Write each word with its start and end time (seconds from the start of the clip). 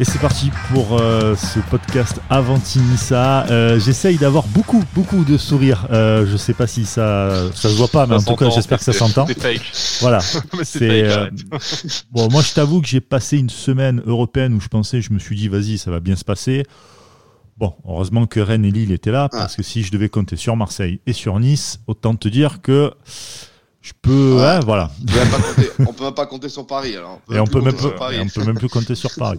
Et 0.00 0.04
c'est 0.04 0.20
parti 0.20 0.52
pour 0.72 1.00
euh, 1.00 1.34
ce 1.34 1.58
podcast 1.70 2.20
Avantinissa. 2.30 3.46
Euh, 3.50 3.80
J'essaye 3.80 4.16
d'avoir 4.16 4.46
beaucoup, 4.46 4.84
beaucoup 4.94 5.24
de 5.24 5.36
sourires. 5.36 5.88
Euh, 5.90 6.24
je 6.24 6.36
sais 6.36 6.54
pas 6.54 6.68
si 6.68 6.86
ça, 6.86 7.50
ça 7.52 7.68
se 7.68 7.74
voit 7.74 7.88
pas, 7.88 8.06
mais 8.06 8.14
en 8.14 8.22
tout 8.22 8.36
cas, 8.36 8.48
j'espère 8.50 8.78
que 8.78 8.84
ça 8.84 8.92
s'entend. 8.92 9.26
C'est 9.28 9.40
fake. 9.40 9.72
Voilà. 10.00 10.20
C'est 10.62 11.02
euh. 11.02 11.28
Bon, 12.12 12.28
moi, 12.30 12.42
je 12.42 12.54
t'avoue 12.54 12.80
que 12.80 12.86
j'ai 12.86 13.00
passé 13.00 13.38
une 13.38 13.50
semaine 13.50 14.00
européenne 14.06 14.54
où 14.54 14.60
je 14.60 14.68
pensais, 14.68 15.00
je 15.00 15.12
me 15.12 15.18
suis 15.18 15.34
dit, 15.34 15.48
vas-y, 15.48 15.78
ça 15.78 15.90
va 15.90 15.98
bien 15.98 16.14
se 16.14 16.24
passer. 16.24 16.62
Bon, 17.56 17.74
heureusement 17.84 18.26
que 18.26 18.38
Rennes 18.38 18.64
et 18.64 18.70
Lille 18.70 18.92
étaient 18.92 19.10
là, 19.10 19.28
parce 19.32 19.56
que 19.56 19.64
si 19.64 19.82
je 19.82 19.90
devais 19.90 20.08
compter 20.08 20.36
sur 20.36 20.54
Marseille 20.54 21.00
et 21.08 21.12
sur 21.12 21.40
Nice, 21.40 21.80
autant 21.88 22.14
te 22.14 22.28
dire 22.28 22.62
que 22.62 22.92
je 23.82 23.90
peux, 24.00 24.34
Ouais. 24.36 24.44
hein, 24.44 24.60
voilà. 24.60 24.92
On 25.00 25.06
peut 25.06 25.18
même 25.18 25.28
pas 25.28 25.38
compter- 25.40 25.70
on 25.88 25.92
peut 25.92 26.04
même 26.04 26.14
pas 26.14 26.26
compter 26.26 26.48
sur 26.48 26.66
Paris 26.68 26.94
alors. 26.96 27.20
Et 27.32 27.40
on 27.40 27.46
peut 27.48 27.60
même 27.60 27.76
sur 27.76 27.90
plus, 27.90 27.98
Paris. 27.98 28.16
et 28.16 28.20
on 28.20 28.28
peut 28.28 28.44
même 28.44 28.56
plus 28.58 28.68
compter 28.68 28.94
sur 28.94 29.10
Paris. 29.16 29.38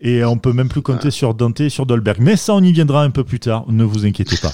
Et 0.00 0.24
on 0.24 0.38
peut 0.38 0.52
même 0.52 0.68
plus 0.68 0.80
compter 0.80 1.10
sur 1.10 1.34
Dante 1.34 1.60
et 1.60 1.68
sur 1.68 1.84
Dolberg. 1.84 2.18
Mais 2.20 2.36
ça, 2.36 2.54
on 2.54 2.62
y 2.62 2.72
viendra 2.72 3.02
un 3.02 3.10
peu 3.10 3.22
plus 3.22 3.40
tard. 3.40 3.64
Ne 3.68 3.84
vous 3.84 4.06
inquiétez 4.06 4.38
pas. 4.38 4.52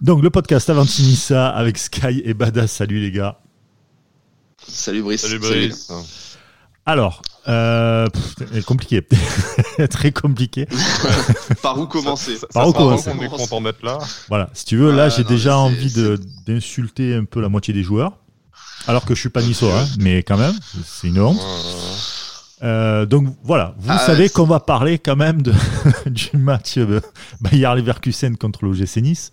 Donc, 0.00 0.22
le 0.22 0.30
podcast 0.30 0.70
Avantinissa 0.70 1.48
avec 1.48 1.76
Sky 1.76 2.22
et 2.24 2.32
Badass. 2.32 2.72
Salut 2.72 3.00
les 3.00 3.10
gars. 3.10 3.38
Salut 4.66 5.02
Brice. 5.02 5.20
Salut 5.20 5.38
Brice. 5.38 5.88
Alors, 6.86 7.20
euh, 7.48 8.06
pff, 8.06 8.64
compliqué. 8.64 9.02
Très 9.90 10.12
compliqué. 10.12 10.66
Par 11.62 11.78
où 11.78 11.86
commencer 11.86 12.36
Ça, 12.36 12.46
Par 12.54 12.68
où 12.68 12.72
commencer 12.72 13.10
qu'on 13.10 13.22
est 13.22 13.28
content 13.28 13.60
d'être 13.60 13.82
là. 13.82 13.98
Voilà. 14.28 14.48
Si 14.54 14.64
tu 14.64 14.76
veux, 14.76 14.92
là, 14.92 15.08
j'ai 15.08 15.24
déjà 15.24 15.58
envie 15.58 15.92
d'insulter 16.46 17.14
un 17.14 17.24
peu 17.24 17.40
la 17.40 17.48
moitié 17.48 17.74
des 17.74 17.82
joueurs. 17.82 18.12
Alors 18.86 19.04
que 19.04 19.14
je 19.14 19.20
suis 19.20 19.30
pas 19.30 19.42
niçois, 19.42 19.80
hein, 19.80 19.86
mais 19.98 20.22
quand 20.22 20.36
même, 20.36 20.54
c'est 20.84 21.08
une 21.08 21.18
honte. 21.18 21.40
Euh, 22.62 23.04
donc 23.06 23.28
voilà, 23.44 23.74
vous 23.78 23.90
Ah, 23.92 23.98
savez 23.98 24.28
qu'on 24.30 24.46
va 24.46 24.60
parler 24.60 24.98
quand 24.98 25.16
même 25.16 25.42
de, 25.42 25.52
du 26.06 26.30
match 26.38 26.78
euh, 26.78 27.00
Bayer 27.40 27.74
Leverkusen 27.76 28.36
contre 28.36 28.64
l'OGC 28.64 28.96
Nice. 29.02 29.30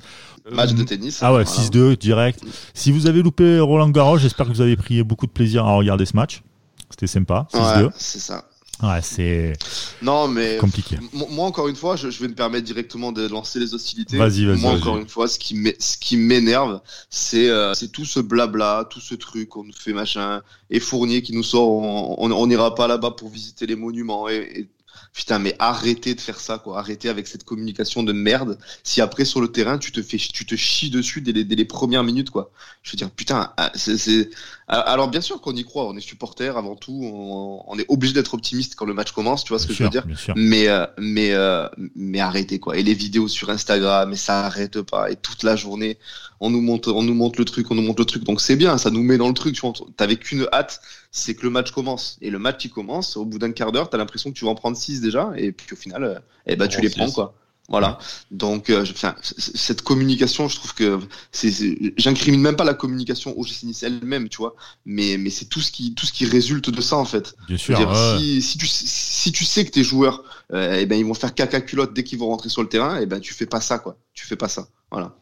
Match 0.51 0.73
de 0.73 0.83
tennis. 0.83 1.19
Ah 1.21 1.33
ouais, 1.33 1.43
Voilà. 1.45 1.69
6-2 1.69 1.97
direct. 1.97 2.41
Si 2.73 2.91
vous 2.91 3.07
avez 3.07 3.21
loupé 3.21 3.59
Roland 3.61 3.89
Garros, 3.89 4.17
j'espère 4.17 4.47
que 4.47 4.51
vous 4.51 4.59
avez 4.61 4.75
pris 4.75 5.01
beaucoup 5.03 5.25
de 5.25 5.31
plaisir 5.31 5.65
à 5.65 5.71
regarder 5.73 6.05
ce 6.05 6.15
match. 6.17 6.43
C'était 6.89 7.07
sympa, 7.07 7.47
6-2. 7.53 7.83
Ouais, 7.85 7.89
c'est 7.95 8.19
ça. 8.19 8.43
Ouais, 8.81 9.01
c'est 9.01 9.53
Non, 10.01 10.27
mais 10.27 10.57
compliqué. 10.57 10.97
moi 11.13 11.45
encore 11.45 11.67
une 11.67 11.75
fois, 11.75 11.95
je, 11.95 12.09
je 12.09 12.19
vais 12.21 12.27
me 12.27 12.33
permettre 12.33 12.65
directement 12.65 13.11
de 13.11 13.27
lancer 13.27 13.59
les 13.59 13.73
hostilités. 13.73 14.17
Vas-y, 14.17 14.45
vas-y, 14.45 14.59
Moi 14.59 14.71
encore 14.71 14.97
une 14.97 15.07
fois, 15.07 15.27
ce 15.27 15.37
qui 15.39 15.53
m'é- 15.55 15.75
ce 15.79 15.95
qui 15.97 16.17
m'énerve, 16.17 16.81
c'est 17.09 17.49
euh, 17.49 17.73
c'est 17.75 17.91
tout 17.91 18.03
ce 18.03 18.19
blabla, 18.19 18.85
tout 18.89 18.99
ce 18.99 19.15
truc, 19.15 19.55
on 19.55 19.63
nous 19.63 19.73
fait 19.73 19.93
machin, 19.93 20.41
et 20.69 20.79
Fournier 20.79 21.21
qui 21.21 21.33
nous 21.33 21.43
sort, 21.43 21.69
on 21.69 22.15
on- 22.17 22.31
on 22.31 22.47
n'ira 22.47 22.73
pas 22.75 22.87
là-bas 22.87 23.11
pour 23.11 23.29
visiter 23.29 23.67
les 23.67 23.75
monuments. 23.75 24.27
Et, 24.27 24.35
et- 24.55 24.69
putain, 25.13 25.39
mais 25.39 25.55
arrêtez 25.59 26.15
de 26.15 26.21
faire 26.21 26.39
ça, 26.39 26.57
quoi. 26.57 26.79
Arrêtez 26.79 27.07
avec 27.07 27.27
cette 27.27 27.43
communication 27.43 28.03
de 28.03 28.13
merde. 28.13 28.57
Si 28.83 28.99
après 28.99 29.25
sur 29.25 29.41
le 29.41 29.49
terrain, 29.49 29.77
tu 29.77 29.91
te 29.91 30.01
fais, 30.01 30.17
tu 30.17 30.45
te 30.45 30.55
chies 30.55 30.89
dessus 30.89 31.21
dès 31.21 31.31
les, 31.31 31.43
dès 31.43 31.55
les 31.55 31.65
premières 31.65 32.03
minutes, 32.03 32.31
quoi. 32.31 32.51
Je 32.81 32.91
veux 32.91 32.97
dire, 32.97 33.11
putain, 33.11 33.53
ah, 33.57 33.71
c'est, 33.75 34.29
alors 34.67 35.09
bien 35.09 35.21
sûr 35.21 35.41
qu'on 35.41 35.55
y 35.55 35.63
croit, 35.63 35.87
on 35.87 35.95
est 35.97 36.01
supporter 36.01 36.57
avant 36.57 36.75
tout, 36.75 36.99
on, 37.03 37.63
on 37.67 37.77
est 37.77 37.85
obligé 37.89 38.13
d'être 38.13 38.33
optimiste 38.33 38.75
quand 38.75 38.85
le 38.85 38.93
match 38.93 39.11
commence, 39.11 39.43
tu 39.43 39.49
vois 39.49 39.59
ce 39.59 39.67
que 39.67 39.73
je 39.73 39.83
veux 39.83 39.89
dire. 39.89 40.05
mais 40.35 40.67
euh, 40.67 40.85
mais 40.97 41.31
euh, 41.33 41.67
mais 41.95 42.19
arrêtez 42.19 42.59
quoi. 42.59 42.77
Et 42.77 42.83
les 42.83 42.93
vidéos 42.93 43.27
sur 43.27 43.49
Instagram 43.49 44.09
mais 44.09 44.15
ça 44.15 44.45
arrête 44.45 44.81
pas. 44.81 45.11
Et 45.11 45.15
toute 45.15 45.43
la 45.43 45.55
journée 45.55 45.97
on 46.39 46.49
nous 46.49 46.61
montre 46.61 46.91
on 46.91 47.03
nous 47.03 47.13
montre 47.13 47.39
le 47.39 47.45
truc 47.45 47.69
on 47.71 47.75
nous 47.75 47.81
montre 47.81 48.01
le 48.01 48.05
truc. 48.05 48.23
Donc 48.23 48.41
c'est 48.41 48.55
bien 48.55 48.77
ça 48.77 48.89
nous 48.89 49.03
met 49.03 49.17
dans 49.17 49.27
le 49.27 49.33
truc 49.33 49.55
tu 49.55 49.61
vois. 49.61 49.73
T'avais 49.97 50.15
qu'une 50.15 50.47
hâte 50.53 50.81
c'est 51.15 51.35
que 51.35 51.43
le 51.43 51.49
match 51.51 51.71
commence 51.71 52.17
et 52.21 52.29
le 52.31 52.39
match 52.39 52.65
il 52.65 52.71
commence 52.71 53.15
au 53.17 53.23
bout 53.23 53.37
d'un 53.39 53.51
quart 53.53 53.71
d'heure 53.71 53.89
t'as 53.89 53.97
l'impression 53.99 54.31
que 54.31 54.35
tu 54.35 54.43
vas 54.45 54.51
en 54.51 54.55
prendre 54.55 54.75
six 54.75 54.99
déjà 54.99 55.31
et 55.37 55.51
puis 55.53 55.67
au 55.71 55.75
final 55.77 56.03
euh, 56.03 56.19
eh 56.47 56.55
ben 56.57 56.67
tu 56.67 56.81
les 56.81 56.89
prends 56.89 57.09
quoi 57.11 57.35
voilà 57.69 57.97
donc 58.31 58.69
euh, 58.69 58.83
je- 58.83 58.91
enfin, 58.91 59.15
cette 59.21 59.83
communication 59.83 60.49
je 60.49 60.55
trouve 60.57 60.73
que 60.73 60.99
c'est 61.31 61.49
j'incrimine 61.97 62.41
même 62.41 62.57
pas 62.57 62.65
la 62.65 62.73
communication 62.73 63.37
au 63.37 63.45
GC 63.45 63.67
Nice 63.67 63.83
elle-même 63.83 64.27
tu 64.27 64.37
vois 64.37 64.55
mais 64.85 65.15
mais 65.17 65.29
c'est 65.29 65.45
tout 65.45 65.61
ce 65.61 65.71
qui 65.71 65.93
tout 65.93 66.05
ce 66.05 66.11
qui 66.11 66.25
résulte 66.25 66.69
de 66.71 66.81
ça 66.81 66.97
en 66.97 67.05
fait 67.05 67.35
Bien 67.47 67.57
sûr. 67.57 67.77
veux 67.77 67.85
dire, 67.85 67.93
ouais. 67.93 68.19
si, 68.19 68.41
si, 68.41 68.57
tu, 68.57 68.67
si 68.67 69.31
tu 69.31 69.45
sais 69.45 69.63
que 69.63 69.71
tes 69.71 69.83
joueurs, 69.83 70.23
euh, 70.51 70.77
eh 70.81 70.85
ben, 70.85 70.97
ils 70.99 71.05
vont 71.05 71.13
faire 71.13 71.33
caca 71.33 71.61
culotte 71.61 71.93
dès 71.93 72.03
qu'ils 72.03 72.19
vont 72.19 72.27
rentrer 72.27 72.49
sur 72.49 72.61
le 72.63 72.67
terrain, 72.69 72.99
et 72.99 73.05
ben, 73.05 73.19
tu 73.21 73.33
fais 73.33 73.45
pas 73.45 73.61
ça, 73.61 73.79
quoi. 73.79 73.97
Tu 74.13 74.25
fais 74.27 74.35
pas 74.35 74.49
ça. 74.49 74.67
Voilà. 74.91 75.15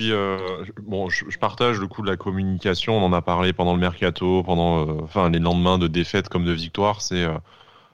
Euh, 0.00 0.64
je- 1.08 1.38
partage 1.38 1.78
le 1.80 1.86
coup 1.88 2.02
de 2.02 2.10
la 2.10 2.16
communication. 2.16 2.96
On 2.96 3.04
en 3.04 3.12
a 3.12 3.22
parlé 3.22 3.52
pendant 3.52 3.74
le 3.74 3.80
mercato, 3.80 4.42
pendant 4.42 4.86
euh, 4.88 5.00
enfin 5.02 5.30
les 5.30 5.38
lendemains 5.38 5.78
de 5.78 5.88
défaite 5.88 6.28
comme 6.28 6.44
de 6.44 6.52
victoire. 6.52 7.00
C'est 7.02 7.22
euh, 7.24 7.34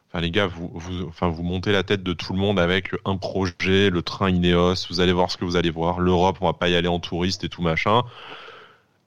enfin 0.08 0.20
les 0.20 0.30
gars, 0.30 0.46
vous, 0.46 0.70
vous 0.74 1.04
enfin 1.08 1.28
vous 1.28 1.42
montez 1.42 1.72
la 1.72 1.82
tête 1.82 2.02
de 2.02 2.12
tout 2.12 2.32
le 2.32 2.38
monde 2.38 2.58
avec 2.60 2.92
un 3.04 3.16
projet, 3.16 3.90
le 3.90 4.02
train 4.02 4.30
Ineos. 4.30 4.86
Vous 4.90 5.00
allez 5.00 5.12
voir 5.12 5.30
ce 5.30 5.36
que 5.36 5.44
vous 5.44 5.56
allez 5.56 5.70
voir. 5.70 6.00
L'Europe, 6.00 6.38
on 6.40 6.46
va 6.46 6.52
pas 6.54 6.68
y 6.68 6.76
aller 6.76 6.88
en 6.88 7.00
touriste 7.00 7.44
et 7.44 7.48
tout 7.48 7.62
machin. 7.62 8.02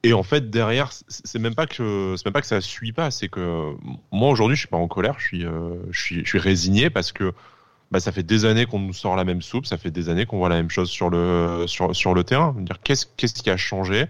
Et 0.03 0.13
en 0.13 0.23
fait 0.23 0.49
derrière, 0.49 0.89
c'est 1.07 1.37
même 1.39 1.53
pas 1.55 1.67
que 1.67 2.15
c'est 2.17 2.25
même 2.25 2.33
pas 2.33 2.41
que 2.41 2.47
ça 2.47 2.61
suit 2.61 2.91
pas. 2.93 3.11
C'est 3.11 3.27
que 3.29 3.73
moi 4.11 4.29
aujourd'hui, 4.31 4.55
je 4.55 4.61
suis 4.61 4.67
pas 4.69 4.77
en 4.77 4.87
colère. 4.87 5.15
Je 5.19 5.25
suis 5.27 5.41
je 5.91 5.99
suis 6.01 6.21
je 6.23 6.27
suis 6.29 6.39
résigné 6.39 6.89
parce 6.89 7.11
que 7.11 7.33
bah, 7.91 7.99
ça 7.99 8.11
fait 8.11 8.23
des 8.23 8.45
années 8.45 8.65
qu'on 8.65 8.79
nous 8.79 8.93
sort 8.93 9.15
la 9.15 9.23
même 9.25 9.41
soupe, 9.41 9.65
ça 9.65 9.77
fait 9.77 9.91
des 9.91 10.09
années 10.09 10.25
qu'on 10.25 10.37
voit 10.37 10.49
la 10.49 10.55
même 10.55 10.69
chose 10.69 10.89
sur 10.89 11.09
le, 11.09 11.65
sur, 11.67 11.95
sur 11.95 12.13
le 12.13 12.23
terrain. 12.23 12.55
Qu'est-ce, 12.83 13.05
qu'est-ce 13.17 13.41
qui 13.43 13.49
a 13.49 13.57
changé? 13.57 14.05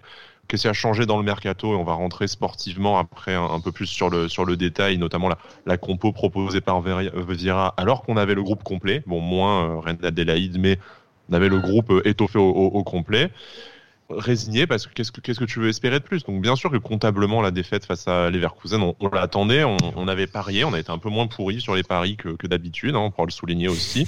Qu'est-ce 0.47 0.63
qui 0.63 0.67
a 0.67 0.73
changé 0.73 1.05
dans 1.05 1.17
le 1.17 1.23
mercato? 1.23 1.73
Et 1.73 1.75
on 1.77 1.83
va 1.83 1.93
rentrer 1.93 2.27
sportivement 2.27 2.99
après 2.99 3.33
un, 3.35 3.59
peu 3.61 3.71
plus 3.71 3.87
sur 3.87 4.09
le, 4.09 4.27
sur 4.29 4.45
le 4.45 4.57
détail, 4.57 4.97
notamment 4.97 5.29
la, 5.29 5.37
la 5.65 5.77
compo 5.77 6.11
proposée 6.13 6.61
par 6.61 6.81
Vieira, 6.81 7.73
alors 7.77 8.03
qu'on 8.03 8.17
avait 8.17 8.35
le 8.35 8.43
groupe 8.43 8.63
complet. 8.63 9.03
Bon, 9.07 9.19
moins 9.21 9.77
euh, 9.77 9.79
Reine 9.79 9.97
Adélaïde, 10.03 10.59
mais 10.59 10.77
on 11.29 11.33
avait 11.33 11.49
le 11.49 11.59
groupe 11.59 11.89
euh, 11.91 12.01
étoffé 12.07 12.37
au, 12.37 12.49
au- 12.49 12.67
au 12.67 12.83
complet. 12.83 13.31
Résigné 14.17 14.67
parce 14.67 14.87
que 14.87 14.93
qu'est-ce 14.93 15.11
que 15.11 15.21
qu'est-ce 15.21 15.39
que 15.39 15.45
tu 15.45 15.59
veux 15.59 15.69
espérer 15.69 15.99
de 15.99 16.03
plus? 16.03 16.23
Donc 16.23 16.41
bien 16.41 16.55
sûr 16.55 16.69
que 16.71 16.77
comptablement 16.77 17.41
la 17.41 17.51
défaite 17.51 17.85
face 17.85 18.07
à 18.07 18.29
Leverkusen, 18.29 18.81
on, 18.81 18.95
on 18.99 19.09
l'attendait, 19.09 19.63
on, 19.63 19.77
on 19.95 20.07
avait 20.07 20.27
parié, 20.27 20.63
on 20.63 20.73
a 20.73 20.79
été 20.79 20.91
un 20.91 20.97
peu 20.97 21.09
moins 21.09 21.27
pourri 21.27 21.61
sur 21.61 21.75
les 21.75 21.83
paris 21.83 22.17
que, 22.17 22.29
que 22.29 22.47
d'habitude, 22.47 22.95
hein, 22.95 22.99
on 22.99 23.11
pourra 23.11 23.25
le 23.25 23.31
souligner 23.31 23.67
aussi. 23.67 24.07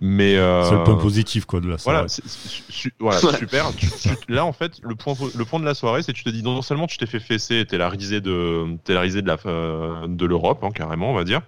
Mais 0.00 0.36
euh, 0.36 0.64
C'est 0.64 0.74
le 0.76 0.84
point 0.84 0.96
positif 0.96 1.44
quoi, 1.44 1.60
de 1.60 1.68
la 1.68 1.78
soirée. 1.78 1.96
voilà, 1.98 2.08
c'est- 2.08 2.26
c'est- 2.26 2.62
su- 2.72 2.94
voilà, 2.98 3.24
Ouais. 3.24 3.36
super. 3.38 3.74
Tu- 3.76 3.86
tu- 3.90 4.32
là, 4.32 4.44
en 4.44 4.52
fait, 4.52 4.78
le 4.82 4.94
point, 4.94 5.14
le 5.36 5.44
point 5.44 5.60
de 5.60 5.64
la 5.64 5.74
soirée, 5.74 6.02
c'est 6.02 6.12
que 6.12 6.18
tu 6.18 6.24
te 6.24 6.30
dis 6.30 6.42
non 6.42 6.60
seulement 6.62 6.86
tu 6.86 6.98
t'es 6.98 7.06
fait 7.06 7.20
fesser, 7.20 7.64
t'es 7.66 7.78
la 7.78 7.88
risée 7.88 8.20
de, 8.20 8.76
t'es 8.84 8.94
la 8.94 9.00
risée 9.00 9.22
de 9.22 9.28
la, 9.28 9.36
euh, 9.46 10.06
de 10.08 10.24
l'Europe, 10.26 10.62
hein, 10.64 10.70
carrément, 10.74 11.10
on 11.10 11.14
va 11.14 11.24
dire. 11.24 11.40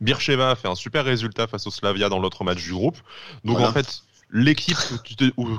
Bircheva 0.00 0.50
a 0.50 0.54
fait 0.56 0.68
un 0.68 0.74
super 0.74 1.04
résultat 1.04 1.46
face 1.46 1.66
au 1.66 1.70
Slavia 1.70 2.08
dans 2.08 2.18
l'autre 2.18 2.42
match 2.42 2.62
du 2.62 2.72
groupe. 2.72 2.96
Donc 3.44 3.56
Voilà. 3.56 3.68
en 3.68 3.72
fait, 3.72 4.02
l'équipe 4.32 4.76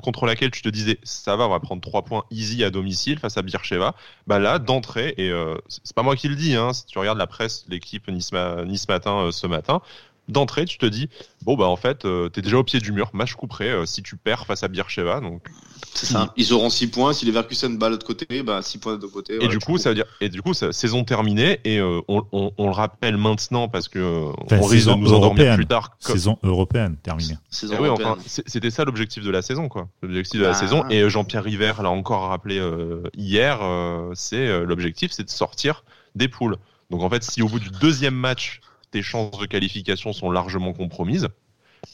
contre 0.02 0.26
laquelle 0.26 0.52
tu 0.52 0.62
te 0.62 0.70
disais 0.70 1.00
ça 1.04 1.36
va, 1.36 1.46
on 1.46 1.50
va 1.50 1.60
prendre 1.60 1.82
trois 1.82 2.04
points 2.04 2.24
easy 2.32 2.64
à 2.64 2.70
domicile 2.70 3.20
face 3.20 3.38
à 3.38 3.42
Bircheva, 3.42 3.96
bah 4.28 4.40
là 4.40 4.60
d'entrée 4.60 5.14
et 5.18 5.30
euh, 5.30 5.58
c'est 5.68 5.96
pas 5.96 6.04
moi 6.04 6.16
qui 6.16 6.28
le 6.28 6.36
dis, 6.36 6.56
hein, 6.56 6.74
si 6.74 6.86
tu 6.86 6.98
regardes 6.98 7.18
la 7.18 7.28
presse, 7.28 7.66
l'équipe 7.70 8.08
Nice, 8.10 8.32
Nice 8.66 8.88
matin 8.88 9.26
euh, 9.26 9.32
ce 9.32 9.48
matin. 9.48 9.82
D'entrée, 10.32 10.64
tu 10.66 10.78
te 10.78 10.86
dis, 10.86 11.10
bon, 11.44 11.56
bah 11.58 11.68
en 11.68 11.76
fait, 11.76 12.06
euh, 12.06 12.30
t'es 12.30 12.42
déjà 12.42 12.58
au 12.58 12.64
pied 12.64 12.80
du 12.80 12.92
mur, 12.94 13.10
match 13.14 13.34
couperé, 13.34 13.70
euh, 13.70 13.86
si 13.86 14.02
tu 14.02 14.16
perds 14.16 14.46
face 14.46 14.64
à 14.64 14.70
Bircheva. 14.70 15.20
Donc, 15.20 15.44
C'est 15.94 16.06
ça. 16.06 16.34
Ils 16.38 16.54
auront 16.54 16.70
6 16.70 16.88
points. 16.88 17.12
Si 17.12 17.26
les 17.26 17.32
Verkusen 17.34 17.78
bat 17.78 17.88
de 17.88 17.92
l'autre 17.92 18.08
côté, 18.08 18.42
bah, 18.44 18.62
6 18.62 18.78
points 18.78 18.96
de 18.96 19.02
l'autre 19.02 19.14
côté. 19.14 19.44
et 19.44 19.48
du 19.50 19.60
coup, 19.60 19.78
ça 19.78 19.90
veut 19.90 19.96
dire, 19.96 20.06
et 20.22 20.30
du 20.30 20.42
coup, 20.42 20.54
ça, 20.54 20.72
saison 20.72 21.04
terminée, 21.04 21.60
et 21.66 21.80
euh, 21.80 22.00
on, 22.08 22.24
on, 22.32 22.52
on 22.58 22.66
le 22.68 22.72
rappelle 22.72 23.18
maintenant 23.18 23.68
parce 23.68 23.90
que 23.90 24.32
Enfin, 24.46 24.58
on 24.60 24.62
risque 24.62 24.72
de 24.74 24.78
saison 24.80 24.98
nous 24.98 25.08
endormir 25.08 25.26
européenne. 25.26 25.56
plus 25.58 25.68
tard. 25.68 25.98
comme- 26.04 26.16
Saison 26.16 26.38
européenne 26.44 26.96
terminée. 27.04 27.36
Saison 27.50 27.76
Eh 27.78 27.82
oui, 27.82 27.88
européenne. 27.88 28.12
enfin, 28.12 28.22
c'était 28.46 28.72
ça 28.72 28.86
l'objectif 28.86 29.24
de 29.26 29.32
la 29.32 29.42
saison, 29.42 29.68
quoi. 29.68 29.90
L'objectif 30.02 30.40
de 30.40 30.46
la 30.46 30.52
Bah. 30.52 30.58
saison. 30.58 30.88
Et 30.90 31.10
Jean-Pierre 31.10 31.44
River 31.44 31.74
l'a 31.84 31.90
encore 31.90 32.30
rappelé 32.30 32.58
euh, 32.58 33.04
hier. 33.18 33.60
euh, 33.62 34.12
c'est 34.16 34.48
euh, 34.48 34.64
l'objectif, 34.66 35.12
c'est 35.12 35.24
de 35.26 35.30
sortir 35.30 35.84
des 36.16 36.30
poules. 36.30 36.56
Donc 36.90 37.04
en 37.04 37.10
fait, 37.10 37.24
si 37.24 37.42
au 37.42 37.48
bout 37.48 37.60
du 37.60 37.70
deuxième 37.82 38.16
match, 38.16 38.60
tes 38.92 39.02
chances 39.02 39.38
de 39.40 39.46
qualification 39.46 40.14
sont 40.14 40.30
largement 40.32 40.74
compromises, 40.74 41.28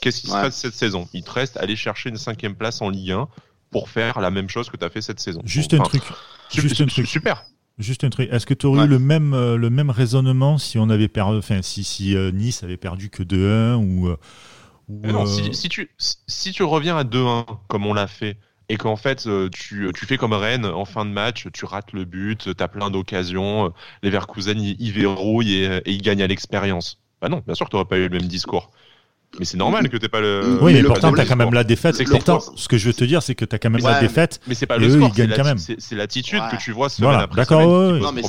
qu'est-ce 0.01 0.21
qui 0.21 0.27
se 0.27 0.31
passe 0.33 0.55
cette 0.57 0.73
saison? 0.73 1.07
Il 1.13 1.23
te 1.23 1.31
reste 1.31 1.57
aller 1.57 1.75
chercher 1.75 2.09
une 2.09 2.17
cinquième 2.17 2.55
place 2.55 2.81
en 2.81 2.89
Ligue 2.89 3.11
1 3.11 3.27
pour 3.71 3.89
faire 3.89 4.19
la 4.19 4.31
même 4.31 4.49
chose 4.49 4.69
que 4.69 4.77
tu 4.77 4.83
as 4.85 4.89
fait 4.89 5.01
cette 5.01 5.19
saison. 5.19 5.41
Juste 5.45 5.73
un 5.73 5.79
truc. 5.79 6.01
su- 6.49 6.61
Juste 6.61 6.81
un 6.81 6.85
truc. 6.87 7.05
Super. 7.07 7.43
Juste 7.77 8.03
un 8.03 8.09
truc. 8.09 8.29
Est-ce 8.31 8.45
que 8.47 8.53
tu 8.55 8.65
aurais 8.65 8.79
Ouais. 8.79 8.85
eu 8.85 8.89
le 8.89 8.99
même, 8.99 9.33
euh, 9.33 9.55
le 9.57 9.69
même 9.69 9.89
raisonnement 9.91 10.57
si 10.57 10.79
on 10.79 10.89
avait 10.89 11.07
perdu, 11.09 11.37
enfin, 11.37 11.61
si, 11.61 11.83
si 11.83 12.15
euh, 12.15 12.31
Nice 12.31 12.63
avait 12.63 12.77
perdu 12.77 13.09
que 13.11 13.21
2-1 13.23 13.75
ou, 13.75 14.07
euh, 14.07 14.17
ou, 14.87 15.05
non, 15.05 15.23
euh, 15.23 15.25
si, 15.27 15.53
si 15.53 15.69
tu, 15.69 15.91
si, 15.97 16.15
si 16.27 16.51
tu 16.53 16.63
reviens 16.63 16.97
à 16.97 17.03
2-1, 17.03 17.45
comme 17.67 17.85
on 17.85 17.93
l'a 17.93 18.07
fait, 18.07 18.37
et 18.69 18.77
qu'en 18.77 18.95
fait, 18.95 19.27
euh, 19.27 19.49
tu, 19.49 19.91
tu 19.95 20.05
fais 20.05 20.17
comme 20.17 20.33
Rennes 20.33 20.65
en 20.65 20.85
fin 20.85 21.05
de 21.05 21.11
match, 21.11 21.47
tu 21.53 21.65
rates 21.65 21.93
le 21.93 22.05
but, 22.05 22.55
tu 22.55 22.63
as 22.63 22.67
plein 22.67 22.89
d'occasions, 22.89 23.67
euh, 23.67 23.69
les 24.03 24.09
Verkusen, 24.09 24.59
ils, 24.59 24.91
verrouillent 24.91 25.63
et, 25.63 25.77
et 25.85 25.91
ils 25.91 26.01
gagnent 26.01 26.23
à 26.23 26.27
l'expérience. 26.27 26.99
Bah 27.21 27.29
non, 27.29 27.41
bien 27.45 27.55
sûr 27.55 27.65
que 27.65 27.71
tu 27.71 27.75
n'aurais 27.77 27.87
pas 27.87 27.97
eu 27.97 28.03
le 28.03 28.09
même 28.09 28.27
discours. 28.27 28.71
Mais 29.39 29.45
c'est 29.45 29.57
normal 29.57 29.87
que 29.89 29.97
t'aies 29.97 30.07
pas 30.07 30.21
le. 30.21 30.57
Oui, 30.61 30.73
mais, 30.73 30.81
le 30.81 30.87
pourtant, 30.87 31.11
t'as 31.11 31.25
quand 31.25 31.35
même 31.35 31.53
la 31.53 31.63
défaite. 31.63 32.01
Pourtant, 32.09 32.39
ce 32.39 32.67
que 32.67 32.77
je 32.77 32.87
veux 32.87 32.93
te 32.93 33.03
dire, 33.03 33.21
c'est 33.21 33.35
que 33.35 33.45
t'as 33.45 33.57
quand 33.59 33.69
même 33.69 33.81
la 33.81 33.87
Ouais, 33.89 33.95
mais- 33.95 34.07
défaite. 34.07 34.39
Mais 34.47 34.55
c'est 34.55 34.65
pas 34.65 34.77
le 34.77 34.89
score, 34.89 35.11
c'est 35.77 35.95
l'attitude 35.95 36.39
Ouais. 36.39 36.49
que 36.51 36.55
tu 36.61 36.71
vois 36.71 36.89
semaine 36.89 37.09
Voilà, 37.09 37.23
après 37.25 37.41
d'accord, 37.41 37.61
semaine 37.61 38.03
ouais, 38.03 38.11
mais 38.13 38.21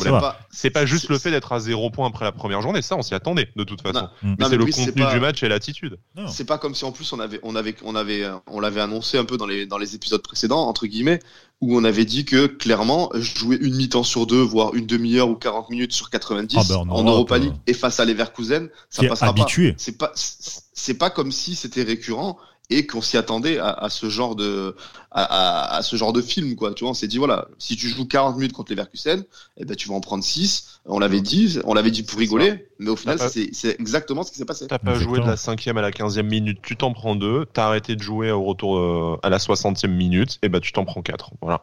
c'est 0.50 0.71
pas. 0.71 0.85
Juste 0.87 1.09
le 1.09 1.19
fait 1.19 1.31
d'être 1.31 1.53
à 1.53 1.61
zéro 1.61 1.91
point 1.91 2.06
après 2.09 2.25
la 2.25 2.33
première 2.33 2.62
journée, 2.62 2.83
ça 2.83 2.97
on 2.97 3.03
s'y 3.03 3.15
attendait 3.15 3.49
de 3.56 3.65
toute 3.65 3.81
façon. 3.81 4.00
Non. 4.00 4.09
Mais 4.23 4.45
c'est 4.45 4.50
mais 4.50 4.56
le 4.56 4.67
contenu 4.67 5.03
pas- 5.03 5.15
du 5.15 5.21
match 5.21 5.43
et 5.43 5.49
l'attitude. 5.49 5.99
C'est 6.29 6.45
pas 6.47 6.59
comme 6.59 6.75
si 6.75 6.85
en 6.85 6.93
plus 6.93 7.11
on 7.12 7.21
avait, 7.21 7.41
on 7.43 7.55
avait, 7.56 7.75
on 7.85 7.95
avait, 7.95 8.27
on 8.47 8.61
l'avait 8.61 8.81
annoncé 8.81 9.19
un 9.19 9.25
peu 9.25 9.37
dans 9.37 9.47
les, 9.47 9.67
dans 9.67 9.79
les 9.79 9.95
épisodes 9.95 10.23
précédents, 10.23 10.67
entre 10.67 10.87
guillemets, 10.87 11.21
où 11.60 11.76
on 11.76 11.84
avait 11.84 12.05
dit 12.05 12.25
que 12.25 12.46
clairement, 12.46 13.10
jouer 13.14 13.58
une 13.60 13.75
mi-temps 13.76 14.05
sur 14.05 14.26
deux, 14.26 14.40
voire 14.40 14.75
une 14.75 14.87
demi-heure 14.87 15.28
ou 15.28 15.34
40 15.34 15.70
minutes 15.70 15.93
sur 15.93 16.08
90 16.08 16.56
Ah 16.58 16.62
ben, 16.69 16.90
en 16.90 17.05
Europa 17.05 17.34
euh, 17.34 17.38
League 17.38 17.55
et 17.66 17.75
face 17.75 17.99
à 17.99 18.05
Leverkusen, 18.05 18.69
ça 18.90 19.02
passera 19.08 19.34
pas. 19.34 19.43
habitué. 19.43 19.75
C'est 19.76 19.99
pas, 19.99 20.12
c'est 20.14 20.94
pas 20.94 21.10
comme 21.10 21.32
si 21.32 21.56
c'était 21.56 21.82
récurrent 21.82 22.38
et 22.70 22.87
qu'on 22.87 23.00
s'y 23.00 23.17
attendait 23.17 23.59
à, 23.59 23.69
à 23.70 23.88
ce 23.91 24.11
genre 24.11 24.37
de, 24.37 24.76
à, 25.11 25.23
à- 25.23 25.76
à 25.76 25.82
ce 25.82 25.97
genre 25.97 26.12
de 26.12 26.20
film, 26.23 26.55
quoi. 26.55 26.75
Tu 26.75 26.85
vois, 26.85 26.91
on 26.91 26.94
s'est 26.94 27.09
dit, 27.09 27.19
voilà, 27.19 27.49
si 27.59 27.76
tu 27.76 27.88
joues 27.88 28.06
40 28.06 28.37
minutes 28.37 28.53
contre 28.53 28.73
Leverkusen, 28.73 29.25
eh 29.56 29.65
ben, 29.65 29.75
tu 29.76 29.88
vas 29.88 29.94
en 29.94 30.00
prendre 30.00 30.23
6. 30.25 30.81
On 30.85 30.99
l'avait 30.99 31.20
dit, 31.20 31.59
on 31.65 31.75
l'avait 31.75 31.91
dit 31.91 32.03
pour 32.03 32.19
rigoler, 32.19 32.69
mais 32.79 32.91
au 32.91 32.97
final, 32.97 33.19
pas- 33.19 33.29
c'est 33.29 33.50
c'est 33.53 33.79
exactement 33.81 34.23
ce 34.23 34.31
qui 34.32 34.38
s'est 34.38 34.44
passé. 34.44 34.67
T'as 34.67 34.79
pas 34.79 34.93
Exactement. 34.93 35.15
joué 35.17 35.25
de 35.25 35.31
la 35.31 35.37
cinquième 35.37 35.79
à 35.79 35.82
la 35.82 35.93
quinzième 35.93 36.29
minute, 36.29 36.61
tu 36.62 36.76
t'en 36.76 36.93
prends 36.93 37.17
deux. 37.17 37.47
T'as 37.53 37.67
arrêté 37.67 37.97
de 37.97 38.03
jouer 38.03 38.31
au 38.31 38.43
retour 38.44 38.79
euh, 38.79 39.19
à 39.23 39.31
la 39.31 39.38
soixantième 39.38 39.94
minute, 39.94 40.38
et 40.43 40.49
bah 40.49 40.61
tu 40.61 40.73
t'en 40.73 40.85
prends 40.85 41.03
quatre. 41.03 41.31
Voilà. 41.41 41.62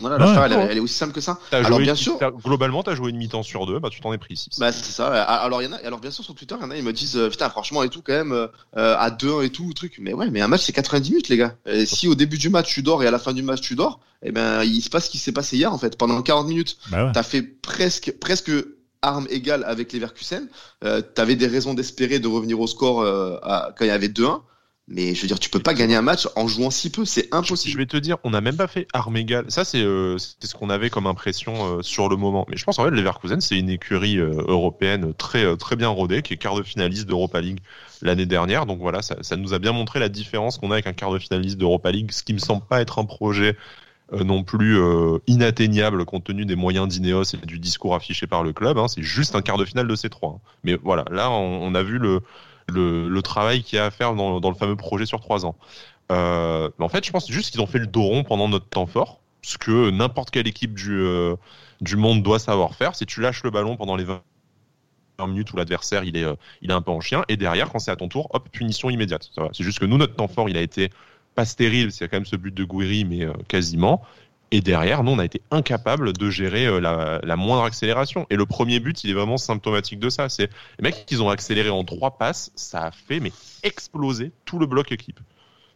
Voilà, 0.00 0.16
Ouais. 0.16 0.24
l'affaire, 0.26 0.44
elle, 0.44 0.52
est- 0.52 0.72
elle 0.72 0.76
est 0.78 0.80
aussi 0.80 0.94
simple 0.94 1.12
que 1.12 1.20
ça. 1.20 1.38
T'as 1.50 1.58
Alors, 1.58 1.78
joué- 1.78 1.84
bien 1.84 1.94
sûr, 1.94 2.18
t'as- 2.18 2.30
globalement, 2.30 2.82
t'as 2.82 2.94
joué 2.94 3.10
une 3.10 3.16
mi-temps 3.16 3.42
sur 3.42 3.66
deux, 3.66 3.78
bah 3.78 3.88
tu 3.90 4.00
t'en 4.00 4.12
es 4.12 4.18
pris 4.18 4.36
six. 4.36 4.58
Bah 4.58 4.72
c'est 4.72 4.90
ça. 4.90 5.06
Alors 5.22 5.62
il 5.62 5.66
y 5.66 5.68
en 5.68 5.72
a. 5.72 5.76
Alors 5.86 6.00
bien 6.00 6.10
sûr 6.10 6.24
sur 6.24 6.34
Twitter, 6.34 6.54
il 6.58 6.62
y 6.62 6.66
en 6.66 6.70
a 6.70 6.76
ils 6.76 6.82
me 6.84 6.92
disent 6.92 7.16
euh, 7.16 7.28
putain 7.30 7.48
franchement 7.50 7.82
et 7.82 7.88
tout 7.88 8.02
quand 8.02 8.12
même 8.12 8.32
euh, 8.32 8.46
euh, 8.76 8.96
à 8.98 9.10
2 9.10 9.42
et 9.44 9.50
tout 9.50 9.72
truc. 9.74 9.96
Mais 10.00 10.12
ouais, 10.12 10.30
mais 10.30 10.40
un 10.40 10.48
match 10.48 10.62
c'est 10.62 10.72
90 10.72 11.10
minutes 11.10 11.28
les 11.28 11.36
gars. 11.36 11.54
Et 11.66 11.86
si 11.86 12.08
au 12.08 12.14
début 12.14 12.38
du 12.38 12.48
match 12.48 12.72
tu 12.72 12.82
dors 12.82 13.02
et 13.02 13.06
à 13.06 13.10
la 13.10 13.18
fin 13.18 13.32
du 13.32 13.42
match 13.42 13.60
tu 13.60 13.74
dors, 13.74 14.00
eh 14.22 14.32
ben 14.32 14.62
il 14.64 14.80
se 14.82 14.90
passe 14.90 15.06
ce 15.06 15.10
qui 15.10 15.18
s'est 15.18 15.32
passé 15.32 15.56
hier 15.56 15.72
en 15.72 15.78
fait. 15.78 15.96
Pendant 15.96 16.20
40 16.22 16.48
minutes, 16.48 16.76
Bah 16.90 17.06
ouais. 17.06 17.12
t'as 17.12 17.22
fait 17.22 17.42
presque 17.42 18.12
presque 18.20 18.50
armes 19.02 19.26
égales 19.28 19.64
avec 19.64 19.92
les 19.92 19.98
Verkusen. 19.98 20.48
Euh, 20.82 21.02
T'avais 21.02 21.36
des 21.36 21.46
raisons 21.46 21.74
d'espérer 21.74 22.18
de 22.20 22.26
revenir 22.28 22.58
au 22.58 22.66
score 22.66 23.02
euh, 23.02 23.36
à- 23.42 23.72
quand 23.76 23.84
il 23.84 23.88
y 23.88 23.90
avait 23.90 24.08
2-1. 24.08 24.42
Mais 24.86 25.14
je 25.14 25.22
veux 25.22 25.28
dire, 25.28 25.38
tu 25.38 25.48
peux 25.48 25.60
pas 25.60 25.72
gagner 25.72 25.96
un 25.96 26.02
match 26.02 26.28
en 26.36 26.46
jouant 26.46 26.70
si 26.70 26.90
peu, 26.90 27.06
c'est 27.06 27.22
Je 27.22 27.36
impossible. 27.36 27.78
vais 27.78 27.86
te 27.86 27.96
dire, 27.96 28.18
on 28.22 28.30
n'a 28.30 28.42
même 28.42 28.56
pas 28.56 28.66
fait 28.66 28.86
arme 28.92 29.16
égale. 29.16 29.46
Ça, 29.50 29.64
c'est 29.64 29.80
euh, 29.82 30.18
ce 30.18 30.54
qu'on 30.54 30.68
avait 30.68 30.90
comme 30.90 31.06
impression 31.06 31.78
euh, 31.78 31.82
sur 31.82 32.10
le 32.10 32.16
moment. 32.16 32.44
Mais 32.50 32.56
je 32.58 32.64
pense 32.64 32.78
en 32.78 32.84
fait, 32.84 32.90
Leverkusen, 32.90 33.40
c'est 33.40 33.58
une 33.58 33.70
écurie 33.70 34.18
euh, 34.18 34.44
européenne 34.46 35.14
très 35.14 35.56
très 35.56 35.76
bien 35.76 35.88
rodée, 35.88 36.20
qui 36.20 36.34
est 36.34 36.36
quart 36.36 36.54
de 36.54 36.62
finaliste 36.62 37.06
d'Europa 37.06 37.40
League 37.40 37.60
l'année 38.02 38.26
dernière. 38.26 38.66
Donc 38.66 38.78
voilà, 38.78 39.00
ça, 39.00 39.16
ça 39.22 39.36
nous 39.36 39.54
a 39.54 39.58
bien 39.58 39.72
montré 39.72 40.00
la 40.00 40.10
différence 40.10 40.58
qu'on 40.58 40.70
a 40.70 40.74
avec 40.74 40.86
un 40.86 40.92
quart 40.92 41.12
de 41.12 41.18
finaliste 41.18 41.56
d'Europa 41.56 41.90
League, 41.90 42.12
ce 42.12 42.22
qui 42.22 42.34
me 42.34 42.38
semble 42.38 42.66
pas 42.66 42.82
être 42.82 42.98
un 42.98 43.06
projet 43.06 43.56
non 44.12 44.44
plus 44.44 44.78
inatteignable 45.26 46.04
compte 46.04 46.24
tenu 46.24 46.44
des 46.44 46.56
moyens 46.56 46.88
d'Ineos 46.88 47.24
et 47.34 47.46
du 47.46 47.58
discours 47.58 47.94
affiché 47.94 48.26
par 48.26 48.42
le 48.44 48.52
club. 48.52 48.78
hein. 48.78 48.86
C'est 48.86 49.02
juste 49.02 49.34
un 49.34 49.40
quart 49.42 49.56
de 49.56 49.64
finale 49.64 49.88
de 49.88 49.96
ces 49.96 50.10
trois. 50.10 50.32
hein. 50.38 50.40
Mais 50.62 50.74
voilà, 50.82 51.04
là, 51.10 51.30
on, 51.30 51.62
on 51.62 51.74
a 51.74 51.82
vu 51.82 51.98
le, 51.98 52.20
le, 52.68 53.20
travail 53.22 53.62
qu'il 53.62 53.76
y 53.76 53.78
a 53.78 53.86
à 53.86 53.90
faire 53.90 54.14
dans, 54.14 54.40
dans 54.40 54.48
le 54.48 54.56
fameux 54.56 54.76
projet 54.76 55.06
sur 55.06 55.20
trois 55.20 55.46
ans. 55.46 55.56
Euh, 56.12 56.70
en 56.78 56.88
fait, 56.88 57.04
je 57.04 57.10
pense 57.10 57.30
juste 57.30 57.50
qu'ils 57.50 57.60
ont 57.60 57.66
fait 57.66 57.78
le 57.78 57.86
dos 57.86 58.02
rond 58.02 58.24
pendant 58.24 58.48
notre 58.48 58.68
temps 58.68 58.86
fort, 58.86 59.20
ce 59.42 59.58
que 59.58 59.90
n'importe 59.90 60.30
quelle 60.30 60.46
équipe 60.46 60.74
du, 60.74 60.92
euh, 60.92 61.36
du 61.80 61.96
monde 61.96 62.22
doit 62.22 62.38
savoir 62.38 62.74
faire. 62.74 62.94
Si 62.94 63.06
tu 63.06 63.20
lâches 63.20 63.42
le 63.42 63.50
ballon 63.50 63.76
pendant 63.76 63.96
les 63.96 64.04
20 64.04 64.20
minutes 65.26 65.52
où 65.52 65.56
l'adversaire 65.56 66.04
il 66.04 66.16
est, 66.16 66.24
euh, 66.24 66.34
il 66.60 66.70
est 66.70 66.74
un 66.74 66.82
peu 66.82 66.90
en 66.90 67.00
chien, 67.00 67.24
et 67.28 67.36
derrière, 67.36 67.70
quand 67.70 67.78
c'est 67.78 67.90
à 67.90 67.96
ton 67.96 68.08
tour, 68.08 68.28
hop, 68.32 68.48
punition 68.50 68.90
immédiate. 68.90 69.30
C'est 69.52 69.64
juste 69.64 69.78
que 69.78 69.86
nous, 69.86 69.96
notre 69.96 70.14
temps 70.14 70.28
fort, 70.28 70.48
il 70.48 70.56
a 70.56 70.62
été 70.62 70.90
pas 71.34 71.44
stérile, 71.44 71.90
c'est 71.90 72.08
quand 72.08 72.16
même 72.16 72.26
ce 72.26 72.36
but 72.36 72.54
de 72.54 72.64
Gouiri, 72.64 73.04
mais 73.04 73.26
quasiment. 73.48 74.02
Et 74.50 74.60
derrière, 74.60 75.02
nous, 75.02 75.10
on 75.12 75.18
a 75.18 75.24
été 75.24 75.42
incapable 75.50 76.12
de 76.12 76.30
gérer 76.30 76.66
euh, 76.66 76.80
la, 76.80 77.20
la 77.24 77.36
moindre 77.36 77.64
accélération. 77.64 78.26
Et 78.30 78.36
le 78.36 78.46
premier 78.46 78.78
but, 78.78 79.02
il 79.02 79.10
est 79.10 79.14
vraiment 79.14 79.36
symptomatique 79.36 79.98
de 79.98 80.08
ça. 80.10 80.28
C'est 80.28 80.48
les 80.78 80.82
mecs 80.82 81.06
qui 81.06 81.16
ont 81.16 81.28
accéléré 81.28 81.70
en 81.70 81.82
trois 81.84 82.18
passes, 82.18 82.52
ça 82.54 82.84
a 82.84 82.90
fait 82.92 83.20
mais 83.20 83.32
exploser 83.62 84.32
tout 84.44 84.58
le 84.58 84.66
bloc 84.66 84.92
équipe. 84.92 85.18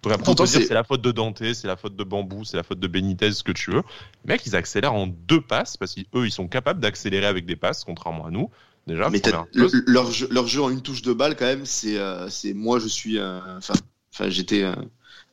Donc 0.03 0.13
après, 0.13 0.31
on 0.31 0.35
peut 0.37 0.45
dire 0.45 0.61
c'est- 0.63 0.75
la 0.75 0.85
faute 0.85 1.03
de 1.03 1.11
Dante, 1.11 1.43
c'est 1.55 1.67
la 1.67 1.77
faute 1.77 1.97
de 1.97 2.05
Bambou, 2.05 2.45
c'est 2.45 2.57
la 2.57 2.63
faute 2.63 2.79
de 2.79 2.87
Benitez, 2.87 3.33
ce 3.33 3.43
que 3.43 3.51
tu 3.51 3.73
veux. 3.73 3.83
Les 4.25 4.35
mecs, 4.35 4.47
ils 4.47 4.55
accélèrent 4.55 4.95
en 4.95 5.09
deux 5.09 5.41
passes 5.41 5.77
parce 5.77 5.95
qu'eux, 5.95 6.27
ils 6.27 6.31
sont 6.31 6.47
capables 6.47 6.79
d'accélérer 6.81 7.27
avec 7.27 7.47
des 7.47 7.57
passes, 7.57 7.85
contrairement 7.85 8.27
à 8.27 8.31
nous. 8.31 8.49
Déjà, 8.87 9.11
Mais 9.11 9.21
le- 9.53 9.71
leur, 9.87 10.11
jeu, 10.11 10.29
leur 10.31 10.47
jeu 10.47 10.63
en 10.63 10.71
une 10.71 10.83
touche 10.83 11.03
de 11.03 11.13
balle, 11.13 11.37
quand 11.37 11.45
même, 11.45 11.67
c'est 11.67 11.99
euh, 11.99 12.29
moi, 12.55 12.79
je 12.79 12.87
suis. 12.87 13.19
euh, 13.19 13.41
Enfin, 13.59 13.75
enfin, 14.15 14.31
j'étais 14.31 14.63
euh, 14.63 14.75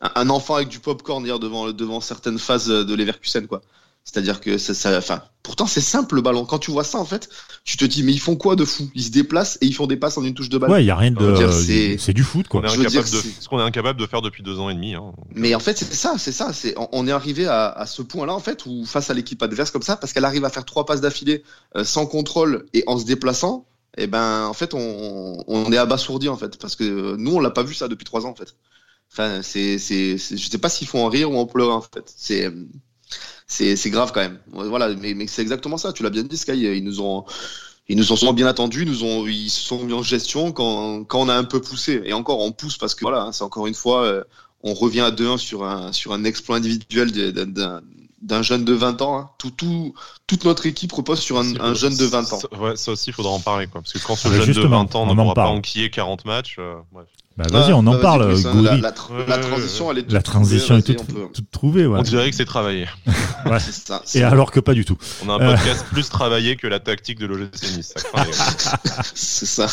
un, 0.01 0.29
enfant 0.29 0.55
avec 0.55 0.67
du 0.69 0.79
popcorn 0.79 1.25
hier 1.25 1.39
devant, 1.39 1.71
devant 1.71 2.01
certaines 2.01 2.39
phases 2.39 2.67
de 2.67 2.93
Leverkusen, 2.95 3.47
quoi. 3.47 3.61
C'est-à-dire 4.07 4.39
que 4.39 4.59
ça, 4.59 4.75
ça, 4.75 4.95
enfin, 4.99 5.23
pourtant 5.41 5.65
c'est 5.65 5.81
simple 5.81 6.13
le 6.13 6.21
ballon. 6.21 6.45
Quand 6.45 6.59
tu 6.59 6.69
vois 6.69 6.83
ça, 6.83 6.99
en 6.99 7.05
fait, 7.05 7.27
tu 7.63 7.75
te 7.75 7.85
dis 7.85 8.03
mais 8.03 8.11
ils 8.13 8.19
font 8.19 8.35
quoi 8.35 8.55
de 8.55 8.63
fou? 8.63 8.87
Ils 8.93 9.05
se 9.05 9.09
déplacent 9.09 9.57
et 9.61 9.65
ils 9.65 9.73
font 9.73 9.87
des 9.87 9.97
passes 9.97 10.15
en 10.19 10.23
une 10.23 10.35
touche 10.35 10.49
de 10.49 10.59
balle. 10.59 10.69
Ouais, 10.69 10.83
il 10.83 10.85
y 10.85 10.91
a 10.91 10.95
rien 10.95 11.09
dire, 11.09 11.47
de. 11.47 11.51
c'est- 11.51 11.97
C'est 11.97 12.13
du 12.13 12.23
foot, 12.23 12.47
quoi. 12.47 12.61
je 12.67 12.77
veux 12.77 12.85
dire, 12.85 13.01
de, 13.01 13.07
ce 13.07 13.47
qu'on 13.49 13.57
est 13.59 13.63
incapable 13.63 13.99
de 13.99 14.05
faire 14.05 14.21
depuis 14.21 14.43
deux 14.43 14.59
ans 14.59 14.69
et 14.69 14.75
demi. 14.75 14.93
Hein. 14.93 15.11
Mais 15.33 15.55
en 15.55 15.59
fait, 15.59 15.75
c'est 15.75 15.91
ça, 15.91 16.15
c'est 16.19 16.31
ça. 16.31 16.53
C'est 16.53 16.77
on- 16.77 16.87
on 16.91 17.07
est 17.07 17.11
arrivé 17.11 17.47
à, 17.47 17.69
à 17.69 17.87
ce 17.87 18.03
point-là 18.03 18.35
en 18.35 18.39
fait 18.39 18.67
où 18.67 18.85
face 18.85 19.09
à 19.09 19.15
l'équipe 19.15 19.41
adverse 19.41 19.71
comme 19.71 19.81
ça, 19.81 19.95
parce 19.97 20.13
qu'elle 20.13 20.25
arrive 20.25 20.45
à 20.45 20.51
faire 20.51 20.65
trois 20.65 20.85
passes 20.85 21.01
d'affilée 21.01 21.43
euh, 21.75 21.83
sans 21.83 22.05
contrôle 22.05 22.67
et 22.75 22.83
en 22.85 22.99
se 22.99 23.05
déplaçant, 23.05 23.65
et 23.97 24.05
ben 24.05 24.45
en 24.45 24.53
fait 24.53 24.75
on, 24.75 25.43
on 25.47 25.71
est 25.71 25.77
abasourdi 25.77 26.29
en 26.29 26.37
fait 26.37 26.59
parce 26.59 26.75
que 26.75 27.15
nous 27.15 27.31
on 27.37 27.39
l'a 27.39 27.49
pas 27.49 27.63
vu 27.63 27.73
ça 27.73 27.87
depuis 27.87 28.05
trois 28.05 28.27
ans 28.27 28.29
en 28.29 28.35
fait. 28.35 28.55
Enfin, 29.17 29.41
c'est 29.41 29.77
c'est 29.79 30.17
c'est- 30.17 30.35
je 30.37 30.49
sais 30.49 30.57
pas 30.57 30.67
s'il 30.69 30.87
faut 30.87 30.99
en 30.99 31.07
rire 31.07 31.31
ou 31.31 31.37
en 31.37 31.45
pleurer 31.45 31.71
en 31.71 31.81
fait. 31.81 32.13
C'est 32.17 32.51
c'est 33.47 33.75
c'est 33.75 33.89
grave 33.89 34.11
quand 34.13 34.21
même. 34.21 34.39
Voilà, 34.51 34.89
mais 34.95 35.13
mais 35.13 35.27
c'est 35.27 35.41
exactement 35.41 35.77
ça. 35.77 35.93
Tu 35.93 36.03
l'as 36.03 36.09
bien 36.09 36.23
dit, 36.23 36.37
Sky. 36.37 36.51
Ils 36.53 36.83
nous 36.83 37.01
ont 37.01 37.25
ils 37.87 37.95
nous 37.97 38.11
ont 38.11 38.15
sûrement 38.15 38.33
bien 38.33 38.47
attendus, 38.47 38.81
ils 38.81 38.89
nous 38.89 39.03
ont, 39.03 39.27
ils 39.27 39.49
se 39.49 39.61
sont 39.61 39.83
mis 39.83 39.93
en 39.93 40.01
gestion 40.01 40.51
quand, 40.51 41.03
quand 41.03 41.19
on 41.21 41.29
a 41.29 41.35
un 41.35 41.43
peu 41.43 41.61
poussé. 41.61 42.01
Et 42.05 42.13
encore, 42.13 42.39
on 42.39 42.51
pousse 42.51 42.77
parce 42.79 42.95
que 42.95 43.01
voilà, 43.05 43.21
hein, 43.21 43.31
c'est 43.31 43.43
encore 43.43 43.67
une 43.67 43.75
fois, 43.75 44.03
euh, 44.05 44.23
on 44.63 44.73
revient 44.73 45.01
à 45.01 45.11
2-1 45.11 45.37
sur 45.37 45.63
un, 45.63 45.91
sur 45.93 46.11
un 46.11 46.23
exploit 46.23 46.57
individuel 46.57 47.11
d'un- 47.11 47.45
d'un 47.45 47.81
d'un 48.23 48.41
jeune 48.41 48.65
de 48.65 48.73
20 48.73 49.03
ans. 49.03 49.19
hein. 49.19 49.29
Tout, 49.37 49.51
tout, 49.51 49.93
toute 50.25 50.45
notre 50.45 50.65
équipe 50.65 50.91
repose 50.93 51.19
sur 51.19 51.37
un, 51.37 51.55
un 51.59 51.75
jeune 51.75 51.95
de 51.95 52.05
20 52.05 52.33
ans. 52.33 52.39
Ça, 52.39 52.47
ouais, 52.59 52.75
ça 52.75 52.91
aussi, 52.91 53.11
il 53.11 53.13
faudra 53.13 53.31
en 53.31 53.39
parler. 53.39 53.67
Quoi. 53.67 53.81
Parce 53.81 53.93
que 53.93 53.99
quand 53.99 54.15
ce 54.15 54.29
Ah 54.29 54.31
jeune 54.31 54.39
de 54.39 54.45
justement, 54.45 54.83
20 54.83 54.95
ans 54.95 55.03
on 55.03 55.05
ne 55.05 55.11
en 55.11 55.15
pourra 55.15 55.35
pas 55.35 55.45
enquiller 55.49 55.91
40 55.91 56.25
matchs, 56.25 56.55
euh, 56.57 56.73
bref. 56.91 57.05
Bah, 57.37 57.43
vas-y, 57.51 57.73
on 57.73 57.79
en 57.79 57.83
Bah, 57.95 57.99
parle, 58.01 58.33
Chris, 58.33 58.43
hein. 58.47 58.61
La, 58.61 58.77
la, 58.77 58.91
tra- 58.91 59.27
la 59.27 59.35
ouais, 59.35 59.41
transition, 59.41 59.91
elle 59.91 59.97
est 59.97 60.09
La 60.11 60.19
toute 60.21 60.25
transition 60.33 60.77
est 60.77 60.81
trouvée, 60.83 60.95
toute, 60.97 61.07
vas-y, 61.09 61.23
on 61.23 61.27
peut- 61.27 61.33
toute 61.33 61.51
trouvée, 61.51 61.85
ouais. 61.85 61.99
On 61.99 62.01
dirait 62.01 62.29
que 62.29 62.35
c'est 62.35 62.45
travaillé. 62.45 62.87
Ouais. 63.45 63.59
C'est 63.59 63.73
ça. 63.75 63.97
Et 63.97 64.07
c'est- 64.07 64.23
alors 64.23 64.49
que 64.51 64.59
pas 64.61 64.73
du 64.73 64.85
tout. 64.85 64.97
On 65.23 65.29
a 65.29 65.33
un 65.33 65.39
Euh. 65.41 65.55
podcast 65.55 65.85
plus 65.91 66.09
travaillé 66.09 66.55
que 66.55 66.65
la 66.65 66.79
tactique 66.79 67.19
de 67.19 67.25
l'OGC 67.27 67.75
Nice. 67.77 67.93
C'est 69.13 69.45
ça. 69.45 69.67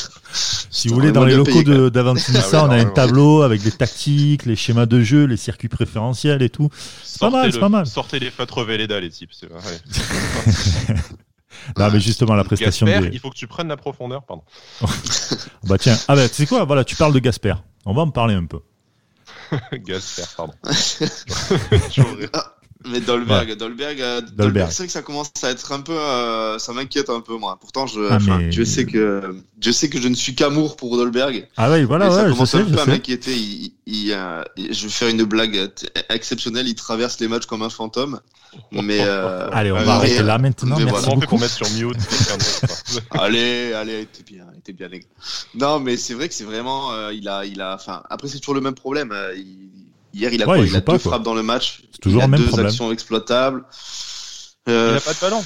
Si 0.70 0.88
vous 0.88 0.94
voulez, 0.94 1.08
est 1.08 1.12
dans 1.12 1.24
les 1.24 1.34
locaux 1.36 1.88
d'Avantinissa, 1.88 2.48
Ah 2.52 2.64
ouais, 2.64 2.68
on 2.68 2.70
a 2.72 2.76
un 2.80 2.84
tableau 2.90 3.42
avec 3.42 3.64
les 3.64 3.70
tactiques, 3.72 4.44
les 4.44 4.56
schémas 4.56 4.84
de 4.86 5.00
jeu, 5.00 5.24
les 5.24 5.36
circuits 5.38 5.68
préférentiels 5.68 6.42
et 6.42 6.50
tout. 6.50 6.68
pas 7.20 7.30
mal, 7.30 7.50
c'est 7.52 7.60
pas 7.60 7.68
mal. 7.70 7.86
Sortez 7.86 8.18
les 8.18 8.30
feutres 8.30 8.62
Véleda, 8.64 9.00
les 9.00 9.08
types. 9.10 9.30
c'est 9.32 9.48
vrai. 9.48 9.80
Non, 11.78 11.90
mais 11.90 12.00
justement, 12.00 12.34
la 12.34 12.44
prestation 12.44 12.86
Gasper, 12.86 13.08
des... 13.08 13.14
il 13.14 13.20
faut 13.20 13.30
que 13.30 13.36
tu 13.36 13.46
prennes 13.46 13.68
la 13.68 13.76
profondeur. 13.76 14.24
Pardon. 14.24 14.44
Bah 15.64 15.78
tiens, 15.78 15.96
ah 16.08 16.16
bah 16.16 16.28
tu 16.28 16.34
sais 16.34 16.46
quoi, 16.46 16.64
voilà, 16.64 16.84
tu 16.84 16.96
parles 16.96 17.12
de 17.12 17.20
Gasper. 17.20 17.54
On 17.86 17.94
va 17.94 18.02
en 18.02 18.10
parler 18.10 18.34
un 18.34 18.46
peu. 18.46 18.60
Gasper, 19.72 20.24
pardon. 20.36 20.54
Mais 22.88 23.00
Dolberg, 23.00 23.56
Dolberg, 23.56 24.00
euh, 24.00 24.20
Dolberg. 24.20 24.36
Dolberg, 24.36 24.70
c'est 24.70 24.76
vrai 24.78 24.86
que 24.86 24.92
ça 24.92 25.02
commence 25.02 25.30
à 25.42 25.50
être 25.50 25.72
un 25.72 25.80
peu, 25.80 25.92
euh, 25.96 26.58
ça 26.58 26.72
m'inquiète 26.72 27.10
un 27.10 27.20
peu 27.20 27.36
moi. 27.36 27.58
Pourtant, 27.60 27.86
je, 27.86 28.00
Ah, 28.10 28.18
mais- 28.20 28.48
Dieu 28.48 28.64
sait 28.64 28.86
que, 28.86 29.34
Dieu 29.56 29.72
sait 29.72 29.88
que 29.88 30.00
je 30.00 30.08
ne 30.08 30.14
suis 30.14 30.34
qu'amour 30.34 30.76
pour 30.76 30.96
Dolberg. 30.96 31.48
Ah 31.56 31.70
ouais, 31.70 31.84
voilà, 31.84 32.06
mais 32.06 32.10
ça 32.10 32.16
ouais, 32.22 32.28
je 32.28 32.32
commence 32.32 32.50
sais, 32.50 32.58
un 32.58 32.66
je 32.68 32.72
peu 32.74 32.80
à 32.80 32.84
sais. 32.84 32.90
m'inquiéter. 32.90 33.34
Il, 33.36 33.72
il, 33.86 34.12
euh, 34.12 34.42
je 34.56 34.84
vais 34.84 34.88
faire 34.90 35.08
une 35.08 35.22
blague 35.24 35.70
exceptionnelle. 36.10 36.66
Il 36.68 36.74
traverse 36.74 37.18
les 37.20 37.28
matchs 37.28 37.46
comme 37.46 37.62
un 37.62 37.70
fantôme. 37.70 38.20
Mais 38.70 38.98
euh, 39.00 39.48
Allez, 39.52 39.72
on 39.72 39.76
Ouais, 39.76 39.84
va 39.84 39.94
arrêter 39.94 40.22
là 40.22 40.36
maintenant. 40.38 40.76
mais 40.78 40.84
Merci 40.84 41.04
fait 41.08 41.14
beaucoup. 41.16 41.38
mettre 41.38 41.54
sur 41.54 41.70
mute 41.70 41.96
allez, 43.12 43.72
allez, 43.72 44.00
était 44.02 44.22
bien, 44.30 44.44
était 44.58 44.72
bien 44.72 44.88
les 44.88 45.00
gars. 45.00 45.06
Non, 45.54 45.80
mais 45.80 45.96
c'est 45.96 46.14
vrai 46.14 46.28
que 46.28 46.34
c'est 46.34 46.44
vraiment, 46.44 46.92
euh, 46.92 47.12
il 47.14 47.28
a, 47.28 47.44
il 47.46 47.60
a, 47.60 47.74
enfin, 47.74 48.02
après 48.10 48.28
c'est 48.28 48.38
toujours 48.40 48.54
le 48.54 48.60
même 48.60 48.74
problème. 48.74 49.10
euh, 49.12 49.34
il- 49.36 49.70
hier, 50.14 50.32
il 50.32 50.42
a 50.42 50.46
Ouais, 50.46 50.56
quoi 50.56 50.58
il 50.58 50.64
Il, 50.64 50.70
joue 50.70 50.76
a 50.76 50.80
pas, 50.80 50.92
deux 50.92 50.98
quoi. 50.98 51.12
frappes 51.12 51.22
dans 51.22 51.34
le 51.34 51.42
match. 51.42 51.82
C'est 51.92 52.00
toujours 52.00 52.20
il 52.20 52.24
a 52.24 52.26
le 52.26 52.30
même 52.30 52.40
deux 52.40 52.46
problème. 52.46 52.66
actions 52.68 52.92
exploitables. 52.92 53.64
Il 54.66 54.72
Euh, 54.72 54.96
a 54.96 55.00
pas 55.00 55.12
de 55.14 55.20
ballon. 55.20 55.44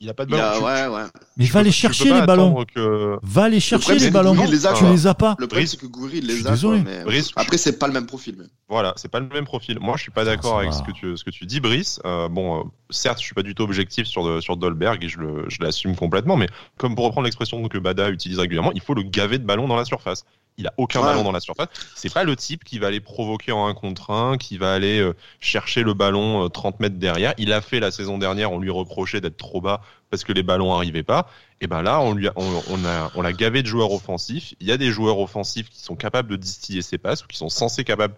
Il 0.00 0.08
a 0.08 0.14
pas 0.14 0.24
de 0.26 0.30
il 0.30 0.36
ballon. 0.36 0.44
a- 0.44 0.56
Tu- 0.58 0.62
ouais, 0.92 0.94
ouais. 0.96 1.02
Mais 1.38 1.44
va 1.46 1.62
les 1.64 1.72
chercher 1.72 2.12
les 2.14 2.22
ballons. 2.24 2.64
Que... 2.72 3.16
Va 3.22 3.48
les 3.48 3.58
chercher 3.58 3.96
les 3.98 4.10
ballons. 4.12 4.32
Gouiri 4.34 4.52
les 4.52 4.64
a, 4.66 4.72
Tu 4.74 4.84
les 4.86 5.06
as 5.08 5.14
pas. 5.14 5.34
Le 5.40 5.48
problème, 5.48 5.64
Brice, 5.64 5.70
c'est 5.72 5.76
que 5.80 5.86
il 6.18 6.26
suis 6.28 6.36
les 6.40 6.46
a. 6.46 6.50
désolé. 6.50 6.82
quoi, 6.84 6.90
mais 6.92 7.02
Brice, 7.04 7.30
Après, 7.34 7.58
c'est 7.58 7.80
pas 7.80 7.88
le 7.88 7.94
même 7.94 8.06
profil. 8.06 8.36
mais- 8.38 8.44
Voilà, 8.68 8.92
c'est 8.96 9.08
pas 9.10 9.18
le 9.18 9.26
même 9.26 9.44
profil. 9.44 9.78
Moi, 9.80 9.96
je 9.96 10.02
suis 10.02 10.12
pas 10.12 10.24
d'accord 10.24 10.58
avec 10.60 10.70
va. 10.70 10.76
ce 10.76 10.82
que 10.84 10.92
tu 10.92 11.16
ce 11.16 11.24
que 11.24 11.30
tu 11.30 11.46
dis, 11.46 11.58
Brice. 11.58 11.98
Euh, 12.04 12.28
bon, 12.28 12.60
euh, 12.60 12.62
certes, 12.90 13.18
je 13.18 13.24
suis 13.24 13.34
pas 13.34 13.42
du 13.42 13.56
tout 13.56 13.64
objectif 13.64 14.06
sur 14.06 14.24
de- 14.24 14.40
sur 14.40 14.56
Dolberg 14.56 15.02
et 15.02 15.08
je 15.08 15.18
le 15.18 15.46
je 15.48 15.60
l'assume 15.62 15.96
complètement. 15.96 16.36
Mais 16.36 16.46
comme 16.76 16.94
pour 16.94 17.04
reprendre 17.06 17.24
l'expression 17.24 17.66
que 17.66 17.78
Bada 17.78 18.08
utilise 18.10 18.38
régulièrement, 18.38 18.70
il 18.74 18.80
faut 18.80 18.94
le 18.94 19.02
gaver 19.02 19.38
de 19.38 19.44
ballons 19.44 19.66
dans 19.66 19.74
la 19.76 19.84
surface. 19.84 20.24
Il 20.58 20.66
a 20.66 20.74
aucun 20.76 21.00
ballon 21.00 21.22
dans 21.22 21.32
la 21.32 21.40
surface. 21.40 21.68
C'est 21.94 22.12
pas 22.12 22.24
le 22.24 22.36
type 22.36 22.64
qui 22.64 22.78
va 22.78 22.88
aller 22.88 23.00
provoquer 23.00 23.52
en 23.52 23.66
un 23.66 23.74
contre 23.74 24.10
un, 24.10 24.36
qui 24.36 24.58
va 24.58 24.74
aller 24.74 24.98
euh, 24.98 25.14
chercher 25.40 25.82
le 25.82 25.94
ballon 25.94 26.48
30 26.48 26.74
euh, 26.74 26.76
mètres 26.80 26.96
derrière. 26.96 27.32
Il 27.38 27.52
a 27.52 27.60
fait 27.60 27.80
la 27.80 27.90
saison 27.90 28.18
dernière, 28.18 28.52
on 28.52 28.58
lui 28.58 28.70
reprochait 28.70 29.20
d'être 29.20 29.36
trop 29.36 29.60
bas 29.60 29.80
parce 30.10 30.24
que 30.24 30.32
les 30.32 30.42
ballons 30.42 30.74
arrivaient 30.74 31.04
pas. 31.04 31.30
Et 31.60 31.66
ben 31.66 31.82
là, 31.82 32.00
on 32.00 32.12
lui 32.12 32.28
a, 32.28 32.32
on, 32.36 32.84
a, 32.84 33.10
on 33.14 33.22
l'a 33.22 33.32
gavé 33.32 33.62
de 33.62 33.68
joueurs 33.68 33.92
offensifs. 33.92 34.54
Il 34.60 34.66
y 34.66 34.72
a 34.72 34.76
des 34.76 34.90
joueurs 34.90 35.18
offensifs 35.18 35.70
qui 35.70 35.80
sont 35.80 35.96
capables 35.96 36.28
de 36.28 36.36
distiller 36.36 36.82
ses 36.82 36.98
passes 36.98 37.24
ou 37.24 37.28
qui 37.28 37.36
sont 37.36 37.48
censés 37.48 37.84
capables 37.84 38.14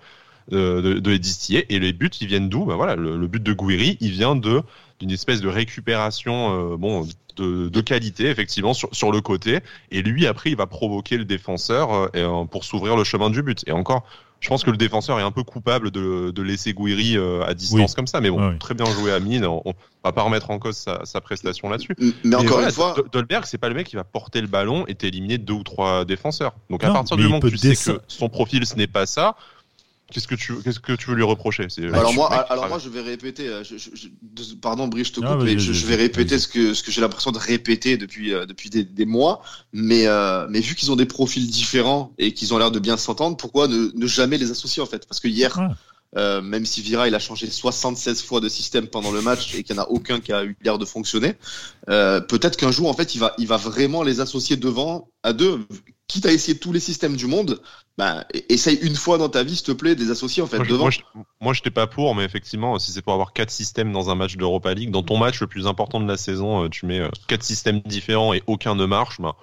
de, 0.51 0.81
de, 0.81 1.11
les 1.11 1.19
distiller. 1.19 1.73
Et 1.73 1.79
les 1.79 1.93
buts, 1.93 2.11
ils 2.21 2.27
viennent 2.27 2.49
d'où? 2.49 2.65
Ben 2.65 2.77
voilà, 2.77 2.97
le, 2.97 3.27
but 3.27 3.43
de 3.43 3.53
Gouiri, 3.53 3.97
il 4.01 4.11
vient 4.11 4.35
de 4.35 4.63
d'une 5.01 5.11
espèce 5.11 5.41
de 5.41 5.49
récupération, 5.49 6.73
euh, 6.73 6.77
bon, 6.77 7.09
de, 7.37 7.69
de, 7.69 7.81
qualité 7.81 8.27
effectivement 8.27 8.75
sur, 8.75 8.89
sur 8.93 9.11
le 9.11 9.21
côté. 9.21 9.61
Et 9.91 10.03
lui, 10.03 10.27
après, 10.27 10.51
il 10.51 10.57
va 10.57 10.67
provoquer 10.67 11.17
le 11.17 11.25
défenseur 11.25 11.93
euh, 11.93 12.09
euh, 12.17 12.45
pour 12.45 12.65
s'ouvrir 12.65 12.97
le 12.97 13.05
chemin 13.05 13.31
du 13.31 13.43
but. 13.43 13.65
Et 13.67 13.73
encore, 13.73 14.05
je 14.41 14.49
pense 14.49 14.63
que 14.63 14.71
le 14.71 14.77
défenseur 14.77 15.19
est 15.19 15.23
un 15.23 15.31
peu 15.31 15.43
coupable 15.43 15.91
de, 15.91 16.31
de 16.31 16.43
laisser 16.43 16.73
Gouiri 16.73 17.19
à 17.47 17.53
distance 17.53 17.95
comme 17.95 18.07
ça. 18.07 18.23
Mais 18.23 18.31
bon, 18.31 18.57
très 18.59 18.73
bien 18.73 18.87
joué 18.87 19.13
à 19.13 19.21
Mine. 19.21 19.45
On, 19.45 19.75
va 20.03 20.13
pas 20.13 20.23
remettre 20.23 20.51
en 20.51 20.59
cause 20.59 20.79
sa, 20.79 21.05
sa 21.05 21.21
prestation 21.21 21.69
là-dessus. 21.69 21.95
Mais, 22.25 22.37
encore 22.37 22.61
une 22.61 22.71
fois, 22.71 22.95
Dolberg, 23.13 23.45
c'est 23.45 23.59
pas 23.59 23.69
le 23.69 23.75
mec 23.75 23.87
qui 23.87 23.97
va 23.97 24.05
porter 24.05 24.41
le 24.41 24.47
ballon 24.47 24.87
et 24.89 24.95
t'éliminer 24.95 25.37
deux 25.37 25.53
ou 25.53 25.63
trois 25.63 26.07
défenseurs. 26.07 26.55
Donc 26.71 26.83
à 26.85 26.91
partir 26.91 27.19
du 27.19 27.25
moment 27.25 27.41
que 27.41 27.49
tu 27.49 27.59
sais 27.59 27.93
que 27.93 28.01
son 28.09 28.31
profil 28.31 28.65
ce 28.65 28.77
n'est 28.77 28.87
pas 28.87 29.05
ça, 29.05 29.37
Qu'est-ce 30.11 30.27
que 30.27 30.35
tu 30.35 30.55
qu'est-ce 30.63 30.81
que 30.81 30.93
tu 30.93 31.11
veux 31.11 31.17
lui 31.17 31.23
reprocher? 31.23 31.67
Alors 31.93 32.13
moi, 32.13 32.33
alors 32.51 32.69
moi, 32.69 32.79
je 32.79 32.89
vais 32.89 33.01
répéter. 33.01 33.49
Euh, 33.49 33.63
pardon, 34.61 34.89
Brie, 34.89 35.05
je 35.05 35.13
te 35.13 35.21
coupe, 35.21 35.43
mais 35.43 35.59
je, 35.59 35.87
vais 35.87 35.97
répéter 35.97 36.39
ce 36.39 36.49
que 36.49 36.75
ce 36.75 36.83
que 36.83 36.91
j'ai 36.91 37.01
l'impression 37.01 37.31
de 37.31 37.39
répéter 37.39 37.97
depuis 37.97 38.35
euh, 38.35 38.47
depuis 38.47 38.71
des, 38.71 39.07
mois. 39.07 39.43
Mais 39.73 40.07
euh, 40.07 40.47
mais 40.51 40.61
vu 40.61 40.75
qu'ils 40.75 40.91
ont 40.91 40.97
des 40.97 41.07
profils 41.07 41.47
différents 41.49 42.13
et 42.19 42.33
qu'ils 42.33 42.53
ont 42.53 42.59
l'air 42.59 42.71
de 42.71 42.79
bien 42.79 42.97
s'entendre, 42.97 43.37
pourquoi 43.37 43.69
ne, 43.69 43.91
ne, 43.95 44.07
jamais 44.07 44.39
les 44.39 44.51
associer 44.51 44.83
en 44.83 44.87
fait? 44.87 45.07
Parce 45.07 45.21
que 45.21 45.29
hier, 45.29 45.57
même 46.17 46.67
si 46.67 46.83
Vira 46.83 47.07
il 47.07 47.15
a 47.15 47.21
changé 47.21 47.49
76 47.49 48.23
fois 48.23 48.41
de 48.41 48.49
système 48.49 48.89
pendant 48.89 49.13
le 49.13 49.23
match 49.23 49.55
et 49.55 49.63
qu'il 49.63 49.77
n'y 49.77 49.81
en 49.81 49.85
a 49.85 49.89
aucun 49.89 50.19
qui 50.19 50.33
a 50.33 50.45
eu 50.45 50.57
l'air 50.63 50.79
de 50.79 50.85
fonctionner, 50.85 51.35
peut-être 51.87 52.57
qu'un 52.57 52.73
jour 52.73 52.89
en 52.89 52.95
fait 52.95 53.15
il 53.15 53.19
va 53.19 53.35
il 53.39 53.47
va 53.47 53.57
vraiment 53.57 54.03
les 54.03 54.21
associer 54.21 54.57
devant 54.57 55.09
à 55.23 55.33
deux 55.33 55.67
quitte 56.11 56.27
à 56.27 56.33
essayer 56.33 56.59
tous 56.59 56.73
les 56.73 56.81
systèmes 56.81 57.17
du 57.17 57.27
monde, 57.27 57.63
bah, 57.97 58.25
essaye 58.49 58.77
une 58.83 58.97
fois 58.97 59.17
dans 59.17 59.29
ta 59.29 59.45
vie, 59.45 59.55
s'il 59.55 59.67
te 59.67 59.73
plaît, 59.73 59.95
des 59.95 60.11
associés 60.11 60.43
en 60.43 60.49
fait 60.49 60.57
moi, 60.57 60.67
devant. 60.67 60.89
Moi, 61.41 61.53
je, 61.53 61.61
n'étais 61.61 61.71
pas 61.71 61.87
pour, 61.87 62.17
mais 62.17 62.25
effectivement, 62.25 62.79
si 62.81 62.91
c'est 62.91 63.01
pour 63.01 63.13
avoir 63.13 63.33
quatre 63.33 63.51
systèmes 63.51 63.93
dans 63.93 64.11
un 64.11 64.17
match 64.17 64.37
d'Europa 64.37 64.75
League, 64.75 64.91
dans 64.91 65.05
ton 65.05 65.19
match 65.19 65.41
le 65.41 65.47
plus 65.47 65.69
important 65.69 66.01
de 66.01 66.09
la 66.09 66.17
saison, 66.17 66.65
euh, 66.65 66.69
tu 66.69 66.87
mets 66.87 66.99
euh, 66.99 67.09
quatre 67.29 67.45
systèmes 67.45 67.81
différents 67.81 68.35
et 68.35 68.43
aucun 68.49 68.75
ne 68.75 68.87
marche, 68.87 69.21
bah, 69.21 69.37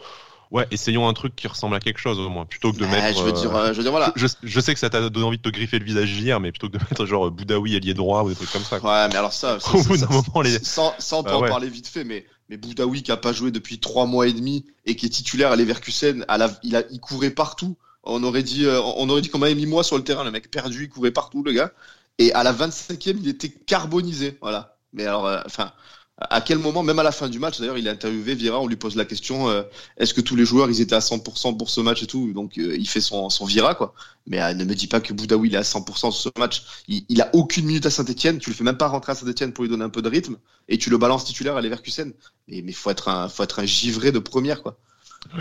Ouais, 0.49 0.65
essayons 0.71 1.09
un 1.09 1.13
truc 1.13 1.35
qui 1.35 1.45
ressemble 1.47 1.75
à 1.75 1.81
quelque 1.81 1.99
chose 1.99 2.19
au 2.19 2.29
moins, 2.29 2.45
plutôt 2.45 2.71
que 2.71 2.77
de 2.77 2.85
mettre. 2.85 3.17
Je 3.17 3.23
veux 3.23 3.33
dire, 3.33 3.53
euh, 3.53 3.73
je 3.73 3.77
veux 3.77 3.83
dire 3.83 3.91
voilà. 3.91 4.13
Je, 4.15 4.59
sais 4.61 4.73
que 4.73 4.79
ça 4.79 4.89
t'a 4.89 5.09
donné 5.09 5.25
envie 5.25 5.37
de 5.37 5.41
te 5.41 5.49
griffer 5.49 5.77
le 5.77 5.83
visage 5.83 6.09
hier, 6.17 6.39
mais 6.39 6.51
plutôt 6.51 6.69
que 6.69 6.77
de 6.77 6.83
mettre 6.89 7.05
genre 7.05 7.29
Boudaoui 7.31 7.75
ailier 7.75 7.93
droit 7.93 8.23
ou 8.23 8.29
des 8.29 8.35
trucs 8.35 8.51
comme 8.51 8.63
ça. 8.63 8.77
Ouais, 8.77 9.07
mais 9.09 9.15
alors 9.17 9.33
ça, 9.33 9.57
au 9.73 9.83
bout 9.83 9.97
d'un 9.97 10.07
moment, 10.07 10.41
les... 10.41 10.59
sans, 10.63 10.93
sans 10.99 11.21
bah, 11.21 11.35
en 11.35 11.41
parler 11.41 11.67
vite 11.67 11.87
fait, 11.87 12.05
mais 12.05 12.25
mais 12.49 12.57
Boudaoui 12.57 13.03
qui 13.03 13.11
a 13.11 13.17
pas 13.17 13.33
joué 13.33 13.51
depuis 13.51 13.79
trois 13.79 14.05
mois 14.05 14.27
et 14.27 14.33
demi 14.33 14.65
et 14.85 14.95
qui 14.95 15.05
est 15.05 15.09
titulaire 15.09 15.51
à 15.51 15.55
Leverkusen, 15.55 16.25
il 16.63 16.75
a, 16.75 16.83
il 16.89 16.99
courait 16.99 17.31
partout. 17.31 17.77
On 18.03 18.23
aurait 18.23 18.43
dit, 18.43 18.65
euh, 18.65 18.81
on 18.81 19.09
aurait 19.09 19.21
dit 19.21 19.29
qu'on 19.29 19.39
m'avait 19.39 19.55
mis 19.55 19.65
moi 19.65 19.83
sur 19.83 19.97
le 19.97 20.03
terrain, 20.03 20.23
le 20.23 20.31
mec 20.31 20.49
perdu, 20.49 20.85
il 20.85 20.89
courait 20.89 21.11
partout, 21.11 21.43
le 21.43 21.51
gars. 21.51 21.71
Et 22.19 22.33
à 22.33 22.43
la 22.43 22.53
25e, 22.53 23.17
il 23.21 23.27
était 23.27 23.49
carbonisé, 23.49 24.37
voilà. 24.41 24.77
Mais 24.93 25.05
alors, 25.05 25.27
euh, 25.27 25.41
enfin 25.45 25.73
à 26.19 26.41
quel 26.41 26.57
moment, 26.57 26.81
même 26.81 26.97
à 26.97 27.03
la 27.03 27.11
fin 27.11 27.29
du 27.29 27.37
match, 27.37 27.59
d'ailleurs, 27.59 27.77
il 27.77 27.87
a 27.87 27.91
interviewé 27.91 28.33
Vira, 28.33 28.59
on 28.59 28.67
lui 28.67 28.75
pose 28.75 28.95
la 28.95 29.05
question 29.05 29.49
euh, 29.49 29.61
est-ce 29.97 30.15
que 30.15 30.21
tous 30.21 30.35
les 30.35 30.45
joueurs 30.45 30.67
ils 30.69 30.81
étaient 30.81 30.95
à 30.95 30.99
100% 30.99 31.57
pour 31.57 31.69
ce 31.69 31.79
match 31.79 32.01
et 32.01 32.07
tout? 32.07 32.33
Donc 32.33 32.57
euh, 32.57 32.75
il 32.75 32.87
fait 32.87 33.01
son, 33.01 33.29
son 33.29 33.45
Vira, 33.45 33.75
quoi. 33.75 33.93
Mais 34.25 34.41
euh, 34.41 34.55
ne 34.55 34.63
me 34.63 34.73
dis 34.73 34.87
pas 34.87 34.99
que 34.99 35.13
Boudaoui 35.13 35.49
il 35.49 35.53
est 35.53 35.59
à 35.59 35.61
100% 35.61 35.95
sur 35.95 36.13
ce 36.13 36.29
match. 36.39 36.63
Il, 36.87 37.05
il, 37.09 37.21
a 37.21 37.29
aucune 37.33 37.65
minute 37.65 37.85
à 37.85 37.91
Saint-Etienne, 37.91 38.39
tu 38.39 38.49
le 38.49 38.55
fais 38.55 38.63
même 38.63 38.77
pas 38.77 38.87
rentrer 38.87 39.11
à 39.11 39.15
Saint-Etienne 39.15 39.53
pour 39.53 39.63
lui 39.63 39.69
donner 39.69 39.83
un 39.83 39.89
peu 39.89 40.01
de 40.01 40.09
rythme, 40.09 40.37
et 40.69 40.79
tu 40.79 40.89
le 40.89 40.97
balances 40.97 41.25
titulaire 41.25 41.55
à 41.55 41.61
Leverkusen. 41.61 42.11
Mais 42.47 42.63
il 42.65 42.73
faut, 42.73 42.89
être 42.89 43.09
un, 43.09 43.29
faut 43.29 43.43
être 43.43 43.59
un 43.59 43.65
givré 43.65 44.11
de 44.11 44.19
première, 44.19 44.63
quoi 44.63 44.79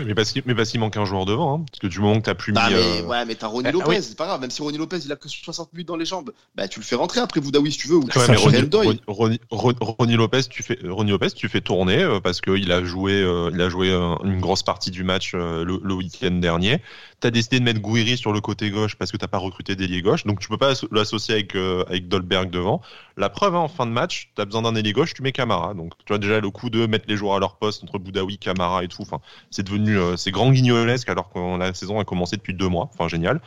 mais 0.05 0.15
parce 0.15 0.31
qu'il 0.31 0.43
mais 0.45 0.55
parce 0.55 0.69
qu'il 0.69 0.79
manque 0.79 0.97
un 0.97 1.05
joueur 1.05 1.25
devant, 1.25 1.55
hein, 1.55 1.65
parce 1.69 1.79
que 1.79 1.87
du 1.87 1.99
moment 1.99 2.19
que 2.19 2.25
t'as 2.25 2.35
plus 2.35 2.53
bah, 2.53 2.69
mis. 2.69 2.75
Mais, 2.75 3.01
euh... 3.01 3.01
Ouais, 3.03 3.25
mais 3.25 3.35
t'as 3.35 3.47
Ronny 3.47 3.67
ah, 3.67 3.71
Lopez, 3.71 4.01
c'est 4.01 4.17
pas 4.17 4.25
grave. 4.25 4.41
Même 4.41 4.51
si 4.51 4.61
Ronny 4.61 4.77
Lopez 4.77 4.99
il 5.05 5.11
a 5.11 5.15
que 5.15 5.29
60 5.29 5.73
minutes 5.73 5.87
dans 5.87 5.95
les 5.95 6.05
jambes, 6.05 6.31
bah 6.55 6.67
tu 6.67 6.79
le 6.79 6.85
fais 6.85 6.95
rentrer 6.95 7.19
après 7.19 7.41
Boudaoui 7.41 7.71
si 7.71 7.77
tu 7.77 7.87
veux. 7.87 7.97
Ou 7.97 8.07
tu 8.07 8.17
ouais, 8.17 8.35
Ronny, 8.35 8.99
Ronny, 9.07 9.39
Ronny, 9.49 10.15
Lopez, 10.15 10.43
tu 10.49 10.63
fais 10.63 10.79
Ronny 10.87 11.11
Lopez, 11.11 11.31
tu 11.31 11.49
fais 11.49 11.61
tourner 11.61 12.01
euh, 12.03 12.19
parce 12.19 12.41
qu'il 12.41 12.71
a 12.71 12.83
joué, 12.83 13.13
euh, 13.13 13.49
il 13.53 13.61
a 13.61 13.69
joué 13.69 13.89
euh, 13.91 14.15
une 14.23 14.39
grosse 14.39 14.63
partie 14.63 14.91
du 14.91 15.03
match 15.03 15.33
le, 15.33 15.63
le 15.63 15.93
week-end 15.93 16.31
dernier. 16.31 16.81
T'as 17.19 17.31
décidé 17.31 17.59
de 17.59 17.65
mettre 17.65 17.79
Gouiri 17.79 18.17
sur 18.17 18.31
le 18.31 18.41
côté 18.41 18.69
gauche 18.69 18.95
parce 18.95 19.11
que 19.11 19.17
t'as 19.17 19.27
pas 19.27 19.39
recruté 19.39 19.75
d'ailier 19.75 20.01
gauche, 20.01 20.25
donc 20.25 20.39
tu 20.39 20.47
peux 20.49 20.57
pas 20.57 20.73
l'associer 20.91 21.33
avec 21.33 21.55
avec 21.55 22.07
Dolberg 22.07 22.49
devant. 22.49 22.81
La 23.17 23.29
preuve, 23.29 23.55
hein, 23.55 23.59
en 23.59 23.67
fin 23.67 23.85
de 23.85 23.91
match, 23.91 24.31
t'as 24.35 24.45
besoin 24.45 24.61
d'un 24.61 24.75
ailier 24.75 24.93
gauche, 24.93 25.13
tu 25.13 25.23
mets 25.23 25.31
Camara. 25.31 25.73
Donc 25.73 25.93
tu 25.97 26.05
vois 26.09 26.19
déjà 26.19 26.39
le 26.39 26.49
coup 26.51 26.69
de 26.69 26.85
mettre 26.85 27.05
les 27.07 27.17
joueurs 27.17 27.35
à 27.35 27.39
leur 27.39 27.57
poste 27.57 27.83
entre 27.83 27.97
Boudaoui, 27.97 28.37
Camara 28.37 28.83
et 28.83 28.87
tout. 28.87 29.03
C'est 29.49 29.63
devenu 29.63 29.97
c'est 30.17 30.31
grand 30.31 30.51
guignolesque 30.51 31.09
alors 31.09 31.31
que 31.31 31.57
la 31.57 31.73
saison 31.73 31.99
a 31.99 32.05
commencé 32.05 32.37
depuis 32.37 32.53
deux 32.53 32.67
mois. 32.67 32.89
Enfin, 32.93 33.07
génial. 33.07 33.41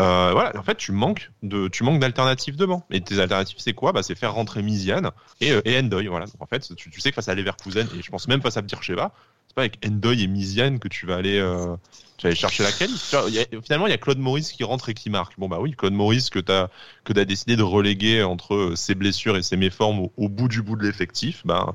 Euh, 0.00 0.30
voilà, 0.32 0.52
en 0.58 0.62
fait, 0.62 0.76
tu 0.76 0.92
manques 0.92 1.30
de, 1.42 1.68
tu 1.68 1.84
manques 1.84 2.00
d'alternatives 2.00 2.56
devant. 2.56 2.86
Et 2.90 3.00
tes 3.00 3.18
alternatives, 3.18 3.56
c'est 3.58 3.72
quoi? 3.72 3.92
Bah, 3.92 4.02
c'est 4.02 4.14
faire 4.14 4.34
rentrer 4.34 4.62
Miziane 4.62 5.10
et, 5.40 5.52
euh, 5.52 5.62
et 5.64 5.78
Endoy. 5.78 6.06
Voilà. 6.06 6.26
En 6.40 6.46
fait, 6.46 6.74
tu, 6.76 7.00
sais 7.00 7.10
que 7.10 7.14
face 7.14 7.28
à 7.28 7.34
Leverkusen 7.34 7.88
et 7.98 8.02
je 8.02 8.10
pense 8.10 8.28
même 8.28 8.42
face 8.42 8.56
à 8.56 8.62
Bircheva, 8.62 9.12
pas 9.54 9.62
avec 9.62 9.78
Endoy 9.86 10.22
et 10.22 10.26
Miziane 10.26 10.78
que 10.78 10.88
tu 10.88 11.06
vas 11.06 11.16
aller, 11.16 11.38
euh, 11.38 11.76
tu 12.16 12.34
chercher 12.34 12.62
la 12.62 12.72
qualité. 12.72 13.16
Finalement, 13.62 13.86
il 13.86 13.90
y 13.90 13.94
a 13.94 13.98
Claude 13.98 14.18
Maurice 14.18 14.52
qui 14.52 14.64
rentre 14.64 14.88
et 14.88 14.94
qui 14.94 15.10
marque. 15.10 15.38
Bon 15.38 15.48
bah 15.48 15.58
oui, 15.60 15.72
Claude 15.72 15.92
Maurice 15.92 16.30
que 16.30 16.38
t'as 16.38 16.68
que 17.04 17.12
t'as 17.12 17.24
décidé 17.24 17.56
de 17.56 17.62
reléguer 17.62 18.22
entre 18.22 18.72
ses 18.76 18.94
blessures 18.94 19.36
et 19.36 19.42
ses 19.42 19.56
méformes 19.56 20.08
au, 20.16 20.28
bout 20.28 20.48
du 20.48 20.62
bout 20.62 20.76
de 20.76 20.84
l'effectif. 20.84 21.42
Bah 21.44 21.72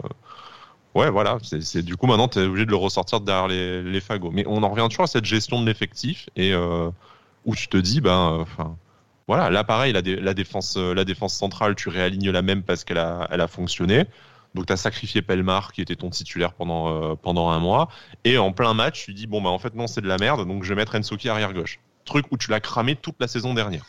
Ouais, 0.96 1.10
voilà. 1.10 1.38
C'est 1.44 1.84
du 1.84 1.96
coup 1.96 2.08
maintenant 2.08 2.28
tu 2.28 2.40
es 2.40 2.46
obligé 2.46 2.66
de 2.66 2.72
le 2.72 2.76
ressortir 2.76 3.22
derrière 3.22 3.48
les, 3.48 4.02
fagots. 4.02 4.32
Mais 4.32 4.44
on 4.48 4.64
en 4.64 4.70
revient 4.70 4.88
toujours 4.90 5.04
à 5.04 5.08
cette 5.08 5.26
gestion 5.26 5.62
de 5.62 5.66
l'effectif 5.66 6.30
et 6.36 6.54
euh, 6.54 6.90
où 7.46 7.56
tu 7.56 7.68
te 7.68 7.78
dis, 7.78 8.02
ben, 8.02 8.34
euh, 8.34 8.42
enfin, 8.42 8.76
voilà, 9.28 9.50
là 9.50 9.64
pareil, 9.64 9.94
la, 9.94 10.02
la, 10.02 10.34
défense, 10.34 10.76
euh, 10.78 10.94
la 10.94 11.06
défense 11.06 11.36
centrale, 11.36 11.76
tu 11.76 11.90
réalignes 11.90 12.32
la 12.32 12.42
même 12.42 12.64
parce 12.64 12.84
qu'elle 12.84 12.98
a, 12.98 13.28
elle 13.32 13.42
a 13.42 13.48
fonctionné. 13.48 14.06
Donc 14.56 14.66
tu 14.66 14.74
as 14.74 14.78
sacrifié 14.78 15.22
Pelmar 15.22 15.72
qui 15.72 15.82
était 15.82 15.96
ton 15.96 16.10
titulaire 16.10 16.54
pendant 16.54 17.16
pendant 17.16 17.50
un 17.50 17.60
mois 17.60 17.90
et 18.24 18.38
en 18.38 18.52
plein 18.52 18.74
match, 18.74 19.06
tu 19.06 19.14
dis 19.14 19.28
bon 19.28 19.42
bah 19.42 19.50
en 19.50 19.60
fait 19.60 19.76
non 19.76 19.86
c'est 19.86 20.02
de 20.02 20.08
la 20.08 20.18
merde 20.18 20.48
donc 20.48 20.64
je 20.64 20.70
vais 20.70 20.76
mettre 20.76 20.96
Ensoki 20.96 21.30
arrière 21.30 21.54
gauche. 21.54 21.80
Truc 22.06 22.26
où 22.32 22.38
tu 22.38 22.50
l'as 22.50 22.60
cramé 22.60 22.96
toute 22.96 23.16
la 23.20 23.28
saison 23.28 23.54
dernière. 23.54 23.86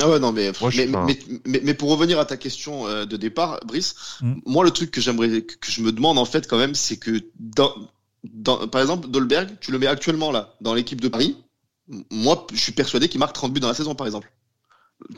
Ah 0.00 0.08
ouais, 0.08 0.20
non, 0.20 0.32
mais, 0.32 0.52
mais, 0.76 1.18
mais, 1.44 1.60
mais, 1.64 1.74
pour 1.74 1.90
revenir 1.90 2.20
à 2.20 2.24
ta 2.24 2.36
question 2.36 2.86
euh, 2.86 3.04
de 3.04 3.16
départ, 3.16 3.58
Brice, 3.66 3.96
mm. 4.20 4.34
moi, 4.46 4.64
le 4.64 4.70
truc 4.70 4.90
que 4.90 5.00
j'aimerais, 5.00 5.42
que 5.42 5.70
je 5.70 5.82
me 5.82 5.90
demande, 5.90 6.18
en 6.18 6.24
fait, 6.24 6.46
quand 6.46 6.58
même, 6.58 6.74
c'est 6.74 6.98
que 6.98 7.20
dans, 7.40 7.74
dans, 8.22 8.68
par 8.68 8.80
exemple, 8.80 9.08
Dolberg, 9.08 9.56
tu 9.60 9.72
le 9.72 9.78
mets 9.78 9.88
actuellement 9.88 10.30
là, 10.30 10.54
dans 10.60 10.74
l'équipe 10.74 11.00
de 11.00 11.08
Paris. 11.08 11.36
Moi, 12.10 12.46
je 12.52 12.60
suis 12.60 12.72
persuadé 12.72 13.08
qu'il 13.08 13.18
marque 13.18 13.34
30 13.34 13.52
buts 13.52 13.60
dans 13.60 13.68
la 13.68 13.74
saison, 13.74 13.94
par 13.94 14.06
exemple. 14.06 14.30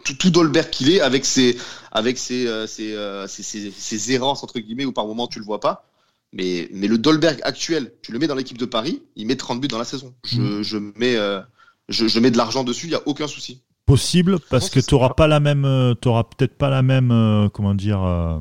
Tout, 0.04 0.14
tout 0.14 0.30
Dolberg 0.30 0.70
qu'il 0.70 0.90
est, 0.90 1.00
avec 1.00 1.24
ses, 1.24 1.56
avec 1.90 2.18
ses, 2.18 2.46
euh, 2.46 2.66
ses, 2.66 2.94
euh, 2.94 3.26
ses, 3.26 3.42
ses, 3.42 3.70
ses, 3.70 4.12
errances, 4.12 4.44
entre 4.44 4.60
guillemets, 4.60 4.84
où 4.84 4.92
par 4.92 5.06
moment 5.06 5.26
tu 5.26 5.38
le 5.38 5.44
vois 5.44 5.60
pas. 5.60 5.86
Mais, 6.32 6.68
mais 6.72 6.86
le 6.86 6.98
Dolberg 6.98 7.40
actuel, 7.42 7.92
tu 8.02 8.12
le 8.12 8.18
mets 8.18 8.26
dans 8.26 8.34
l'équipe 8.34 8.58
de 8.58 8.66
Paris, 8.66 9.02
il 9.16 9.26
met 9.26 9.36
30 9.36 9.60
buts 9.60 9.68
dans 9.68 9.78
la 9.78 9.84
saison. 9.84 10.14
Je, 10.24 10.40
mm. 10.40 10.62
je 10.62 10.76
mets, 10.96 11.16
je, 11.88 12.06
je 12.06 12.20
mets 12.20 12.30
de 12.30 12.36
l'argent 12.36 12.62
dessus, 12.62 12.86
il 12.86 12.90
n'y 12.90 12.94
a 12.94 13.02
aucun 13.06 13.26
souci 13.26 13.62
possible 13.90 14.38
parce 14.50 14.70
que 14.70 14.78
tu 14.78 14.94
n'auras 14.94 15.10
pas 15.10 15.26
la 15.26 15.40
même, 15.40 15.64
euh, 15.64 15.94
tu 16.00 16.08
peut-être 16.08 16.56
pas 16.56 16.70
la 16.70 16.82
même, 16.82 17.10
euh, 17.10 17.48
comment 17.48 17.74
dire, 17.74 18.00
euh, 18.02 18.38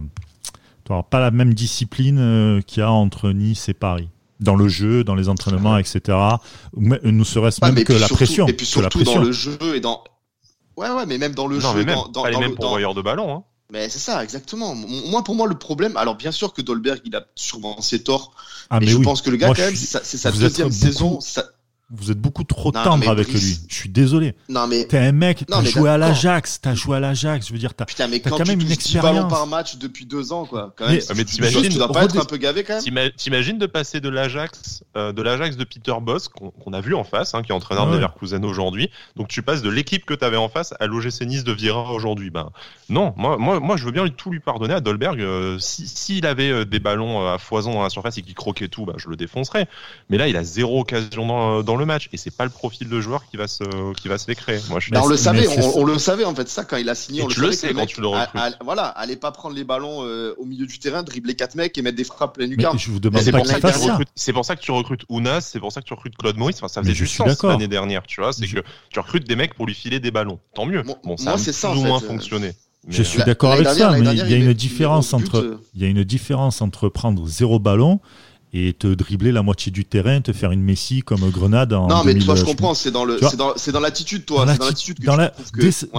tu 0.85 0.91
n'auras 0.91 1.03
pas 1.03 1.19
la 1.19 1.31
même 1.31 1.55
discipline 1.55 2.61
qu'il 2.67 2.81
y 2.81 2.83
a 2.83 2.91
entre 2.91 3.31
Nice 3.31 3.67
et 3.67 3.73
Paris 3.73 4.09
dans 4.39 4.55
le 4.55 4.67
jeu, 4.67 5.03
dans 5.03 5.15
les 5.15 5.27
entraînements, 5.27 5.77
etc. 5.77 6.17
Nous 6.77 7.25
serait-ce 7.25 7.65
même 7.65 7.83
que 7.83 7.93
la 7.93 8.07
pression. 8.07 8.47
Et 8.47 8.53
puis 8.53 8.65
surtout 8.65 9.03
dans 9.03 9.17
le 9.17 9.31
jeu 9.31 9.57
et 9.73 9.79
dans. 9.79 10.03
Ouais, 10.79 10.89
ouais, 10.89 11.05
mais 11.05 11.17
même 11.17 11.35
dans 11.35 11.45
le 11.45 11.59
jeu. 11.59 11.67
Mais 11.75 11.83
même, 11.83 11.97
dans, 12.13 12.23
pas 12.23 12.31
les 12.31 12.37
mêmes 12.37 12.55
pourvoyeurs 12.55 12.93
de 12.93 13.01
ballon. 13.01 13.35
Hein. 13.35 13.43
Mais 13.69 13.89
c'est 13.89 13.99
ça, 13.99 14.23
exactement. 14.23 14.73
Moi, 14.75 15.25
pour 15.25 15.35
moi, 15.35 15.45
le 15.45 15.57
problème. 15.57 15.97
Alors, 15.97 16.15
bien 16.15 16.31
sûr 16.31 16.53
que 16.53 16.61
Dolberg, 16.61 17.01
il 17.03 17.13
a 17.17 17.25
sûrement 17.35 17.81
ses 17.81 18.01
torts. 18.01 18.31
Ah, 18.69 18.79
mais 18.79 18.87
je 18.87 18.97
pense 18.97 19.21
que 19.21 19.29
le 19.29 19.35
gars, 19.35 19.47
quand 19.47 19.57
même, 19.57 19.75
c'est 19.75 20.17
sa, 20.17 20.31
deuxième 20.31 20.71
saison. 20.71 21.19
Vous 21.91 22.11
êtes 22.11 22.19
beaucoup 22.19 22.43
trop 22.43 22.71
tendre 22.71 23.09
avec 23.09 23.33
lui. 23.33 23.59
Je 23.67 23.73
suis 23.73 23.89
désolé. 23.89 24.35
Non 24.47 24.67
mais 24.67 24.85
t'es 24.85 24.99
un 24.99 25.11
mec, 25.11 25.45
t'as 25.47 25.63
joué 25.63 25.89
à 25.89 25.97
l'Ajax, 25.97 26.61
t'as 26.61 26.75
joué 26.75 26.97
à 26.97 26.99
l'Ajax. 26.99 27.47
Je 27.47 27.53
veux 27.53 27.57
dire, 27.57 27.73
t'as 27.73 27.85
quand, 27.85 28.47
même 28.47 28.61
une 28.61 28.71
expérience. 28.71 29.31
par 29.31 29.47
match 29.47 29.77
depuis 29.77 30.05
deux 30.05 30.31
ans, 30.31 30.45
quoi. 30.45 30.73
Quand 30.75 30.87
même, 30.87 30.99
mais, 31.15 31.25
t'imagines, 31.25 31.63
tu 31.63 31.77
dois 31.77 31.91
pas 31.91 32.05
être 32.05 32.17
un 32.17 32.25
peu 32.25 32.37
gavé 32.37 32.63
quand 32.63 32.79
même. 32.83 33.11
T'imagines 33.15 33.57
de 33.57 33.65
passer 33.65 34.01
de 34.01 34.09
l'Ajax, 34.09 34.83
euh, 34.97 35.11
de 35.11 35.21
l'Ajax 35.21 35.57
de 35.57 35.63
Peter 35.63 35.93
Boss 36.01 36.27
qu'on 36.27 36.73
a 36.73 36.81
vu 36.81 36.93
en 36.93 37.03
face, 37.03 37.33
hein, 37.33 37.41
qui 37.41 37.51
est 37.51 37.55
entraîneur 37.55 37.87
de 37.87 37.95
Leverkusen 37.95 38.45
aujourd'hui. 38.45 38.91
Donc 39.15 39.27
tu 39.27 39.41
passes 39.41 39.63
de 39.63 39.69
l'équipe 39.69 40.05
que 40.05 40.13
t'avais 40.13 40.37
en 40.37 40.49
face 40.49 40.75
à 40.79 40.85
l'OGC 40.85 41.25
Nice 41.25 41.43
de 41.43 41.51
Vieira 41.51 41.91
aujourd'hui. 41.91 42.29
Ben 42.29 42.49
non, 42.89 43.13
moi, 43.17 43.37
moi, 43.37 43.59
moi, 43.59 43.77
je 43.77 43.85
veux 43.85 43.91
bien 43.91 44.07
tout 44.09 44.29
lui 44.29 44.39
pardonner 44.39 44.75
à 44.75 44.79
Dolberg. 44.79 45.19
Euh, 45.21 45.57
si 45.59 45.87
s'il 45.87 46.25
avait 46.25 46.51
euh, 46.51 46.65
des 46.65 46.79
ballons 46.79 47.27
à 47.27 47.37
foison 47.37 47.73
dans 47.73 47.83
la 47.83 47.89
surface 47.89 48.17
et 48.17 48.21
qu'il 48.21 48.35
croquait 48.35 48.67
tout, 48.67 48.85
ben, 48.85 48.93
je 48.97 49.09
le 49.09 49.15
défoncerais. 49.15 49.67
Mais 50.09 50.17
là, 50.17 50.27
il 50.27 50.37
a 50.37 50.43
zéro 50.43 50.81
occasion 50.81 51.25
dans, 51.25 51.63
dans 51.63 51.75
le 51.75 51.78
match. 51.85 52.09
Et 52.11 52.17
c'est 52.17 52.35
pas 52.35 52.43
le 52.43 52.49
profil 52.49 52.89
de 52.89 53.01
joueur 53.01 53.25
qui 53.29 53.37
va 53.37 53.47
se, 53.47 53.93
qui 53.93 54.07
va 54.07 54.17
se 54.17 54.27
les 54.27 54.35
créer. 54.35 54.59
Moi, 54.69 54.79
je 54.79 54.91
bah, 54.91 55.01
on 55.03 55.07
le 55.07 55.17
savait, 55.17 55.47
on, 55.75 55.85
le 55.85 55.97
savait 55.97 56.25
en 56.25 56.35
fait 56.35 56.47
ça 56.47 56.63
quand 56.63 56.77
il 56.77 56.89
a 56.89 56.95
signé. 56.95 57.21
on 57.21 57.27
tu 57.27 57.41
le, 57.41 57.51
sais 57.51 57.73
quand 57.73 57.85
tu 57.85 58.01
le 58.01 58.07
recrutes. 58.07 58.57
voilà, 58.63 58.85
allez 58.85 59.15
pas 59.15 59.31
prendre 59.31 59.55
les 59.55 59.63
ballons 59.63 60.03
euh, 60.03 60.33
au 60.37 60.45
milieu 60.45 60.65
du 60.65 60.79
terrain, 60.79 61.03
dribbler 61.03 61.35
quatre 61.35 61.55
mecs 61.55 61.77
et 61.77 61.81
mettre 61.81 61.97
des 61.97 62.03
frappes 62.03 62.35
plein 62.35 62.47
lucarne. 62.47 62.77
Je 62.77 62.91
vous 62.91 62.99
demande 62.99 63.23
pas 63.23 63.71
C'est 64.15 64.33
pour 64.33 64.45
ça 64.45 64.55
que 64.55 64.61
tu 64.61 64.71
recrutes 64.71 65.03
Ounas, 65.09 65.41
c'est 65.41 65.59
pour 65.59 65.71
ça 65.71 65.81
que 65.81 65.85
tu 65.85 65.93
recrutes 65.93 66.17
Claude 66.17 66.37
Maurice. 66.37 66.57
Enfin, 66.57 66.67
ça 66.67 66.81
faisait 66.81 66.93
du 66.93 67.07
sens 67.07 67.41
l'année 67.43 67.67
dernière, 67.67 68.03
tu 68.03 68.21
vois. 68.21 68.33
C'est 68.33 68.47
que 68.47 68.59
tu 68.89 68.99
recrutes 68.99 69.27
des 69.27 69.35
mecs 69.35 69.53
pour 69.53 69.65
lui 69.65 69.73
filer 69.73 69.99
des 69.99 70.11
ballons. 70.11 70.39
Tant 70.53 70.65
mieux. 70.65 70.83
Bon, 71.03 71.17
ça 71.17 71.33
a 71.33 71.37
plus 71.37 71.79
ou 71.79 71.83
moins 71.83 71.99
fonctionné. 71.99 72.53
Je 72.87 73.03
suis 73.03 73.23
d'accord 73.23 73.53
avec 73.53 73.67
ça, 73.67 73.91
mais 73.91 73.99
il 73.99 74.29
y 74.29 74.33
a 74.33 74.37
une 74.37 74.53
différence 74.53 75.13
entre, 75.13 75.59
il 75.75 75.81
y 75.81 75.85
a 75.85 75.87
une 75.87 76.03
différence 76.03 76.61
entre 76.61 76.89
prendre 76.89 77.27
zéro 77.27 77.59
ballon 77.59 77.99
et 78.51 78.73
te 78.73 78.87
dribbler 78.87 79.31
la 79.31 79.43
moitié 79.43 79.71
du 79.71 79.85
terrain, 79.85 80.21
te 80.21 80.33
faire 80.33 80.51
une 80.51 80.63
Messi 80.63 81.01
comme 81.01 81.29
Grenade 81.29 81.71
en 81.73 81.87
Non, 81.87 82.03
mais 82.03 82.15
toi, 82.15 82.35
je 82.35 82.43
comprends, 82.43 82.73
c'est 82.73 82.89
dans 82.89 83.05
le, 83.05 83.19
c'est 83.57 83.71
dans, 83.71 83.79
l'attitude, 83.79 84.25
toi. 84.25 84.45
Dans 84.45 84.65
l'attitude 84.65 84.99
dans 85.03 85.15
la... 85.15 85.31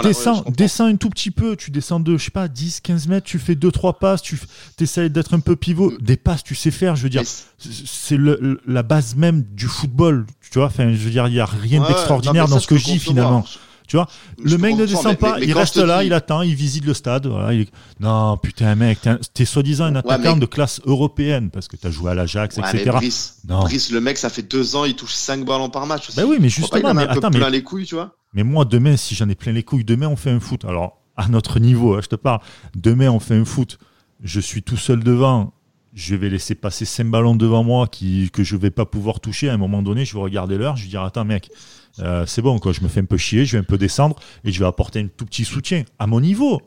descends, 0.02 0.44
descends 0.48 0.86
un 0.86 0.96
tout 0.96 1.10
petit 1.10 1.30
peu, 1.30 1.54
tu 1.54 1.70
descends 1.70 2.00
de, 2.00 2.16
je 2.16 2.24
sais 2.24 2.30
pas, 2.30 2.48
10, 2.48 2.80
15 2.80 3.06
mètres, 3.06 3.26
tu 3.26 3.38
fais 3.38 3.54
2-3 3.54 3.98
passes, 3.98 4.22
tu 4.22 4.38
essayes 4.80 5.10
d'être 5.10 5.34
un 5.34 5.40
peu 5.40 5.54
pivot. 5.54 5.92
Mm. 5.92 5.98
Des 6.00 6.16
passes, 6.16 6.42
tu 6.42 6.56
sais 6.56 6.72
faire, 6.72 6.96
je 6.96 7.04
veux 7.04 7.08
dire, 7.08 7.22
c'est 7.58 8.18
la 8.66 8.82
base 8.82 9.14
même 9.14 9.42
du 9.42 9.66
football, 9.66 10.26
tu 10.50 10.58
vois. 10.58 10.66
Enfin, 10.66 10.92
je 10.92 10.98
veux 10.98 11.10
dire, 11.10 11.28
il 11.28 11.34
n'y 11.34 11.40
a 11.40 11.46
rien 11.46 11.86
d'extraordinaire 11.86 12.48
dans 12.48 12.58
ce 12.58 12.66
que 12.66 12.76
je 12.76 12.84
dis 12.84 12.98
finalement. 12.98 13.44
Tu 13.90 13.96
vois, 13.96 14.06
le 14.40 14.56
mec 14.56 14.76
ne 14.76 14.86
descend 14.86 15.16
pas, 15.16 15.40
il 15.40 15.52
reste 15.52 15.76
là, 15.76 16.04
il 16.04 16.12
attend, 16.12 16.42
il 16.42 16.54
visite 16.54 16.84
le 16.84 16.94
stade. 16.94 17.26
Voilà, 17.26 17.60
Non, 17.98 18.36
putain, 18.36 18.76
mec, 18.76 19.00
t'es 19.34 19.44
soi-disant 19.44 19.86
un 19.86 19.96
attaquant 19.96 20.36
de 20.36 20.46
classe 20.46 20.80
européenne 20.84 21.50
parce 21.50 21.66
que 21.66 21.74
t'as 21.74 21.90
joué 21.90 22.12
à 22.12 22.14
l'Ajax, 22.14 22.56
etc. 22.58 22.90
Brice, 22.92 23.38
non. 23.48 23.62
Brice, 23.62 23.90
le 23.90 24.00
mec, 24.00 24.16
ça 24.16 24.30
fait 24.30 24.48
deux 24.48 24.76
ans, 24.76 24.84
il 24.84 24.94
touche 24.94 25.14
5 25.14 25.44
ballons 25.44 25.70
par 25.70 25.86
match. 25.86 26.14
Ben 26.14 26.24
oui, 26.24 26.36
mais 26.40 26.48
justement, 26.48 26.94
mais 26.94 27.02
attends, 27.02 27.30
mais, 27.30 27.50
les 27.50 27.64
couilles, 27.64 27.84
tu 27.84 27.96
vois. 27.96 28.14
Mais 28.32 28.44
moi, 28.44 28.64
demain, 28.64 28.96
si 28.96 29.16
j'en 29.16 29.28
ai 29.28 29.34
plein 29.34 29.50
les 29.50 29.64
couilles, 29.64 29.82
demain, 29.82 30.06
on 30.06 30.14
fait 30.14 30.30
un 30.30 30.38
foot. 30.38 30.64
Alors, 30.64 31.00
à 31.16 31.26
notre 31.26 31.58
niveau, 31.58 31.96
hein, 31.96 32.00
je 32.00 32.06
te 32.06 32.14
parle. 32.14 32.38
Demain, 32.76 33.10
on 33.10 33.18
fait 33.18 33.34
un 33.34 33.44
foot. 33.44 33.80
Je 34.22 34.38
suis 34.38 34.62
tout 34.62 34.76
seul 34.76 35.02
devant 35.02 35.52
je 35.92 36.14
vais 36.14 36.28
laisser 36.28 36.54
passer 36.54 36.84
5 36.84 37.10
ballons 37.10 37.34
devant 37.34 37.64
moi 37.64 37.88
qui, 37.88 38.30
que 38.32 38.44
je 38.44 38.54
vais 38.54 38.70
pas 38.70 38.86
pouvoir 38.86 39.18
toucher. 39.18 39.48
À 39.48 39.54
un 39.54 39.56
moment 39.56 39.82
donné, 39.82 40.04
je 40.04 40.14
vais 40.14 40.20
regarder 40.20 40.56
l'heure, 40.56 40.76
je 40.76 40.84
vais 40.84 40.90
dire 40.90 41.02
Attends, 41.02 41.24
mec, 41.24 41.50
euh, 41.98 42.24
c'est 42.26 42.42
bon, 42.42 42.58
quoi, 42.58 42.72
je 42.72 42.80
me 42.80 42.88
fais 42.88 43.00
un 43.00 43.04
peu 43.04 43.16
chier, 43.16 43.44
je 43.44 43.52
vais 43.52 43.58
un 43.58 43.64
peu 43.64 43.78
descendre 43.78 44.16
et 44.44 44.52
je 44.52 44.60
vais 44.60 44.66
apporter 44.66 45.00
un 45.00 45.08
tout 45.08 45.26
petit 45.26 45.44
soutien 45.44 45.84
à 45.98 46.06
mon 46.06 46.20
niveau. 46.20 46.60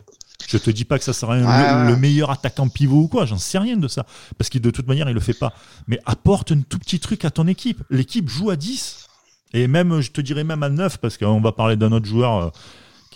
Je 0.47 0.57
te 0.57 0.69
dis 0.69 0.83
pas 0.83 0.99
que 0.99 1.05
ça 1.05 1.13
sera 1.13 1.37
le, 1.37 1.95
meilleur 1.95 2.29
attaquant 2.29 2.67
pivot 2.67 3.03
ou 3.03 3.07
quoi, 3.07 3.25
j'en 3.25 3.37
sais 3.37 3.57
rien 3.57 3.77
de 3.77 3.87
ça. 3.87 4.05
Parce 4.37 4.49
que 4.49 4.59
de 4.59 4.69
toute 4.71 4.87
manière, 4.87 5.09
il 5.09 5.13
le 5.13 5.21
fait 5.21 5.33
pas. 5.33 5.53
Mais 5.87 5.99
apporte 6.05 6.51
un 6.51 6.61
tout 6.61 6.79
petit 6.79 6.99
truc 6.99 7.23
à 7.23 7.31
ton 7.31 7.47
équipe. 7.47 7.81
L'équipe 7.89 8.27
joue 8.27 8.49
à 8.49 8.55
10. 8.55 9.07
Et 9.53 9.67
même, 9.67 10.01
je 10.01 10.11
te 10.11 10.19
dirais 10.19 10.43
même 10.43 10.63
à 10.63 10.69
9, 10.69 10.97
parce 10.97 11.17
qu'on 11.17 11.39
va 11.39 11.51
parler 11.51 11.75
d'un 11.75 11.91
autre 11.91 12.07
joueur. 12.07 12.51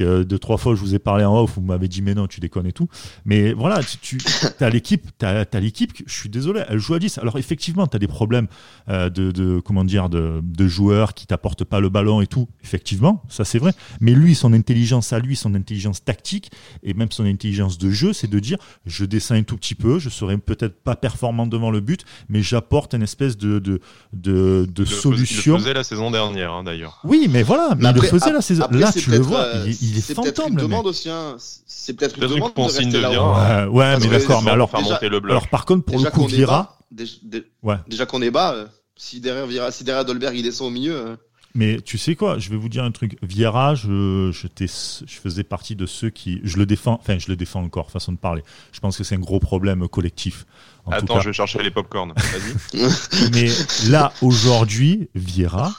Euh, 0.01 0.23
deux, 0.23 0.39
trois 0.39 0.57
fois, 0.57 0.75
je 0.75 0.81
vous 0.81 0.95
ai 0.95 0.99
parlé 0.99 1.25
en 1.25 1.37
off, 1.37 1.53
vous 1.55 1.61
m'avez 1.61 1.87
dit, 1.87 2.01
mais 2.01 2.13
non, 2.13 2.27
tu 2.27 2.39
déconnes 2.39 2.67
et 2.67 2.73
tout. 2.73 2.87
Mais 3.25 3.53
voilà, 3.53 3.79
tu, 4.01 4.17
as 4.59 4.69
l'équipe, 4.69 5.07
tu 5.19 5.25
as, 5.25 5.59
l'équipe, 5.59 5.93
je 6.05 6.13
suis 6.13 6.29
désolé, 6.29 6.63
elle 6.67 6.79
joue 6.79 6.93
à 6.93 6.99
10. 6.99 7.17
Alors, 7.19 7.37
effectivement, 7.37 7.87
tu 7.87 7.95
as 7.95 7.99
des 7.99 8.07
problèmes 8.07 8.47
euh, 8.89 9.09
de, 9.09 9.31
de, 9.31 9.59
comment 9.59 9.83
dire, 9.83 10.09
de, 10.09 10.41
de 10.43 10.67
joueurs 10.67 11.13
qui 11.13 11.27
t'apportent 11.27 11.65
pas 11.65 11.79
le 11.79 11.89
ballon 11.89 12.21
et 12.21 12.27
tout. 12.27 12.47
Effectivement, 12.63 13.23
ça 13.29 13.45
c'est 13.45 13.59
vrai. 13.59 13.73
Mais 14.01 14.11
lui, 14.13 14.35
son 14.35 14.53
intelligence 14.53 15.13
à 15.13 15.19
lui, 15.19 15.35
son 15.35 15.55
intelligence 15.55 16.03
tactique 16.03 16.51
et 16.83 16.93
même 16.93 17.11
son 17.11 17.25
intelligence 17.25 17.77
de 17.77 17.89
jeu, 17.89 18.13
c'est 18.13 18.29
de 18.29 18.39
dire, 18.39 18.57
je 18.85 19.05
descends 19.05 19.35
un 19.35 19.43
tout 19.43 19.57
petit 19.57 19.75
peu, 19.75 19.99
je 19.99 20.09
serai 20.09 20.37
peut-être 20.37 20.81
pas 20.81 20.95
performant 20.95 21.47
devant 21.47 21.71
le 21.71 21.79
but, 21.79 22.03
mais 22.29 22.41
j'apporte 22.41 22.93
une 22.93 23.03
espèce 23.03 23.37
de, 23.37 23.59
de, 23.59 23.79
de, 24.13 24.67
de 24.69 24.85
solution. 24.85 25.53
Il 25.53 25.57
le 25.57 25.63
faisait 25.63 25.73
la 25.73 25.83
saison 25.83 26.11
dernière, 26.11 26.53
hein, 26.53 26.63
d'ailleurs. 26.63 26.99
Oui, 27.03 27.27
mais 27.29 27.43
voilà, 27.43 27.75
mais, 27.77 27.89
il 27.89 27.95
le 27.95 28.01
faisait 28.01 28.31
la 28.31 28.41
saison. 28.41 28.67
Là, 28.71 28.91
tu 28.91 29.09
le 29.09 29.19
vois, 29.19 29.45
euh, 29.45 29.73
il 29.81 29.86
c'est 30.01 30.15
peut-être 30.15 30.47
une 30.47 30.55
demande 30.55 30.87
aussi. 30.87 31.09
Hein. 31.09 31.35
C'est 31.39 31.93
peut-être 31.93 32.17
une 32.17 32.27
demande 32.27 32.53
de 32.55 32.61
rester 32.61 33.01
là 33.01 33.67
Ouais, 33.67 33.71
ouais 33.71 33.99
mais 33.99 34.07
d'accord. 34.07 34.41
Mais 34.41 34.51
alors, 34.51 34.69
le 34.73 35.29
alors, 35.29 35.47
par 35.47 35.65
contre, 35.65 35.85
pour 35.85 35.99
le 35.99 36.09
coup, 36.09 36.27
Vira. 36.27 36.77
Déjà, 36.91 38.05
qu'on 38.05 38.21
est 38.21 38.31
bas, 38.31 38.53
euh, 38.53 38.65
si 38.95 39.19
derrière 39.19 39.45
Vira, 39.45 39.71
si 39.71 39.83
derrière 39.83 40.05
Dolberg 40.05 40.35
il 40.35 40.43
descend 40.43 40.67
au 40.67 40.71
milieu. 40.71 40.95
Euh. 40.95 41.15
Mais 41.53 41.81
tu 41.81 41.97
sais 41.97 42.15
quoi, 42.15 42.37
je 42.37 42.49
vais 42.49 42.55
vous 42.55 42.69
dire 42.69 42.83
un 42.83 42.91
truc. 42.91 43.17
Vieira, 43.23 43.73
je, 43.73 44.31
je, 44.31 44.47
je, 44.57 45.19
faisais 45.19 45.43
partie 45.43 45.75
de 45.75 45.85
ceux 45.85 46.09
qui. 46.09 46.39
Je 46.43 46.57
le 46.57 46.65
défends, 46.65 46.99
enfin, 47.01 47.17
je 47.17 47.27
le 47.29 47.35
défends 47.35 47.63
encore, 47.63 47.89
façon 47.89 48.11
de 48.11 48.17
parler. 48.17 48.43
Je 48.71 48.79
pense 48.79 48.97
que 48.97 49.03
c'est 49.03 49.15
un 49.15 49.19
gros 49.19 49.39
problème 49.39 49.87
collectif. 49.87 50.45
En 50.85 50.91
Attends, 50.91 51.05
tout 51.05 51.13
cas. 51.13 51.19
je 51.21 51.29
vais 51.29 51.33
chercher 51.33 51.63
les 51.63 51.71
popcorn. 51.71 52.13
Vas-y. 52.15 53.29
Mais 53.33 53.49
là, 53.89 54.13
aujourd'hui, 54.21 55.09
Vieira, 55.15 55.73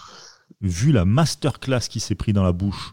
vu 0.60 0.92
la 0.92 1.04
masterclass 1.04 1.88
qui 1.88 2.00
s'est 2.00 2.14
pris 2.16 2.32
dans 2.32 2.42
la 2.42 2.52
bouche 2.52 2.92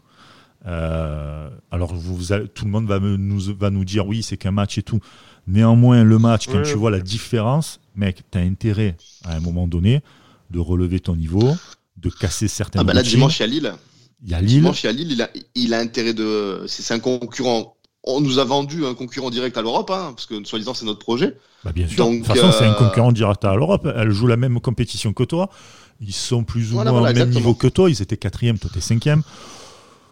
euh, 0.66 1.48
alors, 1.70 1.94
vous, 1.94 2.34
tout 2.54 2.64
le 2.64 2.70
monde 2.70 2.86
va, 2.86 2.98
nous, 2.98 3.40
va 3.58 3.70
nous 3.70 3.84
dire 3.84 4.06
oui, 4.06 4.22
c'est 4.22 4.36
qu'un 4.36 4.50
match 4.50 4.78
et 4.78 4.82
tout. 4.82 5.00
Néanmoins, 5.46 6.02
le 6.02 6.18
match, 6.18 6.46
quand 6.48 6.62
tu 6.62 6.74
vois 6.74 6.90
la 6.90 7.00
différence, 7.00 7.80
mec, 7.94 8.22
tu 8.30 8.38
as 8.38 8.40
intérêt 8.40 8.96
à 9.24 9.36
un 9.36 9.40
moment 9.40 9.68
donné 9.68 10.02
de 10.50 10.58
relever 10.58 11.00
ton 11.00 11.14
niveau, 11.14 11.54
de 11.96 12.10
casser 12.10 12.48
certaines. 12.48 12.80
Ah, 12.80 12.84
bah 12.84 12.94
là, 12.94 13.02
dimanche, 13.02 13.38
il 13.38 13.42
y 13.42 13.44
a 13.44 13.46
Lille. 13.46 13.72
Il 14.24 14.30
y 14.30 14.34
a 14.34 14.40
Lille. 14.40 14.48
Dimanche, 14.48 14.82
il 14.82 14.86
y 14.86 14.88
a 14.88 14.92
Lille, 14.92 15.12
il 15.12 15.22
a, 15.22 15.30
il 15.54 15.74
a 15.74 15.78
intérêt 15.78 16.14
de. 16.14 16.64
C'est 16.66 16.94
un 16.94 16.98
concurrent. 16.98 17.76
On 18.08 18.20
nous 18.20 18.38
a 18.38 18.44
vendu 18.44 18.86
un 18.86 18.94
concurrent 18.94 19.30
direct 19.30 19.56
à 19.58 19.62
l'Europe, 19.62 19.90
hein, 19.90 20.12
parce 20.14 20.26
que 20.26 20.44
soi-disant, 20.44 20.74
c'est 20.74 20.84
notre 20.84 21.00
projet. 21.00 21.36
Bah 21.64 21.72
bien 21.72 21.88
sûr. 21.88 22.08
de 22.08 22.18
toute 22.18 22.26
façon, 22.26 22.52
c'est 22.52 22.64
un 22.64 22.72
euh, 22.72 22.74
concurrent 22.74 23.10
direct 23.10 23.44
à 23.44 23.54
l'Europe. 23.54 23.88
Elle 23.96 24.12
joue 24.12 24.28
la 24.28 24.36
même 24.36 24.60
compétition 24.60 25.12
que 25.12 25.24
toi. 25.24 25.50
Ils 26.00 26.12
sont 26.12 26.44
plus 26.44 26.72
ou 26.72 26.76
moins 26.76 27.10
au 27.10 27.12
même 27.12 27.30
niveau 27.30 27.54
que 27.54 27.66
toi. 27.66 27.90
Ils 27.90 28.02
étaient 28.02 28.16
quatrième, 28.16 28.58
toi, 28.58 28.70
t'es 28.72 28.80
cinquième. 28.80 29.22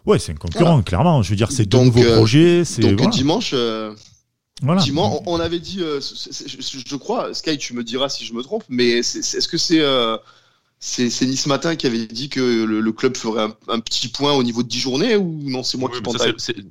Ouais, 0.06 0.18
c'est 0.18 0.32
un 0.32 0.36
concurrent, 0.36 0.82
clairement. 0.82 1.22
Je 1.22 1.30
veux 1.30 1.36
dire, 1.36 1.50
c'est 1.50 1.66
deux 1.66 1.78
nouveaux 1.78 2.02
euh, 2.02 2.16
projets. 2.16 2.62
Donc 2.78 3.10
dimanche, 3.10 3.52
euh, 3.54 3.94
voilà. 4.62 4.82
dimanche, 4.82 5.20
on 5.26 5.40
avait 5.40 5.60
dit, 5.60 5.80
euh, 5.80 6.00
je, 6.00 6.96
crois, 6.96 7.32
Sky, 7.32 7.56
tu 7.56 7.74
me 7.74 7.82
diras 7.82 8.08
si 8.08 8.24
je 8.24 8.34
me 8.34 8.42
trompe, 8.42 8.64
mais 8.68 8.88
est-ce 8.88 9.48
que 9.48 9.56
c'est 9.58 9.82
c'est 10.80 11.24
Nice 11.24 11.46
Matin 11.46 11.76
qui 11.76 11.86
avait 11.86 12.06
dit 12.06 12.28
que 12.28 12.40
le, 12.40 12.92
club 12.92 13.16
ferait 13.16 13.46
un, 13.68 13.80
petit 13.80 14.08
point 14.08 14.34
au 14.34 14.42
niveau 14.42 14.62
de 14.62 14.68
10 14.68 14.78
journées 14.78 15.16
ou 15.16 15.40
non 15.44 15.62
c'est 15.62 15.78
moi 15.78 15.88
qui 15.88 16.02
pense 16.02 16.16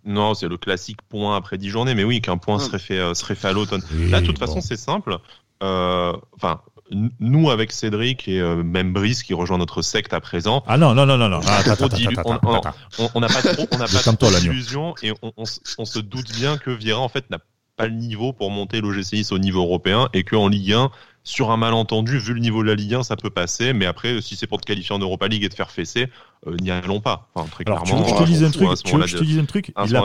Non, 0.06 0.36
c'est 0.36 0.48
le 0.48 0.58
classique 0.58 1.02
point 1.10 1.36
après 1.36 1.58
10 1.58 1.70
journées, 1.70 1.96
mais 1.96 2.04
oui, 2.04 2.22
qu'un 2.22 2.38
point 2.38 2.58
ah. 2.60 2.64
serait 2.64 2.80
fait 2.80 3.16
serait 3.16 3.36
fait 3.36 3.48
à 3.48 3.54
l'automne. 3.54 3.82
Là, 4.10 4.22
de 4.22 4.28
toute 4.28 4.38
façon, 4.38 4.62
c'est 4.62 4.78
simple. 4.78 5.18
Enfin, 5.60 6.62
nous 6.92 7.50
avec 7.50 7.72
Cédric 7.72 8.28
et 8.28 8.40
euh, 8.40 8.64
même 8.64 8.94
Brice 8.94 9.24
qui 9.24 9.34
rejoint 9.34 9.58
notre 9.58 9.82
secte 9.82 10.14
à 10.14 10.20
présent. 10.20 10.64
Ah 10.68 10.78
non 10.78 10.94
non 10.94 11.06
non 11.06 11.18
non 11.18 11.30
non. 11.30 11.40
on 11.40 13.20
n'a 13.20 13.28
pas 13.28 13.42
trop 13.42 13.68
on 13.72 13.78
n'a 13.78 13.88
pas 13.88 14.40
d'illusions 14.40 14.94
et 15.02 15.12
on, 15.22 15.46
se 15.46 16.00
doute 16.00 16.32
bien 16.36 16.58
que 16.58 16.72
Vieira 16.72 17.00
en 17.00 17.10
fait 17.10 17.30
n'a 17.30 17.40
pas 17.76 17.88
le 17.88 17.94
niveau 17.94 18.34
pour 18.34 18.52
monter 18.52 18.82
l'OGC 18.82 19.32
au 19.32 19.40
niveau 19.40 19.62
européen 19.62 20.10
et 20.14 20.24
qu'en 20.24 20.48
Ligue 20.48 20.74
1 20.74 20.92
sur 21.24 21.52
un 21.52 21.58
malentendu, 21.58 22.20
vu 22.20 22.34
le 22.34 22.40
niveau 22.40 22.64
de 22.64 22.68
la 22.68 22.76
Ligue 22.76 22.96
1, 22.96 23.04
ça 23.04 23.16
peut 23.16 23.30
passer, 23.30 23.74
mais 23.74 23.86
après, 23.86 24.22
si 24.22 24.36
c'est 24.36 24.48
pour 24.48 24.60
te 24.60 24.66
qualifier 24.66 24.94
en 24.94 25.00
Europa 25.00 25.28
League 25.28 25.44
et 25.44 25.50
te 25.50 25.56
faire 25.56 25.72
fesser, 25.72 26.10
euh, 26.48 26.58
n'y 26.58 26.70
allons 26.70 27.00
pas. 27.00 27.30
Enfin, 27.34 27.48
très 27.50 27.64
clairement. 27.64 27.86
Tu 27.86 27.96
veux 27.96 28.04
que 28.04 28.10
je 28.10 28.16
te 28.16 28.24
dise 28.24 28.44
un 28.44 28.52
truc, 28.52 28.84
tu 28.84 28.98
veux 28.98 29.08
je 29.08 29.18
te 29.18 29.24
dise 29.24 29.40
un 29.40 29.46
truc? 29.46 29.72
Il 29.86 29.96
a, 29.96 30.04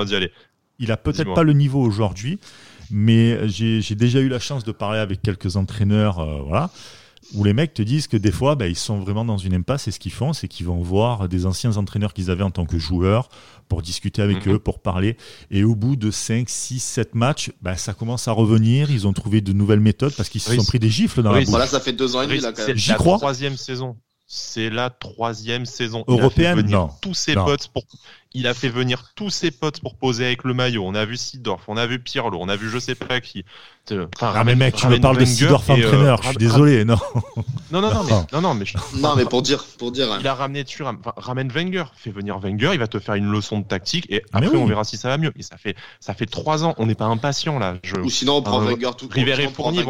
il 0.79 0.93
a 0.93 0.97
peut-être 0.97 1.35
pas 1.35 1.43
le 1.43 1.53
niveau 1.55 1.83
aujourd'hui, 1.83 2.38
mais 2.90 3.48
j'ai 3.48 3.94
déjà 3.94 4.20
eu 4.20 4.29
la 4.29 4.38
chance 4.38 4.64
de 4.64 4.72
parler 4.72 4.98
avec 4.98 5.22
quelques 5.22 5.57
entraîneurs, 5.57 6.18
euh, 6.20 6.40
voilà, 6.46 6.70
où 7.35 7.44
les 7.44 7.53
mecs 7.53 7.74
te 7.74 7.83
disent 7.83 8.07
que 8.07 8.16
des 8.16 8.33
fois, 8.33 8.55
bah, 8.55 8.68
ils 8.68 8.77
sont 8.77 9.01
vraiment 9.01 9.24
dans 9.24 9.37
une 9.37 9.55
impasse 9.55 9.88
et 9.88 9.90
ce 9.90 9.98
qu'ils 9.98 10.12
font, 10.12 10.33
c'est 10.33 10.48
qu'ils 10.48 10.66
vont 10.66 10.81
voir 10.81 11.29
des 11.29 11.46
anciens 11.46 11.77
entraîneurs 11.77 12.14
qu'ils 12.14 12.31
avaient 12.31 12.44
en 12.44 12.51
tant 12.51 12.64
que 12.64 12.79
joueurs 12.79 13.29
pour 13.68 13.83
discuter 13.83 14.22
avec 14.22 14.46
mhm. 14.46 14.55
eux, 14.55 14.59
pour 14.59 14.81
parler. 14.81 15.16
Et 15.51 15.62
au 15.62 15.74
bout 15.74 15.96
de 15.96 16.11
5, 16.11 16.48
6, 16.48 16.81
7 16.81 17.14
matchs, 17.14 17.53
bah, 17.61 17.77
ça 17.77 17.92
commence 17.92 18.29
à 18.29 18.33
revenir. 18.33 18.90
Ils 18.90 19.07
ont 19.07 19.12
trouvé 19.12 19.40
de 19.40 19.53
nouvelles 19.53 19.81
méthodes 19.81 20.14
parce 20.16 20.29
qu'ils 20.29 20.40
se 20.40 20.55
sont 20.55 20.64
pris 20.64 20.79
des 20.79 20.90
gifles 20.90 21.22
dans 21.22 21.33
la 21.33 21.40
bouche. 21.40 21.48
Voilà, 21.48 21.66
ça 21.66 21.81
fait 21.81 21.92
deux 21.92 22.16
ans 22.16 22.22
et 22.22 22.27
demi. 22.27 22.40
Là, 22.40 22.53
J'y 22.74 22.94
crois. 22.94 23.18
troisième 23.18 23.57
saison. 23.57 23.96
C'est 24.27 24.68
la 24.68 24.90
troisième 24.90 25.64
saison. 25.64 26.05
Européenne, 26.07 26.61
non. 26.62 26.90
Tous 27.01 27.14
ses 27.14 27.35
potes 27.35 27.68
pour 27.68 27.85
il 28.35 28.47
a 28.47 28.55
fait 28.55 28.69
venir 28.69 29.05
tous 29.14 29.31
ses 29.31 29.51
potes 29.51 29.81
pour 29.81 29.95
poser 29.95 30.27
avec 30.27 30.45
le 30.45 30.53
maillot. 30.53 30.85
On 30.87 30.95
a 30.95 31.05
vu 31.05 31.17
Sidorf, 31.17 31.62
on 31.67 31.77
a 31.77 31.87
vu 31.87 31.99
Pirlo, 31.99 32.38
on 32.41 32.49
a 32.49 32.57
vu 32.57 32.69
je 32.69 32.79
sais 32.79 32.95
pas 32.95 33.21
qui. 33.21 33.45
Enfin, 33.91 34.33
ah 34.37 34.45
mais 34.45 34.55
mec, 34.55 34.75
tu 34.75 34.87
me 34.87 34.99
parles 34.99 35.17
de 35.17 35.25
Sidorf 35.25 35.71
entraîneur, 35.71 36.23
je 36.23 36.29
suis 36.29 36.37
désolé, 36.37 36.85
non. 36.85 36.99
Non, 37.71 37.81
non, 37.83 37.93
non, 37.93 38.03
mais, 38.05 38.12
non, 38.33 38.41
non, 38.41 38.55
mais, 38.55 38.64
non, 38.97 39.14
mais 39.17 39.25
pour 39.25 39.43
dire, 39.43 39.64
pour 39.79 39.93
dire. 39.93 40.17
Il 40.21 40.27
a 40.27 40.35
ramené 40.35 40.64
tu 40.64 40.83
ramène 41.17 41.49
Wenger, 41.49 41.85
fait 41.95 42.11
venir 42.11 42.38
Wenger, 42.38 42.71
il 42.73 42.79
va 42.79 42.87
te 42.87 42.99
faire 42.99 43.14
une 43.14 43.31
leçon 43.31 43.59
de 43.59 43.64
tactique 43.64 44.07
et 44.11 44.23
après 44.33 44.57
on 44.57 44.67
verra 44.67 44.85
si 44.85 44.97
ça 44.97 45.09
va 45.09 45.19
mieux. 45.19 45.33
Et 45.37 45.43
ça 45.43 45.57
fait, 45.57 45.75
ça 46.01 46.14
fait 46.14 46.27
trois 46.27 46.64
ans, 46.64 46.75
on 46.79 46.87
n'est 46.87 46.95
pas 46.95 47.07
impatient 47.07 47.59
là. 47.59 47.77
Je, 47.83 47.97
Ou 47.97 48.11
sinon 48.11 48.37
on 48.37 48.43
prend 48.43 48.61
Wenger 48.61 48.91
tout 48.97 49.09
River 49.11 49.43
et 49.43 49.49
Fournier, 49.49 49.81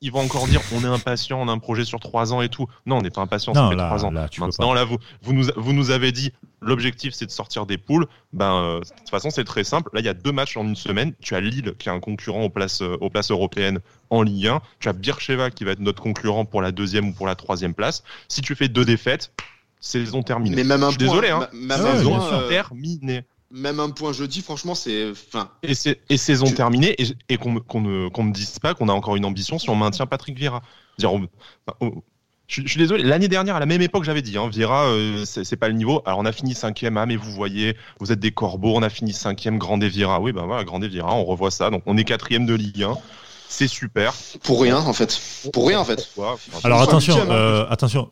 ils 0.00 0.12
vont, 0.12 0.20
encore 0.20 0.46
dire 0.46 0.60
on 0.74 0.82
est 0.82 0.88
impatient, 0.88 1.40
on 1.40 1.48
a 1.48 1.52
un 1.52 1.58
projet 1.58 1.84
sur 1.84 2.00
trois 2.00 2.32
ans 2.32 2.40
et 2.40 2.48
tout. 2.48 2.66
Non, 2.86 2.98
on 2.98 3.02
n'est 3.02 3.10
pas 3.10 3.20
impatient, 3.20 3.54
ça 3.54 3.68
fait 3.68 3.76
trois 3.76 4.04
ans. 4.04 4.10
Maintenant 4.10 4.72
là, 4.72 4.84
vous, 4.84 4.96
vous 5.22 5.32
nous, 5.32 5.46
vous 5.56 5.72
nous 5.72 5.90
avez 5.90 6.12
dit 6.12 6.32
l'objectif 6.62 7.14
c'est 7.14 7.26
de 7.26 7.30
sortir 7.30 7.66
des 7.66 7.78
poules. 7.78 8.06
Ben, 8.32 8.54
euh, 8.54 8.80
de 8.80 8.84
toute 8.84 9.10
façon, 9.10 9.30
c'est 9.30 9.44
très 9.44 9.64
simple. 9.64 9.90
Là, 9.92 10.00
il 10.00 10.06
y 10.06 10.08
a 10.08 10.14
deux 10.14 10.32
matchs 10.32 10.56
en 10.56 10.64
une 10.66 10.76
semaine. 10.76 11.12
Tu 11.20 11.34
as 11.34 11.40
Lille 11.40 11.74
qui 11.78 11.88
est 11.88 11.92
un 11.92 12.00
concurrent 12.00 12.42
aux 12.44 12.50
places, 12.50 12.82
euh, 12.82 12.96
aux 13.00 13.10
places 13.10 13.30
européennes 13.30 13.80
en 14.10 14.22
Ligue 14.22 14.46
1. 14.48 14.60
Tu 14.80 14.88
as 14.88 14.92
Bircheva 14.92 15.50
qui 15.50 15.64
va 15.64 15.72
être 15.72 15.80
notre 15.80 16.02
concurrent 16.02 16.44
pour 16.44 16.62
la 16.62 16.72
deuxième 16.72 17.08
ou 17.08 17.12
pour 17.12 17.26
la 17.26 17.34
troisième 17.34 17.74
place. 17.74 18.02
Si 18.28 18.40
tu 18.42 18.54
fais 18.54 18.68
deux 18.68 18.84
défaites, 18.84 19.32
saison 19.80 20.22
terminée. 20.22 20.56
Mais 20.56 20.64
même 20.64 20.82
un 20.82 20.86
Je 20.90 20.98
suis 20.98 20.98
point, 21.06 21.06
désolé, 21.08 21.30
hein. 21.30 21.48
Même, 21.52 22.00
sûr. 22.00 22.32
euh, 22.32 22.48
terminée. 22.48 23.24
même 23.50 23.78
un 23.78 23.90
point 23.90 24.12
jeudi, 24.12 24.42
franchement, 24.42 24.74
c'est. 24.74 25.10
Enfin, 25.10 25.50
Et, 25.62 25.74
saison 26.16 26.46
Tu- 26.46 26.54
terminée, 26.54 26.94
et, 27.00 27.06
et 27.28 27.36
qu'on 27.36 27.52
ne, 27.52 27.58
me 27.60 28.32
dise 28.32 28.58
pas 28.58 28.74
qu'on 28.74 28.88
a 28.88 28.92
encore 28.92 29.16
une 29.16 29.24
ambition 29.24 29.58
si 29.58 29.70
on 29.70 29.76
maintient 29.76 30.06
Patrick 30.06 30.36
Vieira. 30.36 30.62
Dire, 30.98 31.12
on- 31.12 31.28
enfin, 31.66 31.76
on- 31.80 32.02
je, 32.48 32.62
je 32.62 32.68
suis 32.68 32.78
désolé, 32.78 33.02
l'année 33.02 33.28
dernière, 33.28 33.56
à 33.56 33.60
la 33.60 33.66
même 33.66 33.82
époque, 33.82 34.04
j'avais 34.04 34.22
dit, 34.22 34.38
hein, 34.38 34.48
Vieira, 34.48 34.86
euh, 34.86 35.24
c'est 35.24 35.56
pas 35.56 35.68
le 35.68 35.74
niveau. 35.74 36.02
Alors, 36.06 36.20
on 36.20 36.24
a 36.24 36.32
fini 36.32 36.54
cinquième, 36.54 36.96
ah, 36.96 37.06
mais 37.06 37.16
vous 37.16 37.32
voyez, 37.32 37.76
vous 38.00 38.12
êtes 38.12 38.20
des 38.20 38.32
corbeaux, 38.32 38.74
on 38.76 38.82
a 38.82 38.88
fini 38.88 39.12
cinquième, 39.12 39.58
Grandet 39.58 39.88
Vieira. 39.88 40.20
Oui, 40.20 40.32
ben 40.32 40.46
voilà, 40.46 40.64
Grandet 40.64 40.88
Vieira, 40.88 41.14
on 41.14 41.24
revoit 41.24 41.50
ça. 41.50 41.70
Donc, 41.70 41.82
on 41.86 41.96
est 41.96 42.04
quatrième 42.04 42.46
de 42.46 42.54
Ligue 42.54 42.84
1. 42.84 42.96
C'est 43.48 43.68
super. 43.68 44.12
pour 44.42 44.60
rien, 44.60 44.78
en 44.78 44.92
fait. 44.92 45.20
Pour 45.52 45.68
rien, 45.68 45.80
en 45.80 45.84
fait. 45.84 46.10
Alors 46.64 46.82
attention, 46.82 47.16
hein. 47.16 47.30
euh, 47.30 47.66
attention, 47.70 48.10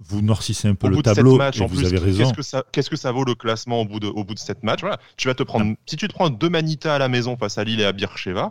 vous 0.00 0.22
noircissez 0.22 0.68
un 0.68 0.74
peu 0.74 0.88
au 0.88 0.90
le 0.90 1.02
tableau 1.02 1.36
matchs, 1.36 1.60
et 1.60 1.62
en 1.62 1.66
vous 1.66 1.76
plus, 1.76 1.86
avez 1.86 1.98
raison. 1.98 2.24
Qu'est-ce 2.24 2.34
que 2.34 2.42
ça, 2.42 2.64
qu'est-ce 2.72 2.90
que 2.90 2.96
ça 2.96 3.12
vaut 3.12 3.24
le 3.24 3.34
classement 3.34 3.80
au 3.80 3.84
bout 3.84 4.00
de, 4.00 4.08
au 4.08 4.24
bout 4.24 4.34
de 4.34 4.40
matchs? 4.62 4.80
Voilà, 4.80 4.98
tu 5.16 5.28
vas 5.28 5.34
te 5.34 5.42
prendre. 5.42 5.74
Si 5.86 5.96
tu 5.96 6.08
te 6.08 6.12
prends 6.12 6.30
deux 6.30 6.48
Manita 6.48 6.94
à 6.94 6.98
la 6.98 7.08
maison 7.08 7.36
face 7.36 7.58
à 7.58 7.64
Lille 7.64 7.80
et 7.80 7.84
à 7.84 7.92
Bircheva, 7.92 8.50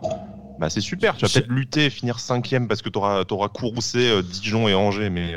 bah 0.62 0.70
c'est 0.70 0.80
super. 0.80 1.16
Tu 1.16 1.26
vas 1.26 1.28
peut-être 1.28 1.50
lutter 1.50 1.86
et 1.86 1.90
finir 1.90 2.20
cinquième 2.20 2.68
parce 2.68 2.82
que 2.82 2.88
tu 2.88 2.96
auras, 2.96 3.24
auras 3.28 3.48
courroucé 3.48 4.08
euh, 4.08 4.22
Dijon 4.22 4.68
et 4.68 4.74
Angers, 4.74 5.10
mais 5.10 5.34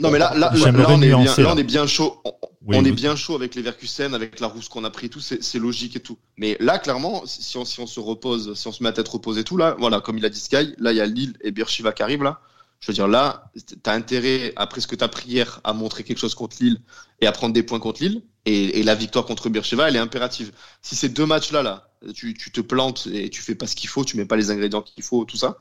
Non, 0.00 0.10
mais 0.10 0.18
là, 0.18 0.32
là, 0.34 0.50
là, 0.52 0.86
on, 0.88 1.00
est 1.00 1.06
bien, 1.06 1.16
nuancer, 1.16 1.42
là, 1.42 1.50
là. 1.50 1.54
on 1.54 1.58
est 1.58 1.62
bien 1.62 1.86
chaud. 1.86 2.20
On, 2.24 2.32
Oui, 2.66 2.76
on 2.76 2.84
est 2.84 2.90
bien 2.90 3.14
chaud 3.14 3.36
avec 3.36 3.54
les 3.54 3.62
Verkusen, 3.62 4.14
avec 4.14 4.40
la 4.40 4.48
rousse 4.48 4.68
qu'on 4.68 4.82
a 4.82 4.90
pris 4.90 5.06
et 5.06 5.10
tout, 5.10 5.20
c'est 5.20 5.44
c'est 5.44 5.60
logique 5.60 5.94
et 5.94 6.00
tout. 6.00 6.18
Mais 6.38 6.56
là, 6.58 6.80
clairement, 6.80 7.22
si 7.24 7.56
on, 7.56 7.64
si 7.64 7.78
on 7.78 7.86
se 7.86 8.00
repose, 8.00 8.54
si 8.54 8.66
on 8.66 8.72
se 8.72 8.82
met 8.82 8.88
à 8.88 8.92
tête 8.92 9.06
reposée 9.06 9.42
et 9.42 9.44
tout, 9.44 9.56
là, 9.56 9.76
voilà, 9.78 10.00
comme 10.00 10.18
il 10.18 10.24
a 10.24 10.28
dit 10.28 10.40
Sky, 10.40 10.74
là, 10.78 10.90
il 10.90 10.96
y 10.96 11.00
a 11.00 11.06
Lille 11.06 11.34
et 11.42 11.52
Birchiva 11.52 11.92
qui 11.92 12.02
arrivent, 12.02 12.24
là. 12.24 12.40
Je 12.80 12.88
veux 12.88 12.94
dire, 12.94 13.06
là, 13.06 13.44
t'as 13.84 13.94
intérêt, 13.94 14.52
après 14.56 14.80
ce 14.80 14.88
que 14.88 14.96
t'as 14.96 15.06
pris 15.06 15.28
hier, 15.28 15.60
à 15.62 15.72
montrer 15.72 16.02
quelque 16.02 16.18
chose 16.18 16.34
contre 16.34 16.56
Lille 16.58 16.78
et 17.20 17.28
à 17.28 17.32
prendre 17.32 17.54
des 17.54 17.62
points 17.62 17.78
contre 17.78 18.02
Lille. 18.02 18.22
Et, 18.46 18.80
et 18.80 18.82
la 18.82 18.94
victoire 18.94 19.24
contre 19.24 19.48
Birchiva, 19.48 19.88
elle 19.88 19.96
est 19.96 20.00
impérative. 20.00 20.52
Si 20.82 20.96
ces 20.96 21.08
deux 21.08 21.24
matchs-là, 21.26 21.62
là, 21.62 21.88
tu, 22.14 22.34
tu 22.34 22.50
te 22.52 22.60
plantes 22.60 23.08
et 23.12 23.30
tu 23.30 23.40
fais 23.40 23.54
pas 23.54 23.66
ce 23.66 23.74
qu'il 23.74 23.88
faut, 23.88 24.04
tu 24.04 24.16
mets 24.18 24.26
pas 24.26 24.36
les 24.36 24.50
ingrédients 24.50 24.82
qu'il 24.82 25.02
faut, 25.02 25.24
tout 25.24 25.38
ça, 25.38 25.56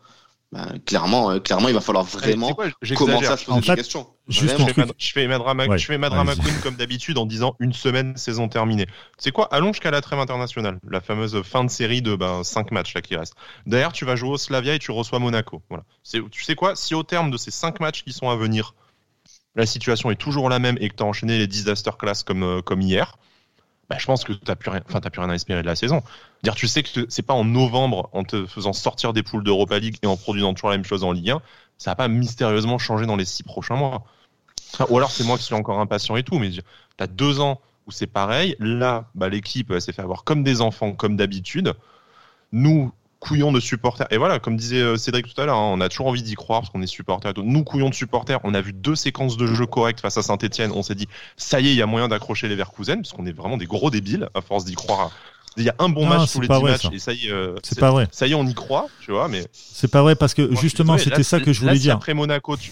ben, 0.51 0.77
clairement, 0.85 1.31
euh, 1.31 1.39
clairement, 1.39 1.67
il 1.69 1.73
va 1.73 1.81
falloir 1.81 2.03
vraiment 2.03 2.53
quoi, 2.53 2.67
commencer 2.95 3.25
à 3.27 3.37
se 3.37 3.45
poser 3.45 3.57
En 3.57 3.61
des 3.61 3.65
fait, 3.65 3.75
questions. 3.77 4.07
juste 4.27 4.41
Je 4.43 4.47
fais, 4.49 4.63
truc- 4.73 4.77
ma, 4.77 4.85
je 4.97 5.11
fais 5.11 5.27
ma 5.27 5.37
drama, 5.39 5.65
Ouais, 5.65 5.77
je 5.79 5.85
fais 5.85 5.97
ma 5.97 6.09
drama 6.09 6.33
allez-y. 6.33 6.43
queen 6.45 6.59
comme 6.61 6.75
d'habitude 6.75 7.17
en 7.17 7.25
disant 7.25 7.55
une 7.59 7.73
semaine, 7.73 8.15
saison 8.17 8.49
terminée. 8.49 8.85
C'est 9.17 9.31
quoi 9.31 9.45
Allons 9.51 9.71
jusqu'à 9.73 9.89
la 9.89 10.01
trêve 10.01 10.19
internationale, 10.19 10.79
la 10.87 10.99
fameuse 11.01 11.41
fin 11.41 11.63
de 11.63 11.71
série 11.71 12.01
de 12.03 12.15
ben, 12.15 12.43
5 12.43 12.69
matchs 12.71 12.93
là 12.93 13.01
qui 13.01 13.15
restent. 13.15 13.33
D'ailleurs, 13.65 13.93
tu 13.93 14.05
vas 14.05 14.15
jouer 14.15 14.29
au 14.31 14.37
Slavia 14.37 14.75
et 14.75 14.79
tu 14.79 14.91
reçois 14.91 15.17
Monaco. 15.19 15.63
Voilà. 15.69 15.85
Tu 16.11 16.43
sais 16.43 16.53
quoi 16.55 16.75
Si 16.75 16.93
au 16.93 17.01
terme 17.03 17.31
de 17.31 17.37
ces 17.37 17.49
5 17.49 17.79
matchs 17.79 18.03
qui 18.03 18.13
sont 18.13 18.29
à 18.29 18.35
venir, 18.35 18.75
la 19.55 19.65
situation 19.65 20.11
est 20.11 20.15
toujours 20.15 20.49
la 20.49 20.59
même 20.59 20.77
et 20.79 20.89
que 20.89 20.95
tu 20.95 21.03
as 21.03 21.05
enchaîné 21.05 21.37
les 21.37 21.47
disaster 21.47 21.91
class 21.97 22.23
comme, 22.23 22.43
euh, 22.43 22.61
comme 22.61 22.81
hier, 22.81 23.17
bah, 23.89 23.97
je 23.99 24.05
pense 24.05 24.23
que 24.23 24.33
tu 24.33 24.39
n'as 24.47 24.55
plus, 24.55 24.69
rien- 24.71 24.81
plus 24.81 25.19
rien 25.19 25.29
à 25.29 25.35
espérer 25.35 25.61
de 25.61 25.67
la 25.67 25.75
saison. 25.75 26.01
Dire, 26.41 26.55
tu 26.55 26.67
sais 26.67 26.83
que 26.83 27.05
c'est 27.09 27.21
pas 27.21 27.33
en 27.33 27.43
novembre, 27.45 28.09
en 28.13 28.23
te 28.23 28.45
faisant 28.45 28.73
sortir 28.73 29.13
des 29.13 29.23
poules 29.23 29.43
d'Europa 29.43 29.77
League 29.79 29.97
et 30.01 30.07
en 30.07 30.17
produisant 30.17 30.53
toujours 30.53 30.69
la 30.69 30.77
même 30.77 30.85
chose 30.85 31.03
en 31.03 31.11
Ligue 31.11 31.31
1, 31.31 31.41
ça 31.77 31.91
va 31.91 31.95
pas 31.95 32.07
mystérieusement 32.07 32.77
changer 32.77 33.05
dans 33.05 33.15
les 33.15 33.25
six 33.25 33.43
prochains 33.43 33.75
mois. 33.75 34.05
Ou 34.89 34.97
alors 34.97 35.11
c'est 35.11 35.23
moi 35.23 35.37
qui 35.37 35.43
suis 35.43 35.55
encore 35.55 35.79
impatient 35.79 36.15
et 36.15 36.23
tout, 36.23 36.39
mais 36.39 36.49
tu 36.49 36.61
as 36.99 37.07
deux 37.07 37.39
ans 37.39 37.61
où 37.85 37.91
c'est 37.91 38.07
pareil. 38.07 38.55
Là, 38.59 39.09
bah, 39.13 39.29
l'équipe 39.29 39.77
s'est 39.79 39.93
fait 39.93 40.01
avoir 40.01 40.23
comme 40.23 40.43
des 40.43 40.61
enfants, 40.61 40.93
comme 40.93 41.15
d'habitude. 41.15 41.73
Nous, 42.51 42.91
couillons 43.23 43.53
de 43.53 43.61
supporters. 43.61 44.05
Et 44.11 44.17
voilà, 44.17 44.39
comme 44.39 44.57
disait 44.57 44.81
euh, 44.81 44.97
Cédric 44.97 45.33
tout 45.33 45.41
à 45.41 45.45
l'heure, 45.45 45.55
hein, 45.57 45.71
on 45.73 45.79
a 45.79 45.87
toujours 45.87 46.07
envie 46.07 46.23
d'y 46.23 46.35
croire 46.35 46.59
parce 46.59 46.71
qu'on 46.71 46.81
est 46.81 46.87
supporters. 46.87 47.31
et 47.31 47.33
tout. 47.33 47.43
Nous, 47.43 47.63
couillons 47.63 47.89
de 47.89 47.95
supporters, 47.95 48.39
on 48.43 48.53
a 48.53 48.59
vu 48.59 48.73
deux 48.73 48.95
séquences 48.95 49.37
de 49.37 49.47
jeu 49.47 49.65
correctes 49.65 50.01
face 50.01 50.17
à 50.17 50.21
Saint-Etienne. 50.23 50.71
On 50.75 50.83
s'est 50.83 50.95
dit, 50.95 51.07
ça 51.37 51.61
y 51.61 51.69
est, 51.69 51.71
il 51.71 51.77
y 51.77 51.81
a 51.81 51.85
moyen 51.85 52.09
d'accrocher 52.09 52.49
les 52.49 52.55
Verkusen, 52.55 52.97
parce 53.01 53.13
qu'on 53.13 53.25
est 53.25 53.31
vraiment 53.31 53.55
des 53.55 53.65
gros 53.65 53.89
débiles 53.89 54.27
à 54.33 54.41
force 54.41 54.65
d'y 54.65 54.75
croire. 54.75 55.11
Il 55.55 55.63
y 55.63 55.69
a 55.69 55.75
un 55.79 55.87
bon 55.87 56.03
Non, 56.03 56.17
match 56.17 56.33
tous 56.33 56.41
les 56.41 56.47
pas 56.47 56.57
10 56.57 56.61
vrai, 56.63 56.71
matchs 56.71 56.81
ça. 56.81 56.89
et 56.91 56.99
ça 56.99 57.13
y 57.13 57.27
est, 57.27 57.31
euh, 57.31 57.55
C'est 57.63 57.79
pas 57.79 57.91
vrai. 57.91 58.07
ça 58.11 58.27
y 58.27 58.31
est, 58.31 58.35
on 58.35 58.45
y 58.45 58.53
croit, 58.53 58.87
tu 59.01 59.11
vois, 59.11 59.29
mais 59.29 59.45
C'est 59.53 59.89
pas 59.89 60.01
vrai 60.01 60.15
parce 60.15 60.33
que 60.33 60.41
Moi, 60.41 60.61
justement, 60.61 60.97
c'était 60.97 61.23
ça 61.23 61.39
que 61.39 61.53
je 61.53 61.61
voulais 61.61 61.79
dire. 61.79 61.95
Après 61.95 62.13
Monaco, 62.13 62.57
tu... 62.57 62.71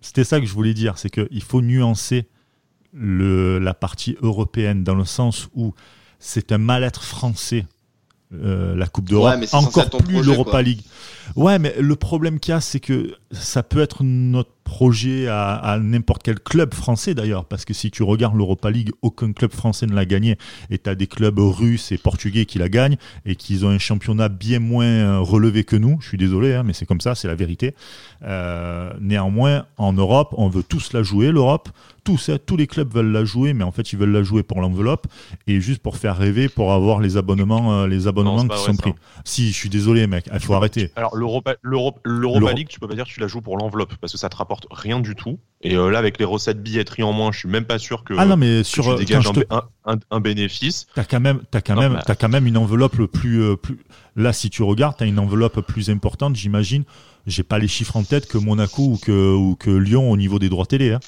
C'était 0.00 0.24
ça 0.24 0.40
que 0.40 0.46
je 0.46 0.52
voulais 0.52 0.72
dire, 0.74 0.96
c'est 0.98 1.10
qu'il 1.10 1.42
faut 1.42 1.60
nuancer 1.60 2.26
le, 2.94 3.58
la 3.58 3.74
partie 3.74 4.16
européenne 4.22 4.84
dans 4.84 4.94
le 4.94 5.04
sens 5.04 5.48
où 5.54 5.74
c'est 6.18 6.52
un 6.52 6.58
mal-être 6.58 7.02
français. 7.04 7.66
Euh, 8.34 8.74
la 8.74 8.86
Coupe 8.86 9.08
d'Europe, 9.08 9.38
Ouais, 9.40 9.54
encore 9.54 9.90
plus 9.90 10.22
l'Europa. 10.22 10.62
League. 10.62 10.80
Ouais, 11.34 11.58
mais 11.58 11.74
le 11.78 11.96
problème 11.96 12.40
qu'il 12.40 12.52
y 12.52 12.56
a, 12.56 12.60
c'est 12.60 12.80
que 12.80 13.14
ça 13.32 13.62
peut 13.62 13.80
être 13.80 14.02
notre 14.02 14.50
projet 14.66 15.28
à, 15.28 15.54
à 15.54 15.78
n'importe 15.78 16.22
quel 16.24 16.40
club 16.40 16.74
français 16.74 17.14
d'ailleurs, 17.14 17.44
parce 17.46 17.64
que 17.64 17.72
si 17.72 17.90
tu 17.90 18.02
regardes 18.02 18.36
l'Europa 18.36 18.68
League, 18.70 18.90
aucun 19.00 19.32
club 19.32 19.52
français 19.52 19.86
ne 19.86 19.94
l'a 19.94 20.04
gagné, 20.04 20.36
et 20.70 20.78
tu 20.78 20.90
as 20.90 20.94
des 20.96 21.06
clubs 21.06 21.38
russes 21.38 21.92
et 21.92 21.98
portugais 21.98 22.44
qui 22.44 22.58
la 22.58 22.68
gagnent, 22.68 22.96
et 23.24 23.36
qui 23.36 23.64
ont 23.64 23.70
un 23.70 23.78
championnat 23.78 24.28
bien 24.28 24.58
moins 24.58 24.84
euh, 24.84 25.20
relevé 25.20 25.64
que 25.64 25.76
nous, 25.76 25.98
je 26.02 26.08
suis 26.08 26.18
désolé, 26.18 26.52
hein, 26.54 26.64
mais 26.64 26.72
c'est 26.72 26.84
comme 26.84 27.00
ça, 27.00 27.14
c'est 27.14 27.28
la 27.28 27.36
vérité. 27.36 27.74
Euh, 28.24 28.90
néanmoins, 29.00 29.66
en 29.78 29.92
Europe, 29.92 30.34
on 30.36 30.48
veut 30.48 30.62
tous 30.62 30.92
la 30.92 31.02
jouer, 31.02 31.30
l'Europe, 31.30 31.68
tous, 32.04 32.28
hein, 32.28 32.38
tous 32.44 32.56
les 32.56 32.66
clubs 32.66 32.92
veulent 32.92 33.10
la 33.12 33.24
jouer, 33.24 33.52
mais 33.52 33.64
en 33.64 33.72
fait, 33.72 33.92
ils 33.92 33.98
veulent 33.98 34.12
la 34.12 34.22
jouer 34.22 34.42
pour 34.42 34.60
l'enveloppe, 34.60 35.06
et 35.46 35.60
juste 35.60 35.80
pour 35.82 35.96
faire 35.96 36.16
rêver, 36.16 36.48
pour 36.48 36.72
avoir 36.72 37.00
les 37.00 37.16
abonnements, 37.16 37.80
euh, 37.82 37.86
les 37.86 38.06
abonnements 38.08 38.46
qui 38.46 38.58
sont 38.58 38.74
ça. 38.74 38.82
pris. 38.82 38.92
Si, 39.24 39.48
je 39.52 39.54
suis 39.56 39.68
désolé, 39.68 40.06
mec, 40.06 40.28
il 40.32 40.40
faut 40.40 40.54
arrêter. 40.54 40.90
Alors 40.96 41.16
l'Europa 41.16 41.54
l'Europa- 41.62 42.00
l'Europa 42.04 42.40
L'Euro- 42.40 42.52
League, 42.56 42.68
tu 42.68 42.80
peux 42.80 42.88
pas 42.88 42.94
dire 42.94 43.04
que 43.04 43.10
tu 43.10 43.20
la 43.20 43.26
joues 43.26 43.40
pour 43.40 43.56
l'enveloppe 43.58 43.94
parce 44.00 44.12
que 44.12 44.18
ça 44.18 44.28
te 44.28 44.36
rapporte 44.36 44.55
rien 44.70 45.00
du 45.00 45.14
tout. 45.14 45.38
Et 45.62 45.74
euh, 45.74 45.90
là, 45.90 45.98
avec 45.98 46.18
les 46.18 46.24
recettes 46.26 46.62
billetterie 46.62 47.02
en 47.02 47.12
moins, 47.12 47.32
je 47.32 47.38
suis 47.38 47.48
même 47.48 47.64
pas 47.64 47.78
sûr 47.78 48.04
que, 48.04 48.14
Ah 48.18 48.26
non, 48.26 48.36
mais 48.36 48.58
que 48.58 48.62
sur, 48.64 48.84
tu 48.84 48.90
euh, 48.90 48.96
dégages 48.96 49.26
un, 49.26 49.32
je 49.34 49.40
te- 49.40 49.54
un- 49.54 49.62
un- 49.86 49.98
un 50.10 50.20
bénéfice. 50.20 50.86
T'as 50.94 51.04
quand 51.04 51.18
même, 51.18 51.40
t'as 51.50 51.60
quand 51.62 51.74
Non, 51.74 51.80
même, 51.80 51.92
bah- 51.94 52.02
t'as 52.06 52.14
quand 52.14 52.28
même 52.28 52.46
une 52.46 52.58
enveloppe 52.58 52.96
le 52.96 53.06
plus, 53.08 53.42
euh, 53.42 53.56
plus. 53.56 53.78
Là, 54.16 54.32
si 54.32 54.50
tu 54.50 54.62
regardes, 54.62 54.96
t'as 54.98 55.06
une 55.06 55.18
enveloppe 55.18 55.60
plus 55.62 55.88
importante, 55.90 56.36
j'imagine. 56.36 56.84
J'ai 57.26 57.42
pas 57.42 57.58
les 57.58 57.68
chiffres 57.68 57.96
en 57.96 58.04
tête 58.04 58.28
que 58.28 58.38
Monaco 58.38 58.82
ou 58.82 58.98
que 58.98 59.34
ou 59.34 59.56
que 59.56 59.70
Lyon 59.70 60.10
au 60.10 60.16
niveau 60.16 60.38
des 60.38 60.48
droits 60.50 60.66
télé, 60.66 60.92
hein, 60.92 61.00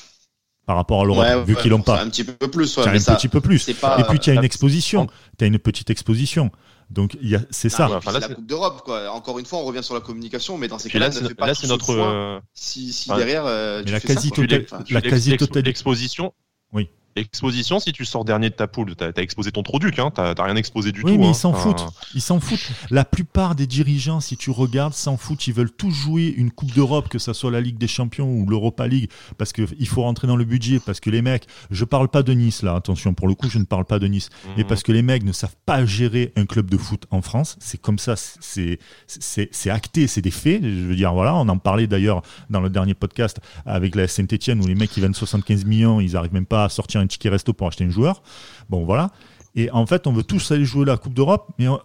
par 0.66 0.76
rapport 0.76 1.02
à 1.02 1.04
l'Europe, 1.04 1.24
Ouais, 1.24 1.44
vu 1.44 1.54
ouais, 1.54 1.60
qu'ils 1.62 1.70
l'ont 1.70 1.82
pas. 1.82 2.02
Un 2.02 2.08
petit 2.08 2.24
peu 2.24 2.48
plus, 2.48 2.76
ouais, 2.78 2.84
T'as 2.84 2.90
mais 2.90 2.96
un 2.96 3.00
ça, 3.00 3.16
petit 3.16 3.28
peu 3.28 3.40
plus. 3.40 3.70
pas. 3.74 4.00
Et 4.00 4.04
puis 4.04 4.18
tu 4.18 4.30
as 4.30 4.34
une 4.34 4.44
exposition. 4.44 5.08
Tu 5.38 5.44
as 5.44 5.46
une 5.48 5.58
petite 5.58 5.90
exposition. 5.90 6.50
Donc 6.90 7.16
il 7.20 7.28
y 7.28 7.36
a, 7.36 7.40
c'est 7.50 7.68
ça. 7.68 7.86
Ah, 7.90 7.96
enfin, 7.96 8.12
c'est 8.14 8.20
la 8.28 8.34
Coupe 8.34 8.46
d'Europe, 8.46 8.82
quoi. 8.84 9.10
Encore 9.10 9.38
une 9.38 9.44
fois, 9.44 9.58
on 9.58 9.64
revient 9.64 9.82
sur 9.82 9.94
la 9.94 10.00
communication, 10.00 10.56
mais 10.56 10.68
dans 10.68 10.78
ces 10.78 10.88
cas-là, 10.88 11.08
là, 11.10 11.46
là, 11.46 11.54
c'est 11.54 11.66
ce 11.66 11.72
notre. 11.72 11.90
euh, 11.90 12.40
si, 12.54 12.92
si 12.92 13.10
Ouais. 13.10 13.18
derrière. 13.18 13.44
euh, 13.46 13.80
Mais 13.80 13.84
tu 13.86 13.92
la 13.92 14.00
fais 14.00 14.08
ça, 14.08 14.14
quasi 14.14 14.28
quoi. 14.30 14.44
totale- 14.44 14.64
Enfin, 14.64 14.84
la 14.88 15.00
l'ex- 15.00 15.10
quasi-totalité- 15.10 15.62
L'exposition. 15.68 16.32
Oui. 16.72 16.88
Exposition, 17.16 17.80
si 17.80 17.92
tu 17.92 18.04
sors 18.04 18.24
dernier 18.24 18.50
de 18.50 18.54
ta 18.54 18.68
poule, 18.68 18.94
t'as 18.94 19.08
as 19.16 19.20
exposé 19.22 19.50
ton 19.50 19.62
trop 19.64 19.78
duc, 19.80 19.98
hein, 19.98 20.10
t'as 20.14 20.34
rien 20.40 20.54
exposé 20.54 20.92
du 20.92 21.02
Oui, 21.02 21.12
tout. 21.14 21.18
mais 21.18 21.26
hein. 21.26 21.30
ils 21.30 21.34
s'en 21.34 21.50
Enfin, 21.50 21.60
foutent. 21.74 21.86
Ils 22.14 22.20
s'en 22.20 22.38
foutent. 22.38 22.70
La 22.90 23.04
plupart 23.04 23.54
des 23.56 23.66
dirigeants, 23.66 24.20
si 24.20 24.36
tu 24.36 24.50
regardes, 24.50 24.94
s'en 24.94 25.16
foutent. 25.16 25.46
Ils 25.48 25.54
veulent 25.54 25.70
tous 25.72 25.90
jouer 25.90 26.32
une 26.36 26.50
Coupe 26.52 26.72
d'Europe, 26.74 27.08
que 27.08 27.18
ça 27.18 27.34
soit 27.34 27.50
la 27.50 27.60
Ligue 27.60 27.78
des 27.78 27.88
Champions 27.88 28.30
ou 28.30 28.46
l'Europa 28.48 28.86
League, 28.86 29.10
parce 29.36 29.52
qu'il 29.52 29.88
faut 29.88 30.02
rentrer 30.02 30.26
dans 30.28 30.36
le 30.36 30.44
budget, 30.44 30.78
parce 30.78 31.00
que 31.00 31.10
les 31.10 31.22
mecs, 31.22 31.46
je 31.70 31.84
parle 31.84 32.08
pas 32.08 32.22
de 32.22 32.32
Nice 32.32 32.62
là, 32.62 32.74
attention, 32.76 33.14
pour 33.14 33.26
le 33.26 33.34
coup, 33.34 33.48
je 33.48 33.58
ne 33.58 33.64
parle 33.64 33.84
pas 33.84 33.98
de 33.98 34.06
Nice, 34.06 34.28
mais 34.56 34.62
mhm. 34.62 34.68
parce 34.68 34.82
que 34.82 34.92
les 34.92 35.02
mecs 35.02 35.24
ne 35.24 35.32
savent 35.32 35.56
pas 35.66 35.84
gérer 35.84 36.32
un 36.36 36.46
club 36.46 36.70
de 36.70 36.76
foot 36.76 37.06
en 37.10 37.22
France. 37.22 37.56
C'est 37.60 37.80
comme 37.80 37.98
ça, 37.98 38.14
c'est 38.16 39.70
acté, 39.70 40.06
c'est 40.06 40.22
des 40.22 40.30
faits. 40.30 40.62
Je 40.62 40.68
veux 40.86 40.96
dire, 40.96 41.12
voilà, 41.12 41.34
on 41.34 41.48
en 41.48 41.58
parlait 41.58 41.86
d'ailleurs 41.86 42.22
dans 42.50 42.60
le 42.60 42.70
dernier 42.70 42.94
podcast 42.94 43.40
avec 43.66 43.94
la 43.94 44.06
Saint-Etienne 44.08 44.60
où 44.62 44.66
les 44.66 44.74
mecs 44.74 44.90
qui 44.90 45.00
vendent 45.00 45.16
75 45.16 45.64
millions, 45.64 46.00
ils 46.00 46.16
arrivent 46.16 46.32
même 46.32 46.46
pas 46.46 46.64
à 46.64 46.68
sortir 46.68 46.97
un 46.98 47.06
ticket 47.06 47.28
resto 47.30 47.52
pour 47.52 47.66
acheter 47.68 47.84
un 47.84 47.90
joueur. 47.90 48.22
Bon, 48.68 48.84
voilà. 48.84 49.10
Et 49.54 49.70
en 49.70 49.86
fait, 49.86 50.06
on 50.06 50.12
veut 50.12 50.22
tous 50.22 50.50
aller 50.52 50.64
jouer 50.64 50.84
la 50.84 50.96
Coupe 50.96 51.14
d'Europe, 51.14 51.50
mais 51.58 51.68
on- 51.68 51.80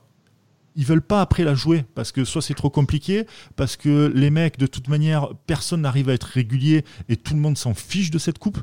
ils 0.75 0.85
veulent 0.85 1.01
pas 1.03 1.21
après 1.21 1.43
la 1.43 1.53
jouer 1.53 1.85
parce 1.93 2.11
que 2.11 2.25
soit 2.25 2.41
c'est 2.41 2.55
trop 2.55 2.69
compliqué, 2.71 3.25
parce 3.55 3.75
que 3.77 4.11
les 4.13 4.31
mecs, 4.31 4.57
de 4.57 4.65
toute 4.65 4.87
manière, 4.87 5.29
personne 5.45 5.81
n'arrive 5.81 6.09
à 6.09 6.13
être 6.13 6.23
régulier 6.23 6.83
et 7.09 7.15
tout 7.15 7.35
le 7.35 7.39
monde 7.39 7.57
s'en 7.57 7.73
fiche 7.75 8.09
de 8.09 8.17
cette 8.17 8.39
coupe. 8.39 8.59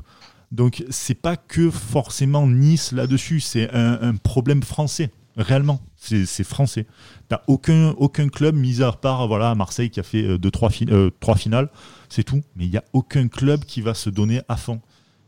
Donc 0.51 0.83
c'est 0.89 1.15
pas 1.15 1.37
que 1.37 1.69
forcément 1.71 2.45
Nice 2.47 2.91
là-dessus, 2.91 3.39
c'est 3.39 3.69
un, 3.73 4.15
problème 4.15 4.61
français. 4.63 5.09
Réellement, 5.37 5.79
c'est 5.95 6.43
français. 6.43 6.85
T'as 7.29 7.39
aucun 7.47 7.91
aucun 7.97 8.27
club, 8.27 8.55
mis 8.55 8.83
à 8.83 8.91
part 8.91 9.29
voilà 9.29 9.55
Marseille 9.55 9.89
qui 9.89 10.01
a 10.01 10.03
fait 10.03 10.23
euh, 10.23 10.37
deux 10.37 10.51
trois, 10.51 10.69
fi- 10.69 10.87
euh, 10.89 11.09
trois 11.21 11.37
finales, 11.37 11.69
c'est 12.09 12.23
tout. 12.25 12.41
Mais 12.57 12.65
il 12.65 12.71
y 12.71 12.77
a 12.77 12.83
aucun 12.91 13.29
club 13.29 13.63
qui 13.63 13.79
va 13.79 13.93
se 13.93 14.09
donner 14.09 14.41
à 14.49 14.57
fond. 14.57 14.81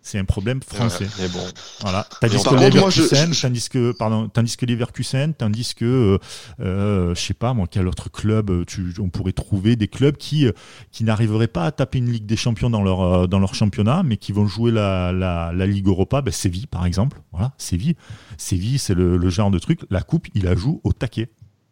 C'est 0.06 0.20
un 0.20 0.26
problème 0.26 0.62
français. 0.62 1.06
Ouais, 1.06 1.10
mais 1.22 1.28
bon. 1.30 1.40
Voilà. 1.80 2.06
Tandis 2.20 2.44
que 2.44 2.56
Leverkusen, 2.56 3.34
je- 3.34 3.42
tandis 3.42 3.70
que 3.70 3.92
pardon, 3.94 4.28
tandis 4.28 4.58
que 4.58 4.66
Leverkusen, 4.66 5.34
tandis 5.34 5.74
que 5.74 5.86
euh, 5.86 6.18
euh, 6.60 7.16
je 7.16 7.22
sais 7.22 7.34
pas 7.34 7.54
moi 7.54 7.68
quel 7.72 7.88
autre 7.88 8.12
club 8.12 8.50
euh, 8.52 8.66
tu, 8.66 8.94
on 9.00 9.08
pourrait 9.10 9.32
trouver 9.32 9.78
des 9.78 9.88
clubs 9.88 10.18
qui 10.18 10.46
qui 10.92 11.06
n'arriveraient 11.06 11.48
pas 11.48 11.66
à 11.68 11.72
taper 11.72 12.00
une 12.00 12.12
Ligue 12.12 12.26
des 12.26 12.36
Champions 12.36 12.70
dans 12.70 12.84
leur 12.84 13.30
dans 13.30 13.40
leur 13.40 13.56
championnat, 13.56 14.04
mais 14.04 14.18
qui 14.18 14.34
vont 14.34 14.46
jouer 14.46 14.72
la 14.72 15.14
la, 15.14 15.52
la 15.56 15.66
Ligue 15.68 15.88
Europa. 15.88 16.22
Ben, 16.22 16.32
Séville 16.32 16.68
par 16.68 16.86
exemple. 16.86 17.22
Voilà, 17.32 17.54
Séville. 17.58 17.96
Séville, 18.38 18.80
c'est 18.80 18.94
le, 18.96 19.16
le 19.16 19.30
genre 19.30 19.52
de 19.52 19.60
truc. 19.60 19.80
La 19.90 20.02
coupe, 20.02 20.28
il 20.36 20.44
la 20.44 20.56
joue 20.56 20.82
au 20.84 20.92
taquet. 20.92 21.30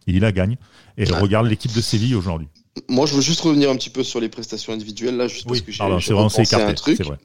Et 0.07 0.13
il 0.13 0.19
la 0.21 0.31
gagne. 0.31 0.55
Et 0.97 1.03
Ouais. 1.11 1.19
regarde 1.19 1.45
l'équipe 1.47 1.73
de 1.75 1.81
Séville 1.81 2.15
aujourd'hui. 2.15 2.47
Moi, 2.89 3.05
je 3.05 3.13
veux 3.13 3.21
juste 3.21 3.41
revenir 3.41 3.69
un 3.69 3.75
petit 3.75 3.89
peu 3.89 4.03
sur 4.03 4.19
les 4.21 4.29
prestations 4.29 4.71
individuelles, 4.73 5.17
là, 5.17 5.27
juste 5.27 5.43
parce 5.45 5.59
Oui, 5.59 5.63
que 5.65 5.71
j'ai 5.71 5.83
à 5.83 5.85
un 5.85 6.73
truc. 6.73 6.95
C'est 6.97 7.03
vrai. 7.03 7.17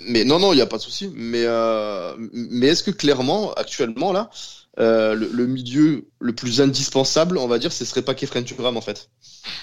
Mais 0.00 0.24
non, 0.24 0.38
non, 0.38 0.52
il 0.52 0.56
n'y 0.56 0.62
a 0.62 0.66
pas 0.66 0.76
de 0.76 0.82
souci. 0.82 1.10
Mais, 1.14 1.44
euh, 1.44 2.14
mais 2.32 2.68
est-ce 2.68 2.82
que 2.82 2.90
clairement, 2.90 3.52
actuellement, 3.54 4.12
là, 4.12 4.30
euh, 4.78 5.14
le, 5.14 5.46
milieu 5.46 6.06
le 6.18 6.32
plus 6.32 6.60
indispensable, 6.60 7.38
on 7.38 7.46
va 7.46 7.58
dire, 7.58 7.72
ce 7.72 7.84
serait 7.84 8.02
pas 8.02 8.14
Kefren 8.14 8.44
Turam, 8.44 8.76
en 8.76 8.80
fait 8.80 9.10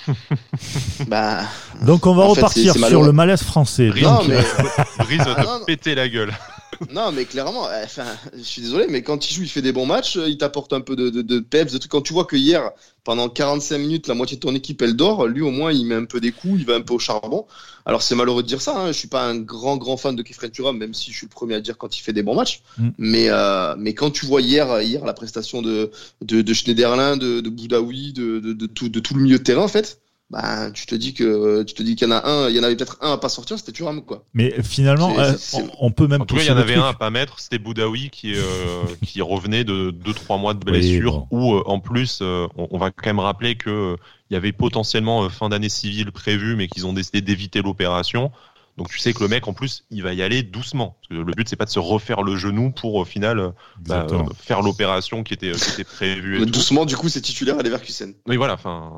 bah, 1.07 1.41
Donc 1.81 2.05
on 2.05 2.13
va 2.13 2.25
repartir 2.25 2.73
sur 2.73 3.03
le 3.03 3.11
malaise 3.11 3.41
français. 3.41 3.91
Non, 4.01 4.23
mais... 4.27 4.37
Brice 4.99 5.25
va 5.25 5.35
te 5.59 5.65
péter 5.65 5.95
la 5.95 6.07
gueule 6.09 6.33
non, 6.93 7.11
mais 7.11 7.25
clairement, 7.25 7.67
euh, 7.67 7.83
enfin, 7.83 8.05
je 8.35 8.41
suis 8.41 8.61
désolé, 8.61 8.87
mais 8.89 9.01
quand 9.01 9.29
il 9.29 9.33
joue, 9.33 9.43
il 9.43 9.49
fait 9.49 9.61
des 9.61 9.71
bons 9.71 9.85
matchs, 9.85 10.17
euh, 10.17 10.29
il 10.29 10.37
t'apporte 10.37 10.73
un 10.73 10.81
peu 10.81 10.95
de, 10.95 11.09
de, 11.09 11.21
de 11.21 11.39
peps, 11.39 11.73
de 11.73 11.77
trucs. 11.77 11.91
Quand 11.91 12.01
tu 12.01 12.13
vois 12.13 12.25
que 12.25 12.35
hier, 12.35 12.71
pendant 13.03 13.29
45 13.29 13.77
minutes, 13.77 14.07
la 14.07 14.13
moitié 14.13 14.37
de 14.37 14.41
ton 14.41 14.55
équipe, 14.55 14.81
elle 14.81 14.95
dort, 14.95 15.27
lui, 15.27 15.41
au 15.41 15.51
moins, 15.51 15.71
il 15.71 15.85
met 15.85 15.95
un 15.95 16.05
peu 16.05 16.19
des 16.19 16.31
coups, 16.31 16.59
il 16.59 16.65
va 16.65 16.75
un 16.75 16.81
peu 16.81 16.93
au 16.93 16.99
charbon. 16.99 17.45
Alors, 17.85 18.01
c'est 18.01 18.15
malheureux 18.15 18.43
de 18.43 18.47
dire 18.47 18.61
ça, 18.61 18.77
hein, 18.77 18.87
je 18.87 18.97
suis 18.97 19.07
pas 19.07 19.23
un 19.23 19.37
grand, 19.39 19.77
grand 19.77 19.97
fan 19.97 20.15
de 20.15 20.23
Kefren 20.23 20.51
Turam, 20.51 20.77
même 20.77 20.93
si 20.93 21.11
je 21.11 21.17
suis 21.17 21.25
le 21.25 21.31
premier 21.31 21.55
à 21.55 21.61
dire 21.61 21.77
quand 21.77 21.97
il 21.97 22.01
fait 22.01 22.13
des 22.13 22.23
bons 22.23 22.35
matchs. 22.35 22.61
Mm. 22.77 22.89
Mais, 22.97 23.25
euh, 23.29 23.75
mais 23.77 23.93
quand 23.93 24.11
tu 24.11 24.25
vois 24.25 24.41
hier, 24.41 24.81
hier 24.81 25.03
la 25.05 25.13
prestation 25.13 25.61
de, 25.61 25.91
de, 26.21 26.41
de 26.41 26.53
Schneiderlin, 26.53 27.17
de, 27.17 27.41
de 27.41 27.49
Boudaoui, 27.49 28.13
de, 28.13 28.39
de, 28.39 28.53
de, 28.53 28.65
tout, 28.67 28.89
de 28.89 28.99
tout 28.99 29.15
le 29.15 29.21
milieu 29.21 29.39
de 29.39 29.43
terrain, 29.43 29.63
en 29.63 29.67
fait, 29.67 29.99
bah, 30.29 30.69
tu 30.71 30.85
te 30.85 30.93
dis 30.93 31.15
que 31.15 31.63
tu 31.63 31.73
te 31.73 31.81
dis 31.81 31.95
qu'il 31.95 32.07
y 32.07 32.11
en 32.11 32.15
a 32.15 32.27
un, 32.27 32.49
il 32.49 32.55
y 32.55 32.59
en 32.59 32.63
avait 32.63 32.75
peut-être 32.75 32.97
un 33.01 33.13
à 33.13 33.17
pas 33.17 33.29
sortir, 33.29 33.57
c'était 33.57 33.71
Thuram 33.71 34.03
quoi. 34.03 34.23
Mais 34.35 34.53
finalement, 34.61 35.17
euh, 35.17 35.33
on, 35.79 35.91
peut 35.91 36.07
même. 36.07 36.21
En 36.21 36.25
tout 36.25 36.35
cas, 36.35 36.43
il 36.43 36.47
y 36.47 36.51
en 36.51 36.57
avait 36.57 36.75
un 36.75 36.83
à 36.83 36.93
pas 36.93 37.09
mettre, 37.09 37.39
c'était 37.39 37.57
Boudaoui 37.57 38.11
qui 38.11 38.35
euh, 38.35 38.83
qui 39.05 39.21
revenait 39.23 39.63
de 39.63 39.91
2-3 39.91 40.39
mois 40.39 40.53
de 40.53 40.63
blessure. 40.63 41.25
Ou 41.31 41.55
euh, 41.55 41.63
en 41.65 41.79
plus, 41.79 42.21
on, 42.21 42.77
va 42.77 42.91
quand 42.91 43.07
même 43.07 43.19
rappeler 43.19 43.55
que 43.55 43.95
il 44.29 44.35
y 44.35 44.37
avait 44.37 44.51
potentiellement 44.51 45.27
fin 45.29 45.49
d'année 45.49 45.69
civile 45.69 46.11
prévue, 46.11 46.55
mais 46.55 46.67
qu'ils 46.67 46.85
ont 46.85 46.93
décidé 46.93 47.21
d'éviter 47.21 47.63
l'opération. 47.63 48.31
Donc 48.79 48.87
tu 48.87 48.97
sais 48.97 49.11
que 49.11 49.21
le 49.21 49.27
mec 49.27 49.45
en 49.49 49.53
plus 49.53 49.83
il 49.91 50.03
va 50.03 50.13
y 50.13 50.23
aller 50.23 50.41
doucement. 50.41 50.95
le 51.09 51.25
but 51.25 51.49
c'est 51.49 51.57
pas 51.57 51.65
de 51.65 51.69
se 51.69 51.79
refaire 51.79 52.21
le 52.21 52.37
genou 52.37 52.71
pour 52.71 52.95
au 52.95 53.03
final 53.03 53.37
euh, 53.37 53.49
bah, 53.81 54.07
faire 54.41 54.61
l'opération 54.61 55.21
qui 55.21 55.33
était, 55.33 55.51
qui 55.51 55.71
était 55.71 55.83
prévue. 55.83 56.45
doucement 56.45 56.85
du 56.85 56.95
coup 56.95 57.09
c'est 57.09 57.19
titulaire 57.19 57.59
à 57.59 57.61
Leverkusen. 57.61 58.13
Oui 58.25 58.37
voilà, 58.37 58.53
enfin 58.53 58.97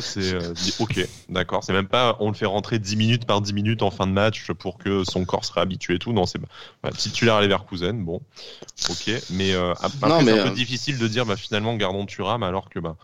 c'est 0.00 0.34
euh, 0.34 0.52
ok, 0.80 1.06
d'accord, 1.28 1.62
c'est 1.62 1.72
même 1.72 1.86
pas 1.86 2.16
on 2.18 2.30
le 2.30 2.34
fait 2.34 2.46
rentrer 2.46 2.80
10 2.80 2.96
minutes 2.96 3.24
par 3.24 3.40
10 3.40 3.52
minutes 3.52 3.82
en 3.82 3.92
fin 3.92 4.08
de 4.08 4.12
match 4.12 4.50
pour 4.58 4.76
que 4.76 5.04
son 5.04 5.24
corps 5.24 5.44
se 5.44 5.52
réhabitue 5.52 5.94
et 5.94 5.98
tout. 6.00 6.12
Non 6.12 6.26
c'est 6.26 6.40
titulaire 6.96 7.36
à 7.36 7.42
Leverkusen, 7.42 8.04
bon, 8.04 8.20
ok, 8.90 9.12
mais 9.30 9.52
euh, 9.52 9.72
après 9.80 10.24
c'est 10.24 10.40
un 10.40 10.48
peu 10.48 10.54
difficile 10.54 10.98
de 10.98 11.06
dire 11.06 11.26
bah, 11.26 11.36
finalement 11.36 11.76
gardons 11.76 12.06
Thuram 12.06 12.42
alors 12.42 12.68
que 12.70 12.80
bah 12.80 12.96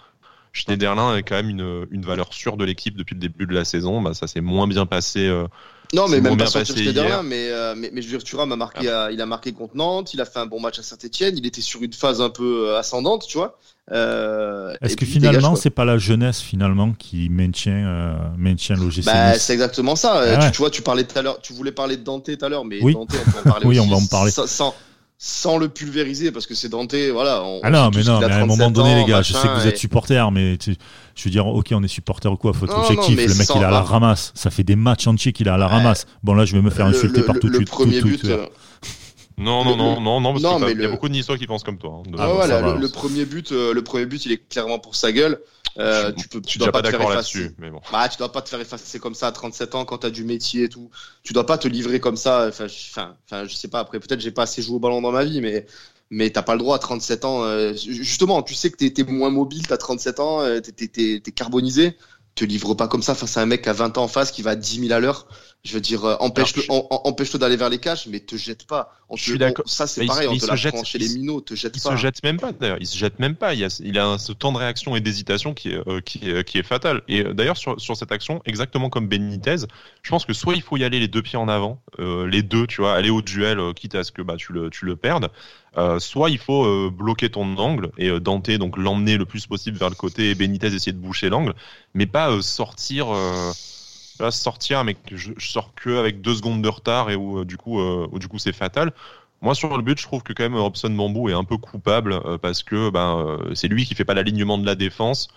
Schneiderlin 0.53 1.17
est 1.17 1.23
quand 1.23 1.37
même 1.37 1.51
une, 1.51 1.87
une 1.93 2.03
valeur 2.03 2.33
sûre 2.35 2.57
de 2.57 2.65
l'équipe 2.65 2.97
depuis 2.97 3.15
le 3.15 3.21
début 3.21 3.47
de 3.47 3.55
la 3.55 3.65
saison. 3.65 4.03
Bah, 4.03 4.15
ça 4.15 4.27
s'est 4.27 4.41
moins 4.41 4.67
bien 4.67 4.87
passé 4.87 5.31
non, 5.95 6.09
mais 6.09 6.21
même 6.21 6.37
pas 6.37 6.47
sur 6.47 6.65
Schneiderlin, 6.65 7.23
mais, 7.23 7.49
euh, 7.51 7.75
mais, 7.77 7.91
mais 7.93 8.03
je 8.03 8.09
veux 8.09 8.19
dire, 8.19 8.25
Thuram 8.25 8.53
a 8.53 8.57
marqué, 8.57 8.89
ah. 8.89 9.09
il 9.11 9.21
a 9.21 9.27
marqué 9.27 9.53
contre 9.53 9.77
Nantes, 9.77 10.13
il 10.13 10.21
a 10.21 10.25
fait 10.25 10.39
un 10.39 10.47
bon 10.47 10.61
match 10.61 10.79
à 10.79 10.83
Saint-Etienne, 10.83 11.37
il 11.37 11.47
était 11.47 11.63
sur 11.63 11.83
une 11.83 11.93
phase 11.93 12.21
un 12.21 12.31
peu 12.31 12.69
euh, 12.69 12.79
ascendante, 12.79 13.25
tu 13.27 13.39
vois. 13.39 13.59
Euh, 13.91 14.75
Est-ce 14.83 14.97
que 14.97 15.07
finalement, 15.07 15.57
c'est 15.57 15.71
pas 15.71 15.87
la 15.87 15.97
jeunesse 15.97 16.41
finalement 16.41 16.93
qui 16.93 17.31
maintient, 17.31 17.87
euh, 17.87 18.15
maintient 18.37 18.77
l'OGC 18.77 19.05
bah, 19.05 19.39
C'est 19.39 19.55
exactement 19.55 19.97
ça. 19.97 20.21
Ah 20.39 20.51
tu, 20.51 20.59
vois, 20.59 20.71
tu 20.71 20.83
parlais 20.83 21.05
tout 21.05 21.19
à 21.19 21.23
l'heure, 21.23 21.41
tu 21.41 21.55
voulais 21.55 21.73
parler 21.73 21.97
de 21.97 22.03
Dante 22.03 22.25
tout 22.25 22.45
à 22.45 22.49
l'heure, 22.51 22.67
mais 22.67 22.81
Dante, 22.81 22.95
on 22.97 23.07
peut 23.07 23.19
en 23.39 23.43
parler 23.51 23.67
oui, 23.67 23.81
on 23.81 23.87
va 23.87 23.97
en 23.97 24.07
parler. 24.07 24.31
Sans, 24.31 24.75
sans, 25.21 25.59
le 25.59 25.69
pulvériser, 25.69 26.31
parce 26.31 26.47
que 26.47 26.55
c'est 26.55 26.69
Dante, 26.69 26.95
voilà. 27.13 27.43
On, 27.43 27.61
ah 27.65 27.71
non, 27.71 27.91
mais 27.93 28.05
non, 28.05 28.21
mais 28.21 28.27
à 28.27 28.43
un 28.43 28.47
moment 28.47 28.71
donné, 28.71 28.95
les 28.95 29.05
gars, 29.05 29.23
je 29.23 29.33
sais 29.33 29.49
que 29.49 29.61
vous 29.61 29.67
êtes 29.67 29.77
supporters, 29.77 30.31
mais 30.31 30.57
je 30.65 31.25
veux 31.25 31.31
dire, 31.31 31.47
ok, 31.47 31.67
on 31.73 31.83
est 31.83 31.89
supporter 31.89 32.31
ou 32.31 32.37
quoi, 32.37 32.53
faut 32.53 32.67
être 32.67 32.79
objectif. 32.79 33.17
le 33.17 33.35
mec, 33.35 33.49
il 33.55 33.61
est 33.61 33.65
à 33.65 33.71
la 33.71 33.83
ramasse. 33.83 34.33
Ça 34.35 34.51
fait 34.51 34.63
des 34.63 34.77
matchs 34.77 35.09
entiers 35.09 35.33
qu'il 35.33 35.49
est 35.49 35.51
à 35.51 35.57
la 35.57 35.67
ramasse. 35.67 36.07
Bon, 36.23 36.35
là, 36.35 36.45
je 36.45 36.55
vais 36.55 36.63
me 36.63 36.71
faire 36.71 36.87
insulter 36.87 37.23
par 37.23 37.39
tout, 37.39 37.49
le, 37.49 37.65
premier 37.65 38.01
but. 38.01 38.25
Euh, 38.27 38.47
non, 39.39 39.65
non, 39.65 39.77
non, 39.77 40.01
non, 40.01 40.21
non, 40.21 40.41
parce 40.41 40.73
qu'il 40.73 40.81
y 40.81 40.85
a 40.85 40.89
beaucoup 40.89 41.09
de 41.09 41.15
Niçois 41.15 41.37
qui 41.37 41.49
pensent 41.49 41.65
comme 41.65 41.79
toi. 41.79 42.03
Hein, 42.07 42.13
ah, 42.17 42.29
voilà, 42.29 42.75
le, 42.75 42.89
premier 42.89 43.25
but, 43.25 43.51
euh, 43.51 43.75
le 43.75 43.83
premier 43.83 44.07
but, 44.07 44.25
il 44.25 44.31
est 44.31 44.49
clairement 44.49 44.79
pour 44.79 44.95
sa 44.95 45.11
gueule. 45.11 45.41
Euh, 45.79 46.13
tu 46.13 46.29
peux, 46.29 46.41
tu 46.41 46.59
dois 46.59 46.73
pas, 46.73 46.83
te 46.83 46.91
faire 46.91 47.01
effacer. 47.01 47.53
Mais 47.59 47.71
bon. 47.71 47.81
Bah, 47.93 48.09
tu 48.09 48.19
dois 48.19 48.33
pas 48.33 48.43
te 48.43 48.49
faire 48.49 48.61
effacer 48.61 48.99
comme 48.99 49.15
ça 49.15 49.29
à 49.29 49.33
37 49.33 49.75
ans 49.77 49.85
quand 49.85 49.99
tu 49.99 50.07
as 50.07 50.11
du 50.11 50.25
métier 50.25 50.65
et 50.65 50.69
tout. 50.69 50.91
Tu 51.23 51.33
dois 51.33 51.47
pas 51.47 51.57
te 51.57 51.69
livrer 51.69 52.01
comme 52.01 52.17
ça. 52.17 52.47
Enfin, 52.49 52.67
enfin, 52.67 53.47
je 53.47 53.55
sais 53.55 53.69
pas. 53.69 53.81
Après, 53.81 54.01
peut-être 54.01 54.21
j'ai 54.21 54.33
pas 54.33 54.43
assez 54.43 54.61
joué 54.61 54.77
au 54.77 54.81
ballon 54.81 55.01
dans 55.01 55.13
ma 55.13 55.25
vie, 55.25 55.41
mais 55.41 55.67
mais 56.11 56.31
t'as 56.31 56.43
pas 56.43 56.55
le 56.55 56.61
droit 56.61 56.77
à 56.77 56.79
37 56.79 57.25
ans. 57.25 57.45
Euh, 57.45 57.75
justement, 57.75 58.43
tu 58.43 58.55
sais 58.55 58.71
que 58.71 58.77
t'es 58.77 58.93
es 59.01 59.05
moins 59.05 59.31
mobile, 59.31 59.67
t'as 59.67 59.77
37 59.77 60.21
ans, 60.21 60.41
euh, 60.41 60.61
t'es 60.61 61.21
carbonisé. 61.35 61.97
Te 62.35 62.45
livre 62.45 62.75
pas 62.75 62.89
comme 62.89 63.03
ça 63.03 63.15
face 63.15 63.37
à 63.37 63.43
un 63.43 63.47
mec 63.47 63.67
à 63.67 63.73
20 63.73 63.99
ans 63.99 64.05
en 64.05 64.09
face 64.09 64.31
qui 64.31 64.43
va 64.43 64.51
à 64.51 64.57
10 64.57 64.81
000 64.81 64.93
à 64.93 65.01
l'heure. 65.01 65.27
Je 65.65 65.75
veux 65.75 65.81
dire, 65.81 66.05
euh, 66.05 66.17
empêche-le 66.21 66.63
empêche 66.69 67.35
d'aller 67.37 67.57
vers 67.57 67.69
les 67.69 67.79
caches, 67.79 68.07
mais 68.07 68.21
te 68.21 68.37
jette 68.37 68.67
pas. 68.67 68.97
je 69.15 69.23
suis 69.23 69.39
d'accord. 69.39 69.69
Ça, 69.69 69.87
c'est 69.87 70.07
pareil, 70.07 70.29
on 70.29 70.37
te 70.37 70.47
la 70.47 70.57
chez 70.57 70.99
les 70.99 71.09
minots, 71.09 71.41
te 71.41 71.55
jette 71.55 71.73
pas. 71.83 71.91
Il 71.91 71.97
se 71.97 72.01
jette 72.01 72.23
même 72.23 72.39
pas, 72.39 72.53
d'ailleurs. 72.53 72.79
Il 72.81 72.87
se 72.87 72.97
jette 72.97 73.19
même 73.19 73.35
pas. 73.35 73.55
Il 73.55 73.65
a, 73.65 73.81
il 73.83 73.99
a 73.99 74.19
ce 74.19 74.33
temps 74.33 74.53
de 74.53 74.59
réaction 74.59 74.95
et 74.95 75.01
d'hésitation 75.01 75.55
qui 75.55 75.71
est, 75.71 76.03
qui, 76.05 76.31
est, 76.31 76.45
qui 76.45 76.59
est 76.59 76.63
fatal. 76.63 77.03
Et 77.09 77.25
d'ailleurs, 77.25 77.57
sur, 77.57 77.81
sur 77.81 77.97
cette 77.97 78.13
action, 78.13 78.41
exactement 78.47 78.89
comme 78.89 79.09
Benitez, 79.09 79.67
je 80.03 80.11
pense 80.11 80.25
que 80.25 80.33
soit 80.33 80.55
il 80.55 80.63
faut 80.63 80.77
y 80.77 80.85
aller 80.85 81.01
les 81.01 81.09
deux 81.09 81.23
pieds 81.23 81.39
en 81.39 81.49
avant, 81.49 81.83
les 81.99 82.43
deux, 82.43 82.67
tu 82.67 82.81
vois, 82.81 82.95
aller 82.95 83.11
au 83.11 83.21
duel, 83.21 83.61
quitte 83.75 83.97
à 83.97 84.05
ce 84.05 84.13
que 84.13 84.23
bah, 84.23 84.37
tu, 84.37 84.53
le, 84.53 84.71
tu 84.71 84.85
le 84.85 84.97
perdes. 84.97 85.31
Euh, 85.77 85.99
soit 86.01 86.31
il 86.31 86.39
faut 86.39 86.65
euh, 86.65 86.91
bloquer 86.91 87.31
ton 87.31 87.57
angle 87.57 87.91
et 87.99 88.09
euh, 88.09 88.21
Dante 88.21 88.51
donc 88.51 88.77
l'emmener 88.77 89.17
le 89.17 89.27
plus 89.27 89.47
possible 89.47 89.77
vers 89.77 89.91
le 89.91 89.95
côté 89.95 90.31
et 90.31 90.35
Benitez 90.35 90.69
essayer 90.69 90.93
de 90.93 90.99
boucher 90.99 91.29
l'angle, 91.29 91.55
mais 91.95 92.07
pas 92.07 92.41
sortir 92.43 93.09
là 94.21 94.31
sortir 94.31 94.85
mais 94.85 94.97
je, 95.11 95.33
je, 95.37 95.49
sors 95.49 95.75
que 95.75 95.99
avec 95.99 96.21
deux 96.21 96.35
secondes 96.35 96.63
de 96.63 96.69
retard 96.69 97.11
et 97.11 97.17
où 97.17 97.45
du 97.45 97.57
coup 97.57 97.81
où, 97.81 98.19
du 98.19 98.29
coup 98.29 98.39
c'est 98.39 98.53
fatal. 98.53 98.93
Moi 99.41 99.55
sur 99.55 99.77
le 99.77 99.83
but, 99.83 99.99
je 99.99 100.03
trouve 100.03 100.23
que 100.23 100.33
quand 100.33 100.43
même 100.43 100.57
Robson 100.57 100.91
Bambou 100.91 101.29
est 101.29 101.33
un 101.33 101.45
peu 101.45 101.57
coupable 101.57 102.21
parce 102.39 102.63
que 102.63 102.91
ben 102.91 103.39
c'est 103.55 103.69
lui 103.69 103.85
qui 103.85 103.95
fait 103.95 104.05
pas 104.05 104.15
l'alignement 104.15 104.59
de 104.59 104.67
la 104.67 104.75
défense. 104.75 105.29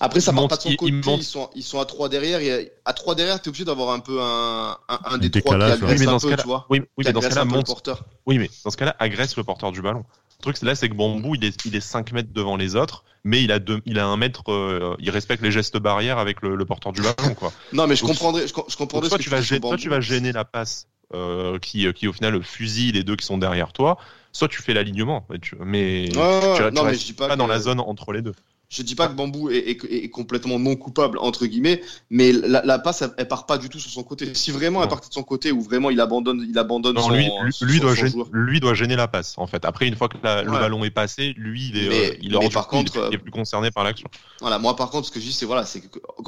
Après, 0.00 0.20
ça 0.20 0.32
part 0.32 0.48
pas 0.48 0.56
de 0.56 0.62
son 0.62 0.74
côté. 0.74 0.92
Ils, 0.92 1.24
sont, 1.24 1.50
ils 1.54 1.62
sont 1.62 1.80
à 1.80 1.84
3 1.84 2.08
derrière. 2.08 2.40
à 2.84 2.92
3 2.92 3.14
derrière, 3.14 3.40
t'es 3.40 3.48
obligé 3.48 3.64
d'avoir 3.64 3.90
un 3.90 4.00
peu 4.00 4.20
un, 4.20 4.76
un, 4.88 5.18
des 5.18 5.30
trois 5.30 5.56
qui 5.56 5.62
agresse 5.62 6.00
oui, 6.00 6.06
un 6.06 6.18
peu, 6.18 6.36
tu 6.36 6.46
vois. 6.46 6.66
Oui, 6.68 6.82
oui 6.98 7.04
mais 7.06 7.12
dans 7.12 7.22
ce 7.22 7.28
cas-là, 7.28 7.44
monte... 7.44 7.66
porteur. 7.66 8.04
Oui, 8.26 8.38
mais 8.38 8.50
dans 8.64 8.70
ce 8.70 8.76
cas-là, 8.76 8.94
agresse 8.98 9.36
le 9.36 9.44
porteur 9.44 9.72
du 9.72 9.80
ballon. 9.80 10.04
Le 10.46 10.52
truc, 10.52 10.62
là, 10.62 10.74
c'est 10.74 10.90
que 10.90 10.94
Bambou, 10.94 11.36
il 11.36 11.44
est, 11.44 11.64
il 11.64 11.74
est 11.74 11.80
5 11.80 12.12
mètres 12.12 12.28
devant 12.30 12.56
les 12.56 12.76
autres, 12.76 13.04
mais 13.24 13.42
il 13.42 13.50
a, 13.50 13.58
deux, 13.58 13.80
il 13.86 13.98
a 13.98 14.06
un 14.06 14.18
mètre, 14.18 14.52
euh, 14.52 14.94
il 14.98 15.08
respecte 15.08 15.42
les 15.42 15.50
gestes 15.50 15.78
barrières 15.78 16.18
avec 16.18 16.42
le, 16.42 16.54
le 16.54 16.64
porteur 16.66 16.92
du 16.92 17.00
ballon, 17.00 17.34
quoi. 17.34 17.50
non, 17.72 17.86
mais 17.86 17.96
je 17.96 18.04
comprendrais, 18.04 18.42
je, 18.46 18.52
je 18.68 18.76
comprendrais 18.76 19.08
toi, 19.08 19.18
tu 19.18 19.30
vas 19.30 19.40
gêner, 19.40 19.60
toi, 19.60 19.78
tu 19.78 19.88
vas 19.88 20.02
gêner 20.02 20.32
la 20.32 20.44
passe, 20.44 20.88
euh, 21.14 21.58
qui, 21.58 21.90
qui, 21.94 22.08
au 22.08 22.12
final, 22.12 22.42
fusille 22.42 22.92
les 22.92 23.04
deux 23.04 23.16
qui 23.16 23.24
sont 23.24 23.38
derrière 23.38 23.72
toi. 23.72 23.96
Soit 24.32 24.48
tu 24.48 24.60
fais 24.60 24.74
l'alignement, 24.74 25.24
mais, 25.30 25.38
tu, 25.38 25.56
mais, 25.60 26.08
tu, 26.10 26.18
non, 26.18 26.84
mais 26.84 26.94
je 26.94 27.06
dis 27.06 27.12
pas, 27.14 27.28
pas 27.28 27.36
dans 27.36 27.46
la 27.46 27.60
zone 27.60 27.80
entre 27.80 28.12
les 28.12 28.20
deux. 28.20 28.34
Je 28.74 28.82
dis 28.82 28.96
pas 28.96 29.06
que 29.06 29.12
Bambou 29.12 29.50
est, 29.50 30.10
complètement 30.10 30.58
non 30.58 30.74
coupable 30.74 31.18
entre 31.18 31.46
guillemets, 31.46 31.80
mais 32.10 32.32
la, 32.32 32.78
passe 32.80 33.04
elle, 33.16 33.28
part 33.28 33.46
pas 33.46 33.56
du 33.56 33.68
tout 33.68 33.78
sur 33.78 33.90
son 33.90 34.02
côté. 34.02 34.34
Si 34.34 34.50
vraiment 34.50 34.82
elle 34.82 34.88
partait 34.88 35.08
de 35.08 35.14
son 35.14 35.22
côté 35.22 35.52
ou 35.52 35.60
vraiment 35.60 35.90
il 35.90 36.00
abandonne, 36.00 36.44
il 36.48 36.58
abandonne. 36.58 36.98
son, 36.98 37.10
lui, 37.10 37.30
lui, 37.62 37.78
doit 37.78 37.94
gêner, 37.94 38.12
lui 38.32 38.58
doit 38.58 38.74
gêner 38.74 38.96
la 38.96 39.06
passe 39.06 39.34
en 39.36 39.46
fait. 39.46 39.64
Après 39.64 39.86
une 39.86 39.94
fois 39.94 40.08
que 40.08 40.16
le 40.16 40.50
ballon 40.50 40.82
est 40.84 40.90
passé, 40.90 41.34
lui 41.36 41.68
il 41.68 41.78
est, 41.78 42.10
euh, 42.10 42.16
il, 42.20 42.50
par 42.50 42.66
contre, 42.66 43.08
il 43.10 43.14
est 43.14 43.18
plus 43.18 43.30
concerné 43.30 43.70
par 43.70 43.84
l'action. 43.84 44.08
Voilà, 44.40 44.58
moi 44.58 44.74
par 44.74 44.90
contre 44.90 45.06
ce 45.06 45.12
que 45.12 45.20
je 45.20 45.26
dis 45.26 45.32
c'est 45.32 45.46
voilà, 45.46 45.64
c'est 45.64 45.82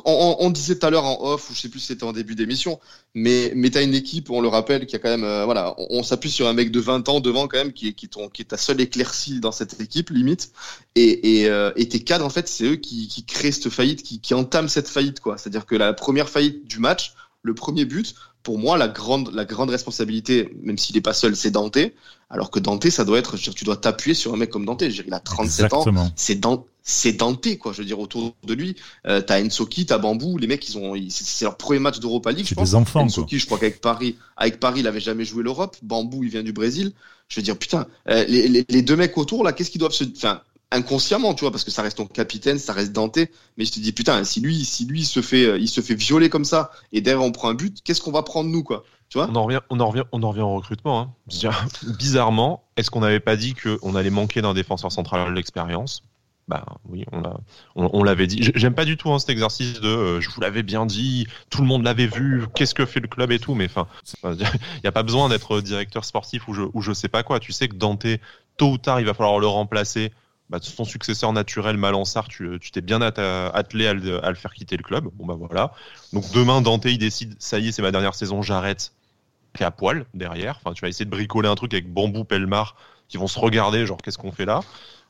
on, 0.04 0.50
disait 0.50 0.78
tout 0.78 0.86
à 0.86 0.90
l'heure 0.90 1.04
en 1.04 1.32
off 1.32 1.50
ou 1.50 1.54
je 1.54 1.60
sais 1.60 1.68
plus 1.68 1.80
si 1.80 1.86
c'était 1.86 2.04
en 2.04 2.12
début 2.12 2.36
d'émission, 2.36 2.78
mais 3.16 3.50
mais 3.56 3.70
t'as 3.70 3.82
une 3.82 3.94
équipe, 3.94 4.30
on 4.30 4.42
le 4.42 4.48
rappelle, 4.48 4.84
qui 4.84 4.94
a 4.94 4.98
quand 4.98 5.08
même 5.08 5.24
euh, 5.24 5.46
voilà, 5.46 5.74
on, 5.78 6.02
s'appuie 6.02 6.30
sur 6.30 6.46
un 6.48 6.52
mec 6.52 6.70
de 6.70 6.80
20 6.80 7.08
ans 7.08 7.20
devant 7.20 7.48
quand 7.48 7.56
même 7.56 7.72
qui 7.72 7.88
est 7.88 7.92
qui, 7.94 8.10
qui 8.10 8.42
est 8.42 8.44
ta 8.44 8.58
seule 8.58 8.78
éclaircie 8.78 9.40
dans 9.40 9.52
cette 9.52 9.80
équipe 9.80 10.10
limite 10.10 10.52
et 10.96 11.40
et, 11.40 11.48
euh, 11.48 11.72
et 11.76 11.88
tes 11.88 12.04
cadres 12.04 12.26
en 12.26 12.30
fait, 12.30 12.46
c'est 12.46 12.64
eux 12.64 12.76
qui, 12.76 13.08
qui 13.08 13.24
créent 13.24 13.52
cette 13.52 13.70
faillite, 13.70 14.02
qui, 14.02 14.20
qui 14.20 14.34
entament 14.34 14.68
cette 14.68 14.88
faillite, 14.88 15.20
quoi. 15.20 15.38
C'est-à-dire 15.38 15.64
que 15.64 15.74
la 15.74 15.94
première 15.94 16.28
faillite 16.28 16.68
du 16.68 16.78
match, 16.78 17.14
le 17.42 17.54
premier 17.54 17.86
but, 17.86 18.14
pour 18.42 18.58
moi, 18.58 18.76
la 18.76 18.88
grande, 18.88 19.32
la 19.32 19.46
grande 19.46 19.70
responsabilité, 19.70 20.54
même 20.62 20.76
s'il 20.76 20.94
n'est 20.94 21.02
pas 21.02 21.14
seul, 21.14 21.34
c'est 21.34 21.50
Dante. 21.50 21.78
Alors 22.28 22.50
que 22.50 22.58
Dante, 22.58 22.88
ça 22.90 23.04
doit 23.04 23.18
être, 23.18 23.36
tu 23.36 23.64
dois 23.64 23.76
t'appuyer 23.76 24.14
sur 24.14 24.34
un 24.34 24.36
mec 24.36 24.50
comme 24.50 24.64
Dante. 24.64 24.82
Je 24.82 24.88
dire, 24.88 25.04
il 25.06 25.14
a 25.14 25.20
37 25.20 25.72
ans. 25.72 25.84
C'est 26.16 26.34
Dante, 26.36 26.66
c'est 26.82 27.12
Dante, 27.12 27.56
quoi. 27.58 27.72
Je 27.72 27.78
veux 27.78 27.84
dire, 27.84 28.00
autour 28.00 28.34
de 28.44 28.54
lui, 28.54 28.74
euh, 29.06 29.20
t'as 29.20 29.44
Ensoki, 29.44 29.86
t'as 29.86 29.98
Bambou. 29.98 30.36
Les 30.36 30.48
mecs, 30.48 30.68
ils 30.68 30.76
ont, 30.76 30.94
c'est 31.08 31.44
leur 31.44 31.56
premier 31.56 31.78
match 31.78 32.00
d'Europa 32.00 32.32
League. 32.32 32.46
C'est 32.48 32.58
des 32.58 32.74
enfants, 32.74 33.02
Ensoki, 33.02 33.38
je 33.38 33.46
crois 33.46 33.58
qu'avec 33.58 33.80
Paris, 33.80 34.16
avec 34.36 34.58
Paris, 34.58 34.80
il 34.80 34.88
avait 34.88 35.00
jamais 35.00 35.24
joué 35.24 35.44
l'Europe. 35.44 35.76
Bambou, 35.82 36.24
il 36.24 36.30
vient 36.30 36.42
du 36.42 36.52
Brésil. 36.52 36.92
Je 37.28 37.40
veux 37.40 37.44
dire, 37.44 37.58
putain, 37.58 37.86
euh, 38.08 38.24
les, 38.26 38.48
les, 38.48 38.64
les, 38.68 38.82
deux 38.82 38.96
mecs 38.96 39.16
autour, 39.18 39.44
là, 39.44 39.52
qu'est-ce 39.52 39.70
qu'ils 39.70 39.80
doivent 39.80 39.92
se, 39.92 40.04
enfin, 40.16 40.42
inconsciemment, 40.70 41.34
tu 41.34 41.42
vois, 41.42 41.50
parce 41.50 41.64
que 41.64 41.70
ça 41.70 41.82
reste 41.82 41.96
ton 41.96 42.06
capitaine, 42.06 42.58
ça 42.58 42.72
reste 42.72 42.92
Dante. 42.92 43.18
Mais 43.56 43.64
je 43.64 43.72
te 43.72 43.80
dis, 43.80 43.92
putain, 43.92 44.24
si 44.24 44.40
lui, 44.40 44.64
si 44.64 44.84
lui 44.84 45.04
se 45.04 45.22
fait, 45.22 45.44
euh, 45.44 45.58
il 45.58 45.68
se 45.68 45.80
fait 45.80 45.94
violer 45.94 46.28
comme 46.28 46.44
ça, 46.44 46.70
et 46.92 47.00
derrière 47.00 47.24
on 47.24 47.32
prend 47.32 47.48
un 47.48 47.54
but, 47.54 47.78
qu'est-ce 47.84 48.00
qu'on 48.00 48.12
va 48.12 48.22
prendre 48.22 48.50
nous, 48.50 48.62
quoi? 48.62 48.84
Tu 49.08 49.18
vois 49.18 49.28
on 49.30 49.36
en 49.36 49.44
revient, 49.44 49.60
on 49.70 49.80
en 49.80 49.88
revient, 49.88 50.04
on 50.12 50.22
en 50.22 50.30
revient 50.30 50.42
au 50.42 50.54
recrutement. 50.54 51.00
Hein. 51.00 51.14
bizarrement, 51.98 52.64
est-ce 52.76 52.90
qu'on 52.90 53.00
n'avait 53.00 53.20
pas 53.20 53.36
dit 53.36 53.54
qu'on 53.54 53.94
allait 53.94 54.10
manquer 54.10 54.42
d'un 54.42 54.54
défenseur 54.54 54.90
central 54.92 55.28
à 55.28 55.30
l'expérience? 55.30 56.02
Bah 56.48 56.64
oui, 56.88 57.04
on 57.10 57.20
l'a, 57.22 57.36
on, 57.74 58.04
l'avait 58.04 58.28
dit. 58.28 58.52
J'aime 58.54 58.74
pas 58.74 58.84
du 58.84 58.96
tout 58.96 59.12
hein, 59.12 59.18
cet 59.18 59.30
exercice 59.30 59.80
de, 59.80 59.88
euh, 59.88 60.20
je 60.20 60.30
vous 60.30 60.40
l'avais 60.40 60.62
bien 60.62 60.86
dit, 60.86 61.26
tout 61.50 61.60
le 61.60 61.66
monde 61.66 61.82
l'avait 61.82 62.06
vu, 62.06 62.44
qu'est-ce 62.54 62.72
que 62.72 62.86
fait 62.86 63.00
le 63.00 63.08
club 63.08 63.32
et 63.32 63.40
tout. 63.40 63.56
Mais 63.56 63.64
enfin, 63.64 63.88
il 64.24 64.84
y 64.84 64.86
a 64.86 64.92
pas 64.92 65.02
besoin 65.02 65.28
d'être 65.28 65.60
directeur 65.60 66.04
sportif 66.04 66.46
ou 66.46 66.54
je, 66.54 66.62
ou 66.72 66.82
je 66.82 66.92
sais 66.92 67.08
pas 67.08 67.24
quoi. 67.24 67.40
Tu 67.40 67.50
sais 67.50 67.66
que 67.66 67.74
Dante, 67.74 68.06
tôt 68.56 68.70
ou 68.70 68.78
tard, 68.78 69.00
il 69.00 69.06
va 69.06 69.14
falloir 69.14 69.40
le 69.40 69.48
remplacer. 69.48 70.12
Bah, 70.48 70.58
son 70.62 70.84
successeur 70.84 71.32
naturel, 71.32 71.76
Malansar, 71.76 72.28
tu 72.28 72.60
t'es 72.72 72.80
bien 72.80 73.02
attelé 73.02 73.88
à 73.88 73.94
le, 73.94 74.24
à 74.24 74.28
le, 74.28 74.36
faire 74.36 74.54
quitter 74.54 74.76
le 74.76 74.84
club. 74.84 75.08
Bon 75.14 75.26
bah 75.26 75.34
voilà. 75.36 75.72
Donc 76.12 76.30
demain, 76.32 76.60
Dante, 76.60 76.84
il 76.84 76.98
décide, 76.98 77.34
ça 77.40 77.58
y 77.58 77.68
est, 77.68 77.72
c'est 77.72 77.82
ma 77.82 77.90
dernière 77.90 78.14
saison, 78.14 78.42
j'arrête. 78.42 78.92
À 79.64 79.70
poil 79.70 80.06
derrière. 80.14 80.58
Enfin, 80.62 80.74
tu 80.74 80.82
vas 80.82 80.88
essayer 80.88 81.04
de 81.04 81.10
bricoler 81.10 81.48
un 81.48 81.54
truc 81.54 81.72
avec 81.74 81.92
Bambou, 81.92 82.24
Pelmar, 82.24 82.76
qui 83.08 83.16
vont 83.16 83.26
se 83.26 83.38
regarder, 83.38 83.86
genre 83.86 83.98
qu'est-ce 83.98 84.18
qu'on 84.18 84.32
fait 84.32 84.44
là? 84.44 84.60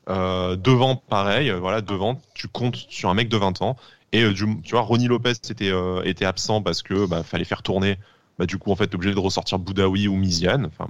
Euh, 0.09 0.55
devant, 0.55 0.95
pareil, 0.95 1.49
euh, 1.49 1.59
voilà, 1.59 1.81
devant, 1.81 2.21
tu 2.33 2.47
comptes 2.47 2.75
sur 2.89 3.09
un 3.09 3.13
mec 3.13 3.29
de 3.29 3.37
20 3.37 3.61
ans. 3.61 3.75
Et 4.13 4.23
euh, 4.23 4.33
tu 4.33 4.71
vois, 4.71 4.81
Ronnie 4.81 5.07
Lopez 5.07 5.33
était, 5.49 6.25
absent 6.25 6.61
parce 6.61 6.81
que 6.81 7.05
bah, 7.05 7.23
fallait 7.23 7.43
faire 7.43 7.61
tourner. 7.61 7.97
Bah, 8.39 8.45
du 8.45 8.57
coup, 8.57 8.71
en 8.71 8.75
fait, 8.75 8.93
obligé 8.95 9.13
de 9.13 9.19
ressortir 9.19 9.59
Boudaoui 9.59 10.07
ou 10.07 10.15
Miziane. 10.15 10.67
Enfin, 10.67 10.87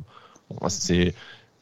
c'est 0.70 1.16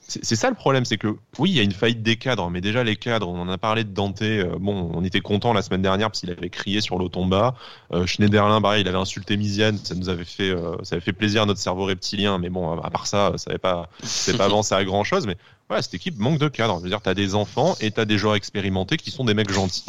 c'est 0.07 0.35
ça 0.35 0.49
le 0.49 0.55
problème, 0.55 0.85
c'est 0.85 0.97
que 0.97 1.15
oui, 1.39 1.49
il 1.49 1.55
y 1.55 1.59
a 1.59 1.63
une 1.63 1.71
faillite 1.71 2.03
des 2.03 2.15
cadres, 2.15 2.49
mais 2.51 2.61
déjà 2.61 2.83
les 2.83 2.95
cadres, 2.95 3.27
on 3.27 3.39
en 3.39 3.49
a 3.49 3.57
parlé 3.57 3.83
de 3.83 3.89
Dante. 3.89 4.23
bon, 4.59 4.91
on 4.93 5.03
était 5.03 5.21
content 5.21 5.51
la 5.51 5.63
semaine 5.63 5.81
dernière 5.81 6.09
parce 6.09 6.19
qu'il 6.19 6.31
avait 6.31 6.49
crié 6.49 6.79
sur 6.79 6.99
l'Automba. 6.99 7.55
Euh, 7.91 8.05
Schneiderlin, 8.05 8.61
pareil, 8.61 8.81
il 8.81 8.87
avait 8.87 8.97
insulté 8.97 9.35
Miziane, 9.35 9.79
ça 9.83 9.95
nous 9.95 10.09
avait 10.09 10.25
fait, 10.25 10.53
ça 10.83 10.95
avait 10.95 11.01
fait 11.03 11.13
plaisir 11.13 11.43
à 11.43 11.45
notre 11.45 11.59
cerveau 11.59 11.85
reptilien, 11.85 12.37
mais 12.37 12.49
bon, 12.49 12.79
à 12.79 12.89
part 12.91 13.07
ça, 13.07 13.33
ça 13.37 13.49
n'avait 13.49 13.57
pas, 13.57 13.89
pas 14.37 14.45
avancé 14.45 14.75
à 14.75 14.83
grand 14.83 15.03
chose. 15.03 15.25
Mais 15.25 15.37
voilà, 15.67 15.81
cette 15.81 15.95
équipe 15.95 16.19
manque 16.19 16.37
de 16.37 16.47
cadre. 16.47 16.77
Je 16.77 16.83
veux 16.83 16.89
dire, 16.89 17.01
t'as 17.01 17.15
des 17.15 17.33
enfants 17.33 17.75
et 17.79 17.89
t'as 17.89 18.05
des 18.05 18.17
joueurs 18.17 18.35
expérimentés 18.35 18.97
qui 18.97 19.09
sont 19.09 19.25
des 19.25 19.33
mecs 19.33 19.51
gentils. 19.51 19.85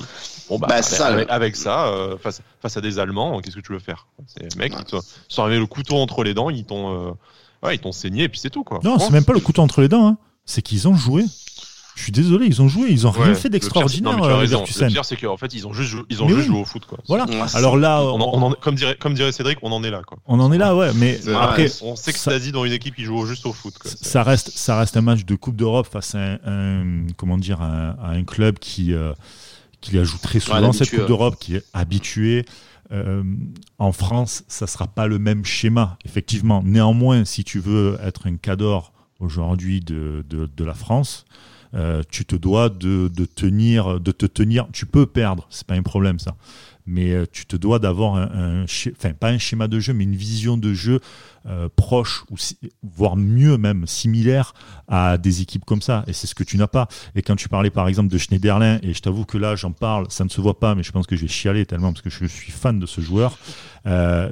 Bon 0.48 0.58
bah, 0.58 0.68
bah 0.68 0.82
ça, 0.82 1.08
avec, 1.28 1.56
ça, 1.56 1.88
euh, 1.88 2.16
face, 2.16 2.40
face 2.62 2.76
à 2.76 2.80
des 2.80 2.98
Allemands, 2.98 3.40
qu'est-ce 3.40 3.56
que 3.56 3.60
tu 3.60 3.72
veux 3.72 3.78
faire? 3.78 4.06
C'est 4.26 4.56
mecs 4.56 4.74
qui 4.84 4.96
sont 5.28 5.42
arrivés 5.42 5.58
le 5.58 5.66
couteau 5.66 5.96
entre 5.96 6.24
les 6.24 6.32
dents, 6.32 6.48
ils 6.48 6.64
t'ont, 6.64 7.10
euh, 7.10 7.12
ouais, 7.62 7.76
ils 7.76 7.78
t'ont 7.78 7.92
saigné 7.92 8.24
et 8.24 8.28
puis 8.28 8.40
c'est 8.40 8.50
tout 8.50 8.64
quoi. 8.64 8.80
Non, 8.82 8.98
c'est 8.98 9.10
même 9.10 9.24
pas 9.24 9.34
le 9.34 9.40
couteau 9.40 9.62
entre 9.62 9.80
les 9.80 9.88
dents. 9.88 10.06
Hein. 10.06 10.18
C'est 10.44 10.62
qu'ils 10.62 10.88
ont 10.88 10.94
joué. 10.94 11.24
Je 11.96 12.02
suis 12.02 12.12
désolé, 12.12 12.46
ils 12.46 12.60
ont 12.60 12.68
joué, 12.68 12.90
ils 12.90 13.06
ont 13.06 13.10
rien 13.10 13.34
fait 13.34 13.48
d'extraordinaire. 13.48 14.12
Le 14.12 14.46
pire, 14.46 14.60
le 14.60 14.88
pire 14.92 15.04
c'est 15.04 15.16
qu'en 15.16 15.38
fait, 15.38 15.54
ils 15.54 15.66
ont 15.66 15.72
juste, 15.72 15.90
joué, 15.90 16.02
ils 16.10 16.22
ont 16.22 16.28
juste 16.28 16.46
joué 16.46 16.60
au 16.60 16.64
foot. 16.66 16.84
Quoi. 16.84 16.98
Voilà. 17.08 17.24
Alors 17.54 17.78
là, 17.78 18.02
on 18.02 18.52
comme, 18.60 18.74
dirait, 18.74 18.96
comme 18.96 19.14
dirait 19.14 19.32
Cédric, 19.32 19.58
on 19.62 19.72
en 19.72 19.82
est 19.82 19.90
là. 19.90 20.02
Quoi. 20.06 20.18
On 20.26 20.38
en 20.38 20.52
est 20.52 20.58
là, 20.58 20.76
ouais. 20.76 20.90
Mais 20.94 21.18
après, 21.34 21.68
on 21.82 21.96
sait 21.96 22.12
que 22.12 22.18
ça 22.18 22.38
dit 22.38 22.52
dans 22.52 22.66
une 22.66 22.72
équipe 22.72 22.96
qui 22.96 23.04
joue 23.04 23.24
juste 23.24 23.46
au 23.46 23.54
foot. 23.54 23.78
Quoi. 23.78 23.90
Ça 24.00 24.22
reste, 24.22 24.50
ça 24.50 24.78
reste 24.78 24.98
un 24.98 25.00
match 25.00 25.24
de 25.24 25.34
Coupe 25.36 25.56
d'Europe 25.56 25.88
face 25.90 26.14
à 26.14 26.38
un, 26.44 27.06
comment 27.16 27.38
dire, 27.38 27.62
à 27.62 28.10
un, 28.10 28.24
club 28.24 28.58
qui, 28.58 28.92
euh, 28.92 29.14
qui 29.80 29.92
joue 30.04 30.18
très 30.18 30.38
souvent 30.38 30.72
cette 30.72 30.90
Coupe 30.90 31.08
d'Europe, 31.08 31.36
qui 31.40 31.56
est 31.56 31.64
habitué. 31.72 32.44
Euh, 32.92 33.22
en 33.78 33.92
France, 33.92 34.44
ça 34.48 34.66
sera 34.66 34.86
pas 34.86 35.06
le 35.06 35.18
même 35.18 35.44
schéma, 35.44 35.98
effectivement. 36.04 36.62
Néanmoins, 36.64 37.24
si 37.24 37.44
tu 37.44 37.58
veux 37.58 37.98
être 38.02 38.26
un 38.26 38.36
cador 38.36 38.92
aujourd'hui 39.18 39.80
de, 39.80 40.24
de, 40.28 40.48
de 40.54 40.64
la 40.64 40.74
France, 40.74 41.24
euh, 41.74 42.02
tu 42.08 42.24
te 42.24 42.36
dois 42.36 42.68
de, 42.68 43.08
tenir, 43.34 44.00
de 44.00 44.12
te 44.12 44.26
tenir. 44.26 44.66
Tu 44.72 44.86
peux 44.86 45.06
perdre, 45.06 45.46
c'est 45.50 45.66
pas 45.66 45.74
un 45.74 45.82
problème 45.82 46.18
ça, 46.18 46.36
mais 46.86 47.12
euh, 47.12 47.26
tu 47.30 47.46
te 47.46 47.56
dois 47.56 47.78
d'avoir 47.78 48.16
un, 48.16 48.64
enfin 48.64 49.12
pas 49.12 49.28
un 49.28 49.38
schéma 49.38 49.68
de 49.68 49.80
jeu, 49.80 49.92
mais 49.92 50.04
une 50.04 50.16
vision 50.16 50.56
de 50.56 50.72
jeu 50.72 51.00
euh, 51.46 51.68
proche 51.74 52.24
ou 52.30 52.36
voire 52.82 53.16
mieux 53.16 53.58
même 53.58 53.86
similaire 53.86 54.54
à 54.88 55.18
des 55.18 55.42
équipes 55.42 55.64
comme 55.64 55.82
ça. 55.82 56.04
Et 56.06 56.12
c'est 56.12 56.26
ce 56.26 56.34
que 56.34 56.44
tu 56.44 56.56
n'as 56.56 56.66
pas. 56.66 56.88
Et 57.14 57.22
quand 57.22 57.36
tu 57.36 57.48
parlais 57.48 57.70
par 57.70 57.88
exemple 57.88 58.10
de 58.12 58.18
Schneiderlin, 58.18 58.78
et 58.82 58.94
je 58.94 59.00
t'avoue 59.00 59.24
que 59.24 59.38
là 59.38 59.56
j'en 59.56 59.72
parle, 59.72 60.06
ça 60.10 60.24
ne 60.24 60.28
se 60.28 60.40
voit 60.40 60.58
pas, 60.58 60.74
mais 60.74 60.82
je 60.82 60.92
pense 60.92 61.06
que 61.06 61.16
je 61.16 61.22
vais 61.22 61.28
chialer 61.28 61.66
tellement 61.66 61.92
parce 61.92 62.02
que 62.02 62.10
je 62.10 62.26
suis 62.26 62.52
fan 62.52 62.78
de 62.78 62.86
ce 62.86 63.00
joueur. 63.00 63.38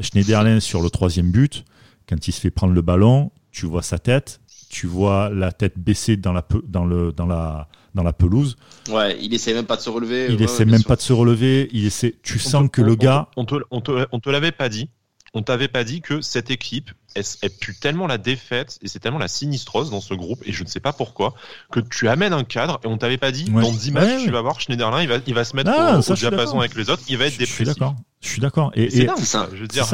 Schneiderlin 0.01 0.61
sur 0.61 0.83
le 0.83 0.91
troisième 0.91 1.31
but, 1.31 1.65
quand 2.09 2.27
il 2.27 2.33
se 2.33 2.41
fait 2.41 2.51
prendre 2.51 2.73
le 2.73 2.83
ballon, 2.83 3.31
tu 3.53 3.67
vois 3.67 3.83
sa 3.83 3.99
tête, 3.99 4.41
tu 4.69 4.87
vois 4.87 5.31
la 5.31 5.53
tête 5.53 5.79
baissée 5.79 6.17
dans 6.17 6.33
la, 6.33 6.45
dans 6.67 6.85
le, 6.85 7.13
dans 7.13 7.27
la, 7.27 7.69
dans 7.95 8.03
la 8.03 8.13
pelouse. 8.13 8.57
Ouais, 8.91 9.17
il 9.21 9.33
essaie 9.35 9.55
même 9.55 9.67
pas 9.67 9.77
de 9.77 9.81
se 9.81 9.91
relever. 9.91 10.27
Il 10.31 10.43
essaie 10.43 10.65
même 10.65 10.83
pas 10.83 10.97
de 10.97 11.01
se 11.01 11.13
relever. 11.13 11.69
Il 11.73 11.87
essaie, 11.87 12.15
tu 12.23 12.39
sens 12.39 12.69
que 12.71 12.83
le 12.83 12.97
gars. 12.97 13.29
On, 13.37 13.45
te, 13.45 13.57
on 13.71 13.81
te, 13.81 14.07
on 14.13 14.21
te 14.21 14.31
l'avait 14.31 14.53
pas 14.53 14.69
dit. 14.69 14.89
On 15.37 15.43
t'avait 15.43 15.69
pas 15.69 15.83
dit 15.83 16.01
que 16.01 16.21
cette 16.21 16.51
équipe, 16.53 16.93
elle, 17.17 17.25
elle 17.43 17.51
pue 17.51 17.75
tellement 17.75 18.07
la 18.07 18.19
défaite 18.19 18.79
et 18.83 18.89
c'est 18.89 19.01
tellement 19.01 19.19
la 19.19 19.27
sinistrose 19.27 19.91
dans 19.91 20.01
ce 20.01 20.15
groupe 20.15 20.41
et 20.47 20.53
je 20.53 20.63
ne 20.63 20.69
sais 20.69 20.79
pas 20.79 20.93
pourquoi 20.93 21.35
que 21.73 21.81
tu 21.81 22.09
amènes 22.09 22.33
un 22.33 22.45
cadre 22.45 22.79
et 22.85 22.87
on 22.87 22.97
t'avait 22.99 23.19
pas 23.19 23.33
dit 23.33 23.45
dans 23.45 23.73
10 23.73 23.91
matchs 23.91 24.23
tu 24.23 24.31
vas 24.31 24.43
voir 24.43 24.61
Schneiderlin 24.61 25.03
il 25.03 25.09
va, 25.09 25.17
il 25.27 25.35
va 25.35 25.45
se 25.45 25.57
mettre 25.57 25.73
ah, 25.75 25.99
au, 25.99 26.15
diapason 26.15 26.61
avec 26.61 26.77
les 26.77 26.89
autres, 26.89 27.03
il 27.09 27.19
va 27.19 27.27
être 27.27 27.37
dépressif. 27.37 27.49
Je 27.49 27.65
suis 27.65 27.65
d'accord. 27.65 27.97
Et, 28.75 28.91
c'est 28.91 29.25
ça. 29.25 29.49
Je 29.53 29.61
veux 29.61 29.69
dire. 29.69 29.87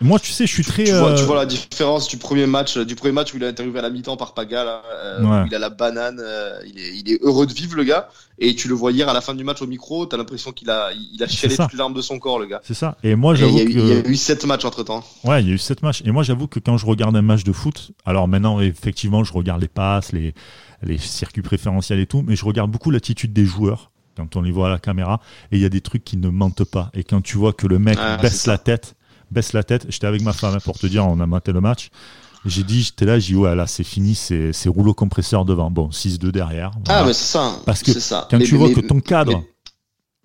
Moi, 0.00 0.18
tu 0.18 0.30
sais, 0.30 0.46
je 0.46 0.52
suis 0.52 0.64
très. 0.64 0.84
Tu, 0.84 0.92
vois, 0.92 1.14
tu, 1.14 1.24
vois, 1.24 1.36
la 1.36 1.46
différence 1.46 2.08
du 2.08 2.16
premier 2.16 2.46
match, 2.46 2.78
du 2.78 2.94
premier 2.94 3.12
match 3.12 3.34
où 3.34 3.36
il 3.36 3.44
a 3.44 3.48
interviewé 3.48 3.78
à 3.78 3.82
la 3.82 3.90
mi-temps 3.90 4.16
par 4.16 4.34
Paga, 4.34 4.82
euh, 4.92 5.44
il 5.46 5.54
a 5.54 5.58
la 5.58 5.70
banane, 5.70 6.20
euh, 6.20 6.58
il, 6.66 6.78
est, 6.78 6.96
il, 6.98 7.12
est, 7.12 7.18
heureux 7.22 7.46
de 7.46 7.52
vivre 7.52 7.76
le 7.76 7.84
gars. 7.84 8.08
Et 8.38 8.54
tu 8.54 8.68
le 8.68 8.74
vois 8.74 8.92
hier 8.92 9.08
à 9.08 9.12
la 9.12 9.20
fin 9.20 9.34
du 9.34 9.42
match 9.42 9.62
au 9.62 9.66
micro, 9.66 10.06
t'as 10.06 10.16
l'impression 10.16 10.52
qu'il 10.52 10.70
a, 10.70 10.90
il 10.92 11.20
a 11.22 11.26
chialé 11.26 11.56
toutes 11.56 11.72
les 11.72 11.78
larmes 11.78 11.94
de 11.94 12.00
son 12.00 12.20
corps, 12.20 12.38
le 12.38 12.46
gars. 12.46 12.60
C'est 12.62 12.74
ça. 12.74 12.96
Et 13.02 13.16
moi, 13.16 13.34
j'avoue 13.34 13.58
que. 13.58 13.62
Il 13.62 13.88
y 13.88 13.92
a 13.92 14.06
eu 14.06 14.16
sept 14.16 14.44
matchs 14.44 14.64
entre 14.64 14.84
temps. 14.84 15.02
Ouais, 15.24 15.42
il 15.42 15.48
y 15.48 15.50
a 15.50 15.54
eu 15.54 15.58
sept 15.58 15.82
matchs. 15.82 16.02
Et 16.04 16.12
moi, 16.12 16.22
j'avoue 16.22 16.46
que 16.46 16.60
quand 16.60 16.76
je 16.76 16.86
regarde 16.86 17.16
un 17.16 17.22
match 17.22 17.42
de 17.42 17.52
foot, 17.52 17.90
alors 18.06 18.28
maintenant, 18.28 18.60
effectivement, 18.60 19.24
je 19.24 19.32
regarde 19.32 19.60
les 19.60 19.68
passes, 19.68 20.12
les, 20.12 20.34
les 20.82 20.98
circuits 20.98 21.42
préférentiels 21.42 21.98
et 21.98 22.06
tout, 22.06 22.22
mais 22.24 22.36
je 22.36 22.44
regarde 22.44 22.70
beaucoup 22.70 22.90
l'attitude 22.90 23.32
des 23.32 23.44
joueurs 23.44 23.90
quand 24.18 24.36
on 24.36 24.42
les 24.42 24.50
voit 24.50 24.66
à 24.66 24.70
la 24.70 24.78
caméra, 24.78 25.20
et 25.52 25.56
il 25.56 25.62
y 25.62 25.64
a 25.64 25.68
des 25.68 25.80
trucs 25.80 26.04
qui 26.04 26.16
ne 26.16 26.28
mentent 26.28 26.64
pas. 26.64 26.90
Et 26.92 27.04
quand 27.04 27.22
tu 27.22 27.38
vois 27.38 27.52
que 27.52 27.66
le 27.66 27.78
mec 27.78 27.96
ah, 28.00 28.18
baisse 28.18 28.46
la 28.46 28.58
tête, 28.58 28.96
baisse 29.30 29.52
la 29.52 29.62
tête, 29.62 29.86
j'étais 29.88 30.06
avec 30.06 30.22
ma 30.22 30.32
femme 30.32 30.54
hein, 30.56 30.60
pour 30.62 30.78
te 30.78 30.86
dire, 30.86 31.06
on 31.06 31.20
a 31.20 31.26
maté 31.26 31.52
le 31.52 31.60
match. 31.60 31.90
J'ai 32.44 32.64
dit, 32.64 32.82
j'étais 32.82 33.04
là, 33.04 33.18
j'ai 33.18 33.34
dit, 33.34 33.38
ouais, 33.38 33.54
là, 33.54 33.66
c'est 33.66 33.84
fini, 33.84 34.14
c'est 34.14 34.68
rouleau 34.68 34.94
compresseur 34.94 35.44
devant. 35.44 35.70
Bon, 35.70 35.88
6-2 35.88 36.30
derrière. 36.30 36.72
Ah, 36.88 37.04
mais 37.04 37.12
c'est 37.12 37.32
ça. 37.32 37.56
Parce 37.64 37.82
que 37.82 37.92
ça. 37.92 38.26
quand 38.30 38.38
tu 38.38 38.56
vois 38.56 38.72
que 38.72 38.80
ton 38.80 39.00
cadre, 39.00 39.44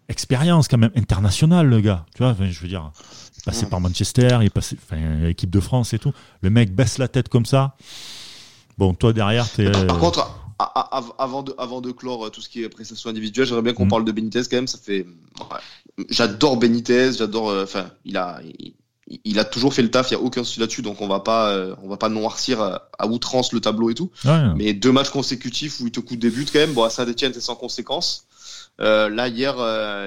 expérience 0.10 0.68
quand 0.68 0.78
même 0.78 0.92
internationale, 0.96 1.68
le 1.68 1.82
gars, 1.82 2.06
tu 2.16 2.24
vois, 2.24 2.36
je 2.40 2.60
veux 2.60 2.68
dire, 2.68 2.92
il 3.36 3.40
est 3.40 3.46
passé 3.46 3.66
par 3.68 3.80
Manchester, 3.80 4.38
il 4.42 4.48
est 4.48 4.50
passé, 4.50 4.78
enfin, 4.84 5.26
équipe 5.28 5.50
de 5.50 5.60
France 5.60 5.94
et 5.94 6.00
tout. 6.00 6.14
Le 6.42 6.50
mec 6.50 6.74
baisse 6.74 6.98
la 6.98 7.08
tête 7.08 7.30
comme 7.30 7.46
ça. 7.46 7.76
Bon, 8.78 8.94
toi 8.94 9.14
derrière, 9.14 9.50
t'es. 9.50 9.72
Par 9.72 10.00
contre, 10.00 10.43
avant 10.60 11.44
de, 11.44 11.54
avant 11.58 11.82
de 11.82 11.92
clore 11.92 12.26
euh, 12.26 12.30
tout 12.30 12.42
ce 12.42 12.50
qui 12.50 12.64
est 12.64 12.70
prestation 12.70 13.10
individuelle, 13.10 13.46
j'aimerais 13.46 13.62
bien 13.62 13.74
qu'on 13.74 13.86
mm. 13.86 13.90
parle 13.90 14.06
de 14.06 14.12
Benitez 14.12 14.42
quand 14.50 14.58
même. 14.58 14.68
Ça 14.68 14.78
fait, 14.78 15.06
j'adore 16.10 16.58
Benitez, 16.58 17.14
j'adore. 17.14 17.50
Euh, 17.50 17.64
enfin, 17.64 17.92
il 18.06 18.18
a, 18.18 18.42
il, 19.24 19.40
a 19.40 19.46
toujours 19.46 19.74
fait 19.74 19.82
le 19.82 19.92
taf. 19.92 20.12
Il 20.12 20.14
y 20.14 20.18
a 20.18 20.22
aucun 20.22 20.44
souci 20.44 20.60
là-dessus, 20.60 20.82
donc 20.82 21.02
on 21.02 21.08
va 21.08 21.20
pas, 21.20 21.50
euh, 21.50 21.76
on 21.84 21.88
va 21.88 21.98
pas 21.98 22.10
noircir 22.10 22.62
à, 22.62 23.08
outrance 23.08 23.54
le 23.54 23.60
tableau 23.60 23.90
et 23.90 23.96
tout. 23.96 24.12
Mais 24.56 24.74
deux 24.74 24.92
matchs 24.92 25.10
consécutifs 25.10 25.80
où 25.80 25.88
il 25.88 25.92
te 25.92 26.00
coûte 26.00 26.20
des 26.20 26.30
buts 26.30 26.46
quand 26.52 26.60
même. 26.60 26.74
Bon, 26.74 26.84
à 26.84 26.90
Saint-Etienne, 26.90 27.34
c'est 27.34 27.42
sans 27.42 27.56
conséquence. 27.56 28.28
là 28.80 29.28
hier, 29.28 29.56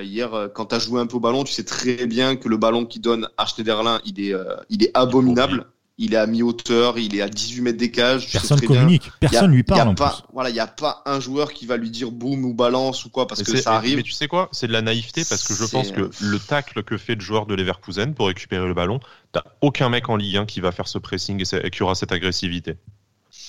hier, 0.03 0.51
quand 0.55 0.67
t'as 0.67 0.79
joué 0.79 1.01
un 1.01 1.07
peu 1.07 1.17
au 1.17 1.21
ballon, 1.21 1.45
tu 1.45 1.53
sais 1.53 1.65
très 1.65 2.07
bien 2.07 2.37
que 2.37 2.49
le 2.49 2.57
ballon 2.57 2.87
qui 2.87 3.01
donne 3.01 3.29
à 3.37 3.47
Schneiderlin, 3.47 4.01
il 4.05 4.21
est, 4.21 4.35
il 4.71 4.85
est 4.85 4.91
abominable 4.95 5.67
il 5.99 6.13
est 6.13 6.19
à 6.19 6.27
mi-hauteur, 6.27 6.99
il 6.99 7.17
est 7.17 7.23
à 7.23 7.29
18 7.29 7.63
mètres 7.63 7.79
des 7.79 7.91
cages. 7.91 8.31
Personne 8.31 8.61
communique, 8.61 9.11
personne 9.19 9.51
lui 9.51 9.63
parle. 9.63 9.95
pas, 9.95 10.27
Voilà, 10.33 10.51
il 10.51 10.53
n'y 10.53 10.61
a 10.61 10.67
pas 10.67 11.03
un 11.07 11.21
joueur 11.21 11.53
qui 11.53 11.65
va 11.65 11.77
lui 11.77 11.91
dire 11.91 12.11
boum 12.11 12.45
ou 12.45 12.53
balance 12.53 13.05
ou 13.05 13.11
quoi 13.11 13.27
parce 13.27 13.43
que 13.43 13.57
ça 13.57 13.75
arrive. 13.75 13.97
Mais 13.97 14.03
tu 14.03 14.13
sais 14.13 14.29
quoi? 14.29 14.49
C'est 14.53 14.67
de 14.67 14.73
la 14.73 14.83
naïveté 14.83 15.25
parce 15.29 15.43
que 15.47 15.55
je 15.55 15.65
pense 15.65 15.93
que 15.93 16.11
le 16.21 16.39
tacle 16.39 16.83
que 16.83 16.99
fait 16.99 17.15
le 17.15 17.21
joueur 17.21 17.47
de 17.47 17.55
Leverkusen 17.55 18.15
pour 18.15 18.27
récupérer 18.27 18.67
le 18.67 18.75
ballon, 18.75 19.01
t'as 19.33 19.45
aucun 19.63 19.89
mec 19.89 20.09
en 20.09 20.17
Ligue 20.17 20.37
1 20.37 20.47
qui 20.47 20.61
va 20.61 20.71
faire 20.73 20.89
ce 20.89 20.99
pressing 20.99 21.43
et, 21.43 21.71
qui 21.71 21.83
aura 21.83 21.95
cette 21.95 22.13
agressivité. 22.13 22.77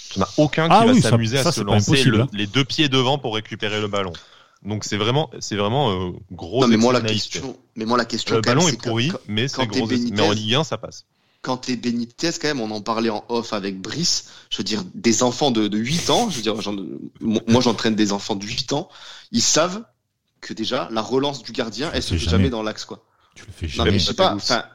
Tu 0.10 0.20
n'as 0.20 0.30
aucun 0.38 0.68
qui 0.68 0.76
ah 0.76 0.86
va 0.86 1.02
s'amuser 1.02 1.40
à 1.40 1.52
se 1.52 1.62
lancer 1.62 2.08
hein. 2.08 2.28
les 2.32 2.48
deux 2.48 2.64
pieds 2.64 2.88
devant 2.88 3.18
pour 3.18 3.36
récupérer 3.36 3.82
le 3.82 3.88
ballon. 3.88 4.14
Donc 4.64 4.86
c'est 4.86 4.98
vraiment, 4.98 5.30
c'est 5.40 5.56
vraiment 5.56 5.92
euh, 5.92 6.12
gros. 6.32 6.62
Non, 6.62 6.68
mais 6.68 6.78
moi 6.78 6.94
la 6.94 7.02
question, 7.02 7.58
mais 7.76 7.86
moi 7.86 7.98
la 7.98 8.06
question. 8.06 8.36
Le 8.36 8.42
ballon 8.42 8.68
est, 8.68 8.82
pourri, 8.82 9.12
mais 9.28 9.48
c'est 9.48 9.68
gros. 9.68 9.88
Mais 9.88 10.22
en 10.22 10.32
Ligue 10.32 10.56
1 10.56 10.64
ça 10.64 10.78
passe 10.78 11.06
quand 11.48 11.56
t'es 11.56 11.78
Benitez, 11.78 12.32
quand 12.42 12.50
même, 12.50 12.60
on 12.60 12.72
en 12.72 12.82
parlait 12.82 13.10
en 13.10 13.24
off 13.30 13.54
avec 13.54 13.80
Brice, 13.80 14.26
je 14.50 14.58
veux 14.58 14.66
dire, 14.66 14.84
des 14.94 15.24
enfants 15.24 15.50
de, 15.50 15.70
de 15.70 15.78
8 15.78 16.10
ans, 16.10 16.30
je 16.30 16.36
veux 16.36 16.42
dire, 16.42 16.56
moi 17.22 17.62
j'entraîne 17.62 17.96
des 17.96 18.12
enfants 18.12 18.36
de 18.36 18.46
8 18.46 18.74
ans, 18.74 18.90
ils 19.32 19.42
savent 19.42 19.86
que 20.42 20.54
déjà, 20.54 20.90
la 20.92 21.02
relance 21.02 21.44
du 21.44 21.54
gardien, 21.54 21.90
elle 21.94 22.04
se 22.04 22.15
fait 22.15 22.30
jamais. 22.30 22.50
dans 22.50 22.63
l'axe, 22.63 22.84
quoi. 22.84 23.02
Tu 23.34 23.46
le 23.46 23.54
fais 23.54 23.67
jamais. 23.69 23.92
Non, 23.92 23.94
mais 23.94 24.00
je 24.00 24.06
sais 24.08 24.13
pas, 24.13 24.36
enfin, 24.36 24.65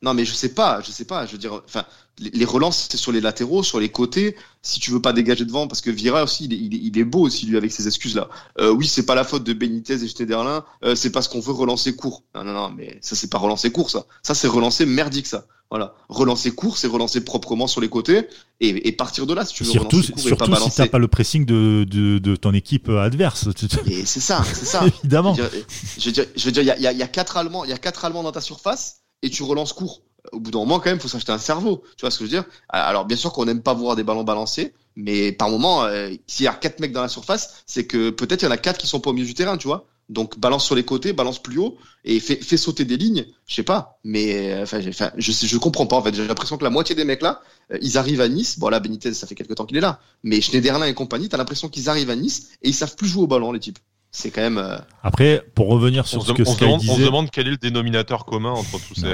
non, 0.00 0.14
mais 0.14 0.24
je 0.24 0.32
sais 0.32 0.54
pas, 0.54 0.80
je 0.80 0.92
sais 0.92 1.06
pas, 1.06 1.26
je 1.26 1.32
veux 1.32 1.38
dire, 1.38 1.60
enfin, 1.64 1.84
les 2.20 2.44
relances, 2.44 2.86
c'est 2.88 2.96
sur 2.96 3.10
les 3.10 3.20
latéraux, 3.20 3.64
sur 3.64 3.80
les 3.80 3.88
côtés. 3.88 4.36
Si 4.60 4.78
tu 4.78 4.92
veux 4.92 5.02
pas 5.02 5.12
dégager 5.12 5.44
devant, 5.44 5.66
parce 5.66 5.80
que 5.80 5.90
Vira 5.90 6.22
aussi, 6.22 6.44
il 6.44 6.98
est, 6.98 7.04
beau 7.04 7.22
aussi, 7.22 7.46
lui, 7.46 7.56
avec 7.56 7.72
ses 7.72 7.88
excuses-là. 7.88 8.28
Euh, 8.60 8.70
oui, 8.70 8.86
c'est 8.86 9.06
pas 9.06 9.16
la 9.16 9.24
faute 9.24 9.42
de 9.42 9.52
Benitez 9.52 10.04
et 10.04 10.08
Schneiderlin, 10.08 10.64
euh, 10.84 10.94
c'est 10.94 11.10
parce 11.10 11.26
qu'on 11.26 11.40
veut 11.40 11.52
relancer 11.52 11.96
court. 11.96 12.22
Non, 12.36 12.44
non, 12.44 12.52
non, 12.52 12.70
mais 12.70 12.96
ça, 13.00 13.16
c'est 13.16 13.30
pas 13.30 13.38
relancer 13.38 13.72
court, 13.72 13.90
ça. 13.90 14.04
Ça, 14.22 14.34
c'est 14.34 14.46
relancer 14.46 14.86
merdique, 14.86 15.26
ça. 15.26 15.46
Voilà. 15.72 15.94
Relancer 16.10 16.50
court, 16.50 16.76
c'est 16.76 16.86
relancer 16.86 17.24
proprement 17.24 17.66
sur 17.66 17.80
les 17.80 17.88
côtés 17.88 18.28
et, 18.60 18.92
partir 18.92 19.26
de 19.26 19.32
là, 19.32 19.46
si 19.46 19.54
tu 19.54 19.64
veux 19.64 19.70
surtout, 19.70 19.96
relancer 19.96 20.12
court 20.12 20.20
surtout 20.20 20.44
et 20.44 20.54
pas 20.54 20.60
si 20.60 20.70
t'as 20.76 20.86
pas 20.86 20.98
le 20.98 21.08
pressing 21.08 21.46
de, 21.46 21.84
de, 21.84 22.36
ton 22.36 22.52
équipe 22.52 22.90
adverse. 22.90 23.48
Et 23.86 24.04
c'est 24.04 24.20
ça, 24.20 24.44
c'est 24.44 24.66
ça. 24.66 24.84
Évidemment. 25.02 25.34
Je 25.34 26.44
veux 26.44 26.52
dire, 26.52 26.62
il 26.62 26.82
y 26.82 26.86
a, 26.86 26.92
y 26.92 27.02
a 27.02 27.08
quatre 27.08 27.38
Allemands, 27.38 27.64
il 27.64 27.70
y 27.70 27.72
a 27.72 27.78
quatre 27.78 28.04
Allemands 28.04 28.22
dans 28.22 28.32
ta 28.32 28.42
surface 28.42 28.98
et 29.22 29.30
tu 29.30 29.44
relances 29.44 29.72
court 29.72 30.02
au 30.30 30.40
bout 30.40 30.50
d'un 30.50 30.60
moment, 30.60 30.78
quand 30.78 30.90
même, 30.90 31.00
faut 31.00 31.08
s'acheter 31.08 31.32
un 31.32 31.38
cerveau. 31.38 31.82
Tu 31.96 32.02
vois 32.02 32.10
ce 32.10 32.18
que 32.18 32.26
je 32.26 32.30
veux 32.30 32.36
dire? 32.36 32.44
Alors, 32.68 33.06
bien 33.06 33.16
sûr 33.16 33.32
qu'on 33.32 33.46
n'aime 33.46 33.62
pas 33.62 33.74
voir 33.74 33.96
des 33.96 34.04
ballons 34.04 34.24
balancés, 34.24 34.74
mais 34.94 35.32
par 35.32 35.48
moment, 35.48 35.84
euh, 35.84 36.10
s'il 36.26 36.44
y 36.44 36.48
a 36.48 36.52
quatre 36.52 36.80
mecs 36.80 36.92
dans 36.92 37.02
la 37.02 37.08
surface, 37.08 37.64
c'est 37.66 37.86
que 37.86 38.10
peut-être 38.10 38.42
il 38.42 38.44
y 38.44 38.48
en 38.48 38.52
a 38.52 38.58
quatre 38.58 38.78
qui 38.78 38.86
sont 38.86 39.00
pas 39.00 39.10
au 39.10 39.14
milieu 39.14 39.26
du 39.26 39.34
terrain, 39.34 39.56
tu 39.56 39.66
vois? 39.66 39.86
Donc 40.12 40.38
balance 40.38 40.64
sur 40.64 40.74
les 40.74 40.84
côtés, 40.84 41.12
balance 41.12 41.40
plus 41.40 41.58
haut 41.58 41.76
et 42.04 42.20
fait, 42.20 42.56
sauter 42.56 42.84
des 42.84 42.96
lignes. 42.96 43.26
Je 43.46 43.54
sais 43.54 43.62
pas, 43.62 43.98
mais 44.04 44.52
euh, 44.52 44.62
enfin, 44.62 44.80
je 44.80 45.32
je 45.32 45.56
comprends 45.58 45.86
pas 45.86 45.96
en 45.96 46.02
fait. 46.02 46.14
J'ai 46.14 46.26
l'impression 46.26 46.56
que 46.56 46.64
la 46.64 46.70
moitié 46.70 46.94
des 46.94 47.04
mecs 47.04 47.22
là, 47.22 47.40
euh, 47.72 47.78
ils 47.82 47.98
arrivent 47.98 48.20
à 48.20 48.28
Nice. 48.28 48.58
Bon 48.58 48.68
là, 48.68 48.80
Benitez, 48.80 49.14
ça 49.14 49.26
fait 49.26 49.34
quelques 49.34 49.54
temps 49.54 49.66
qu'il 49.66 49.76
est 49.76 49.80
là, 49.80 50.00
mais 50.22 50.40
Schneiderlin 50.40 50.86
et 50.86 50.94
compagnie, 50.94 51.28
t'as 51.28 51.38
l'impression 51.38 51.68
qu'ils 51.68 51.88
arrivent 51.88 52.10
à 52.10 52.16
Nice 52.16 52.50
et 52.62 52.68
ils 52.68 52.74
savent 52.74 52.96
plus 52.96 53.08
jouer 53.08 53.24
au 53.24 53.26
ballon 53.26 53.52
les 53.52 53.60
types 53.60 53.78
c'est 54.14 54.30
quand 54.30 54.42
même. 54.42 54.58
Euh, 54.58 54.76
Après, 55.02 55.42
pour 55.54 55.68
revenir 55.68 56.06
sur 56.06 56.22
ce 56.22 56.32
que 56.32 56.42
on 56.42 56.52
Sky 56.52 56.64
demande, 56.64 56.80
disait... 56.80 56.92
on 56.92 56.96
se 56.96 57.02
demande 57.02 57.30
quel 57.30 57.48
est 57.48 57.52
le 57.52 57.56
dénominateur 57.56 58.26
commun 58.26 58.50
entre 58.50 58.78
tous 58.86 58.94
ces. 58.94 59.12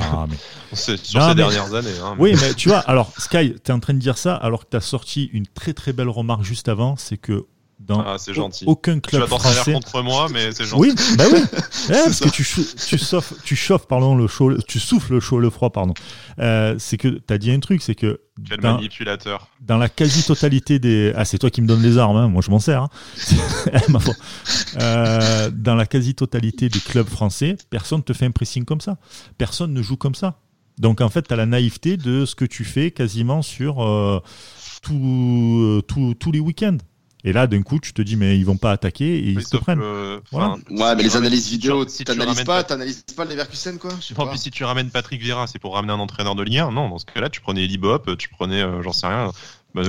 sur 0.72 1.22
ces 1.22 1.34
dernières 1.34 1.72
années. 1.72 1.88
Hein, 2.02 2.16
oui, 2.18 2.34
mais 2.40 2.52
tu 2.54 2.68
vois, 2.68 2.80
alors 2.80 3.12
Sky, 3.16 3.54
tu 3.64 3.70
es 3.70 3.72
en 3.72 3.78
train 3.78 3.94
de 3.94 4.00
dire 4.00 4.18
ça 4.18 4.34
alors 4.34 4.64
que 4.64 4.70
tu 4.72 4.76
as 4.76 4.80
sorti 4.80 5.30
une 5.32 5.46
très 5.46 5.72
très 5.72 5.92
belle 5.92 6.08
remarque 6.08 6.42
juste 6.42 6.68
avant, 6.68 6.96
c'est 6.96 7.16
que 7.16 7.46
dans 7.78 8.00
ah, 8.00 8.16
gentil. 8.32 8.64
aucun 8.66 8.98
club 8.98 9.22
tu 9.22 9.30
vas 9.30 9.38
français. 9.38 9.72
contre 9.72 10.02
moi, 10.02 10.26
mais 10.32 10.50
c'est 10.52 10.64
gentil. 10.64 10.80
Oui, 10.80 10.94
bah 11.16 11.24
oui. 11.32 11.40
parce 11.88 12.20
que 12.20 12.28
tu, 12.28 12.44
tu, 12.44 12.98
chauffes, 12.98 13.34
tu 13.44 13.54
chauffes, 13.54 13.86
pardon, 13.86 14.16
le 14.16 14.26
chaud, 14.26 14.56
tu 14.62 14.80
souffles 14.80 15.14
le 15.14 15.20
chaud, 15.20 15.38
le 15.38 15.48
froid, 15.48 15.70
pardon. 15.70 15.94
Euh, 16.40 16.74
c'est 16.78 16.96
que 16.96 17.08
tu 17.08 17.32
as 17.32 17.38
dit 17.38 17.52
un 17.52 17.60
truc, 17.60 17.82
c'est 17.82 17.94
que. 17.94 18.20
Quel 18.48 18.58
dans, 18.58 18.74
manipulateur. 18.74 19.48
Dans 19.60 19.78
la 19.78 19.88
quasi-totalité 19.88 20.78
des. 20.80 21.12
Ah, 21.14 21.24
c'est 21.24 21.38
toi 21.38 21.50
qui 21.50 21.62
me 21.62 21.68
donnes 21.68 21.82
les 21.82 21.98
armes, 21.98 22.16
hein. 22.16 22.28
moi 22.28 22.42
je 22.44 22.50
m'en 22.50 22.58
sers. 22.58 22.82
Hein. 22.82 22.90
euh, 24.80 25.50
dans 25.52 25.74
la 25.76 25.86
quasi-totalité 25.86 26.68
des 26.68 26.80
clubs 26.80 27.08
français, 27.08 27.56
personne 27.70 27.98
ne 27.98 28.04
te 28.04 28.12
fait 28.12 28.26
un 28.26 28.32
pressing 28.32 28.64
comme 28.64 28.80
ça. 28.80 28.98
Personne 29.38 29.72
ne 29.72 29.82
joue 29.82 29.96
comme 29.96 30.16
ça. 30.16 30.40
Donc 30.78 31.00
en 31.00 31.08
fait, 31.08 31.22
tu 31.22 31.32
as 31.32 31.36
la 31.36 31.46
naïveté 31.46 31.96
de 31.96 32.24
ce 32.24 32.34
que 32.34 32.44
tu 32.44 32.64
fais 32.64 32.90
quasiment 32.90 33.42
sur 33.42 33.84
euh, 33.84 34.20
euh 34.90 35.80
tous 35.82 36.32
les 36.32 36.40
week-ends. 36.40 36.78
Et 37.24 37.32
là, 37.32 37.46
d'un 37.46 37.62
coup, 37.62 37.80
tu 37.80 37.92
te 37.92 38.02
dis, 38.02 38.16
mais 38.16 38.38
ils 38.38 38.44
vont 38.44 38.56
pas 38.56 38.70
attaquer 38.70 39.18
et 39.18 39.30
ils 39.30 39.44
te 39.44 39.56
prennent. 39.56 39.80
Ouais, 39.80 40.94
mais 40.96 41.02
les 41.02 41.16
analyses 41.16 41.48
vidéo, 41.50 41.86
si 41.88 42.04
tu 42.04 42.12
n'analyses 42.12 42.44
pas, 42.44 42.62
t'analyses 42.64 43.04
pas 43.16 43.24
le 43.24 43.30
Leverkusen, 43.30 43.78
quoi. 43.78 43.90
En 44.16 44.26
plus, 44.26 44.38
si 44.38 44.50
tu 44.50 44.64
ramènes 44.64 44.90
Patrick 44.90 45.20
Vieira, 45.20 45.46
c'est 45.46 45.58
pour 45.58 45.74
ramener 45.74 45.92
un 45.92 45.98
entraîneur 45.98 46.34
de 46.34 46.42
Ligue 46.42 46.58
1. 46.58 46.72
Non, 46.72 46.88
dans 46.88 46.98
ce 46.98 47.06
cas-là, 47.06 47.28
tu 47.28 47.40
prenais 47.40 47.64
Eli 47.64 47.78
Bop, 47.78 48.16
tu 48.16 48.28
prenais, 48.28 48.62
euh, 48.62 48.82
j'en 48.82 48.92
sais 48.92 49.06
rien, 49.06 49.32
bah, 49.74 49.82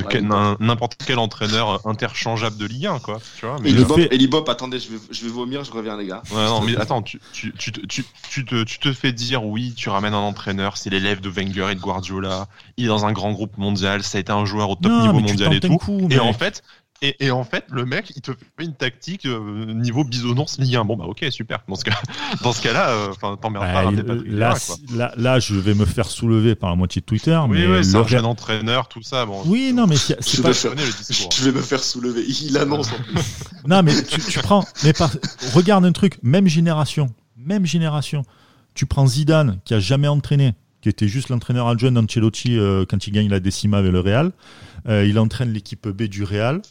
n'importe 0.59 0.97
quel 1.05 1.19
entraîneur 1.19 1.85
interchangeable 1.87 2.57
de 2.57 2.65
Ligue 2.65 2.87
1, 2.87 2.99
quoi. 2.99 3.19
Tu 3.39 3.45
vois, 3.45 3.57
mais 3.61 3.69
Eli, 3.69 3.85
Bop, 3.85 3.99
Eli 4.11 4.27
Bop, 4.27 4.49
attendez, 4.49 4.79
je 4.79 4.89
vais, 4.89 4.97
je 5.09 5.23
vais 5.23 5.29
vomir, 5.31 5.63
je 5.63 5.71
reviens, 5.71 5.97
les 5.97 6.05
gars. 6.05 6.21
Ouais, 6.31 6.45
non, 6.45 6.61
mais 6.61 6.75
attends, 6.77 7.01
tu, 7.01 7.19
tu, 7.31 7.53
tu, 7.53 7.71
tu, 7.71 8.03
tu, 8.29 8.45
te, 8.45 8.63
tu 8.63 8.79
te 8.79 8.91
fais 8.91 9.13
dire, 9.13 9.45
oui, 9.45 9.73
tu 9.75 9.89
ramènes 9.89 10.13
un 10.13 10.17
entraîneur, 10.17 10.77
c'est 10.77 10.89
l'élève 10.89 11.21
de 11.21 11.29
Wenger 11.29 11.69
et 11.71 11.75
de 11.75 11.79
Guardiola, 11.79 12.47
il 12.77 12.85
est 12.85 12.87
dans 12.89 13.05
un 13.05 13.13
grand 13.13 13.31
groupe 13.31 13.57
mondial, 13.57 14.03
ça 14.03 14.17
a 14.17 14.21
été 14.21 14.31
un 14.31 14.45
joueur 14.45 14.69
au 14.69 14.75
top 14.75 14.91
niveau 14.91 15.19
mondial 15.19 15.53
et 15.53 15.59
tout. 15.59 15.79
Et 16.09 16.19
en 16.19 16.33
fait, 16.33 16.61
et, 17.01 17.25
et, 17.25 17.31
en 17.31 17.43
fait, 17.43 17.65
le 17.71 17.85
mec, 17.85 18.11
il 18.15 18.21
te 18.21 18.31
fait 18.31 18.65
une 18.65 18.73
tactique 18.73 19.25
euh, 19.25 19.73
niveau 19.73 20.03
bisounours 20.03 20.57
Ligue 20.59 20.75
1. 20.75 20.85
Bon, 20.85 20.97
bah 20.97 21.05
ok, 21.05 21.25
super. 21.29 21.59
Dans 21.67 21.75
ce, 21.75 21.85
cas, 21.85 21.99
dans 22.43 22.51
ce 22.51 22.61
cas-là, 22.61 22.89
euh, 22.89 23.07
enfin, 23.09 23.37
t'emmerdes 23.41 23.65
bah, 23.65 24.03
pas. 24.03 24.15
là, 24.25 24.55
là, 24.93 25.13
là, 25.15 25.39
je 25.39 25.55
vais 25.55 25.73
me 25.73 25.85
faire 25.85 26.09
soulever 26.09 26.55
par 26.55 26.69
la 26.69 26.75
moitié 26.75 27.01
de 27.01 27.05
Twitter. 27.05 27.39
Oui, 27.47 27.59
mais 27.59 27.67
oui, 27.67 27.85
c'est 27.85 27.95
un 27.95 28.07
jeune 28.07 28.25
entraîneur, 28.25 28.87
tout 28.87 29.01
ça. 29.01 29.25
Bon, 29.25 29.41
oui, 29.45 29.71
non, 29.73 29.87
mais 29.87 29.95
c'est 29.97 30.15
pas. 30.41 30.53
Faire, 30.53 30.75
discours. 30.75 31.29
Je 31.35 31.49
vais 31.49 31.57
me 31.57 31.63
faire 31.63 31.83
soulever. 31.83 32.23
Il 32.27 32.57
annonce 32.57 32.91
en 32.91 33.03
plus. 33.03 33.21
non, 33.67 33.81
mais 33.81 34.03
tu, 34.03 34.19
tu 34.19 34.39
prends. 34.39 34.65
Mais 34.83 34.93
par, 34.93 35.11
regarde 35.53 35.85
un 35.85 35.91
truc, 35.91 36.17
même 36.21 36.47
génération. 36.47 37.07
Même 37.37 37.65
génération. 37.65 38.23
Tu 38.73 38.85
prends 38.85 39.07
Zidane, 39.07 39.59
qui 39.63 39.73
a 39.73 39.79
jamais 39.79 40.07
entraîné 40.07 40.53
qui 40.81 40.89
était 40.89 41.07
juste 41.07 41.29
l'entraîneur 41.29 41.67
adjoint 41.67 41.91
d'Ancelotti 41.91 42.57
euh, 42.57 42.85
quand 42.87 43.07
il 43.07 43.11
gagne 43.11 43.29
la 43.29 43.39
décima 43.39 43.77
avec 43.79 43.91
le 43.91 43.99
Real. 43.99 44.31
Euh, 44.87 45.05
il 45.05 45.19
entraîne 45.19 45.51
l'équipe 45.51 45.87
B 45.87 46.03
du 46.03 46.23
Real 46.23 46.61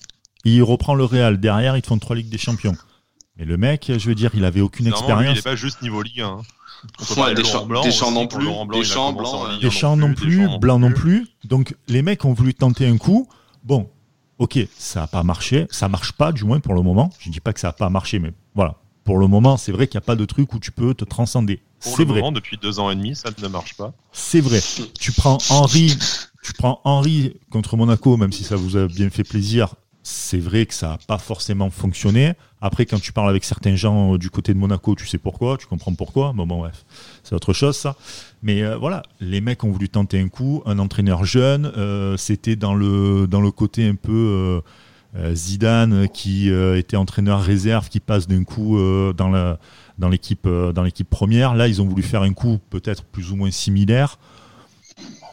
il 0.49 0.62
reprend 0.62 0.94
le 0.94 1.05
Real. 1.05 1.38
Derrière, 1.38 1.76
ils 1.76 1.82
te 1.82 1.86
font 1.88 1.99
trois 1.99 2.16
Ligues 2.16 2.28
des 2.28 2.38
Champions. 2.38 2.76
Mais 3.36 3.44
le 3.44 3.57
mec, 3.57 3.90
je 3.96 4.09
veux 4.09 4.14
dire, 4.14 4.30
il 4.34 4.44
avait 4.44 4.61
aucune 4.61 4.88
expérience. 4.88 5.32
il 5.32 5.36
n'est 5.36 5.42
pas 5.42 5.57
juste 5.57 5.82
niveau 5.82 6.03
Ligue 6.03 6.22
1. 6.22 6.26
Hein. 6.26 6.40
Ouais, 7.16 7.34
des 7.34 7.44
champs 7.44 7.66
non 8.12 8.26
plus, 8.26 8.46
des 8.72 8.84
champs 8.84 9.12
blancs, 9.12 9.61
des 9.61 9.70
champs 9.70 9.96
non 9.96 10.14
plus, 10.14 10.46
blancs 10.61 10.80
non 10.80 10.92
plus. 10.92 11.26
Donc 11.44 11.74
les 11.88 12.03
mecs 12.03 12.24
ont 12.24 12.32
voulu 12.32 12.55
tenter 12.55 12.86
un 12.86 12.99
coup. 12.99 13.28
Bon, 13.64 13.90
ok, 14.38 14.59
ça 14.76 15.01
n'a 15.01 15.07
pas 15.09 15.22
marché, 15.22 15.66
ça 15.70 15.88
marche 15.88 16.12
pas 16.12 16.30
du 16.30 16.44
moins 16.44 16.61
pour 16.61 16.74
le 16.74 16.82
moment. 16.82 17.11
Je 17.18 17.28
ne 17.28 17.32
dis 17.32 17.40
pas 17.40 17.53
que 17.53 17.61
ça 17.61 17.68
n'a 17.68 17.72
pas 17.72 17.90
marché, 17.90 18.18
mais 18.18 18.32
voilà. 18.55 18.76
Pour 19.05 19.18
le 19.18 19.26
moment, 19.26 19.57
c'est 19.57 19.72
vrai 19.72 19.88
qu'il 19.88 19.99
n'y 19.99 20.05
a 20.05 20.07
pas 20.07 20.16
de 20.16 20.24
truc 20.24 20.53
où 20.53 20.59
tu 20.59 20.70
peux 20.70 20.94
te 20.94 21.05
transcender. 21.05 21.62
C'est 21.80 22.05
vrai. 22.05 22.20
Moment, 22.20 22.32
depuis 22.32 22.59
deux 22.59 22.78
ans 22.78 22.90
et 22.90 22.96
demi, 22.96 23.16
ça 23.16 23.30
ne 23.42 23.49
marche 23.49 23.74
pas. 23.74 23.92
C'est 24.12 24.40
vrai. 24.40 24.61
tu 25.01 25.12
prends 25.12 25.38
Henri, 25.51 25.96
tu 26.44 26.53
prends 26.53 26.80
Henri 26.84 27.34
contre 27.51 27.76
Monaco, 27.76 28.16
même 28.16 28.32
si 28.32 28.44
ça 28.44 28.57
vous 28.57 28.76
a 28.76 28.86
bien 28.86 29.09
fait 29.11 29.24
plaisir 29.24 29.74
c'est 30.03 30.38
vrai 30.38 30.66
que 30.66 30.74
ça 30.74 30.88
n'a 30.88 30.99
pas 31.07 31.18
forcément 31.18 31.70
fonctionné. 31.70 32.32
Après, 32.61 32.86
quand 32.86 32.99
tu 32.99 33.12
parles 33.12 33.28
avec 33.28 33.44
certains 33.44 33.76
gens 33.76 34.14
euh, 34.14 34.18
du 34.18 34.30
côté 34.30 34.55
de 34.55 34.59
Monaco, 34.59 34.94
tu 34.94 35.07
sais 35.07 35.18
pourquoi, 35.18 35.57
tu 35.57 35.66
comprends 35.66 35.94
pourquoi. 35.94 36.32
Bon, 36.32 36.46
bon 36.46 36.59
bref, 36.59 36.84
c'est 37.22 37.34
autre 37.34 37.53
chose 37.53 37.76
ça. 37.76 37.96
Mais 38.42 38.62
euh, 38.62 38.76
voilà, 38.76 39.03
les 39.20 39.40
mecs 39.40 39.62
ont 39.64 39.70
voulu 39.70 39.88
tenter 39.88 40.18
un 40.18 40.28
coup. 40.28 40.62
Un 40.66 40.78
entraîneur 40.78 41.24
jeune, 41.24 41.72
euh, 41.76 42.16
c'était 42.16 42.57
dans 42.57 42.74
le, 42.74 43.26
dans 43.26 43.40
le 43.40 43.51
côté 43.51 43.86
un 43.86 43.94
peu 43.94 44.61
Zidane 45.32 46.09
qui 46.09 46.49
était 46.51 46.96
entraîneur 46.96 47.42
réserve, 47.42 47.88
qui 47.88 47.99
passe 47.99 48.28
d'un 48.28 48.44
coup 48.44 48.78
dans, 49.16 49.28
la, 49.28 49.59
dans, 49.99 50.09
l'équipe, 50.09 50.46
dans 50.46 50.82
l'équipe 50.82 51.09
première. 51.09 51.55
Là, 51.55 51.66
ils 51.66 51.82
ont 51.82 51.86
voulu 51.86 52.03
faire 52.03 52.22
un 52.22 52.32
coup 52.32 52.59
peut-être 52.70 53.05
plus 53.05 53.32
ou 53.32 53.36
moins 53.36 53.51
similaire 53.51 54.18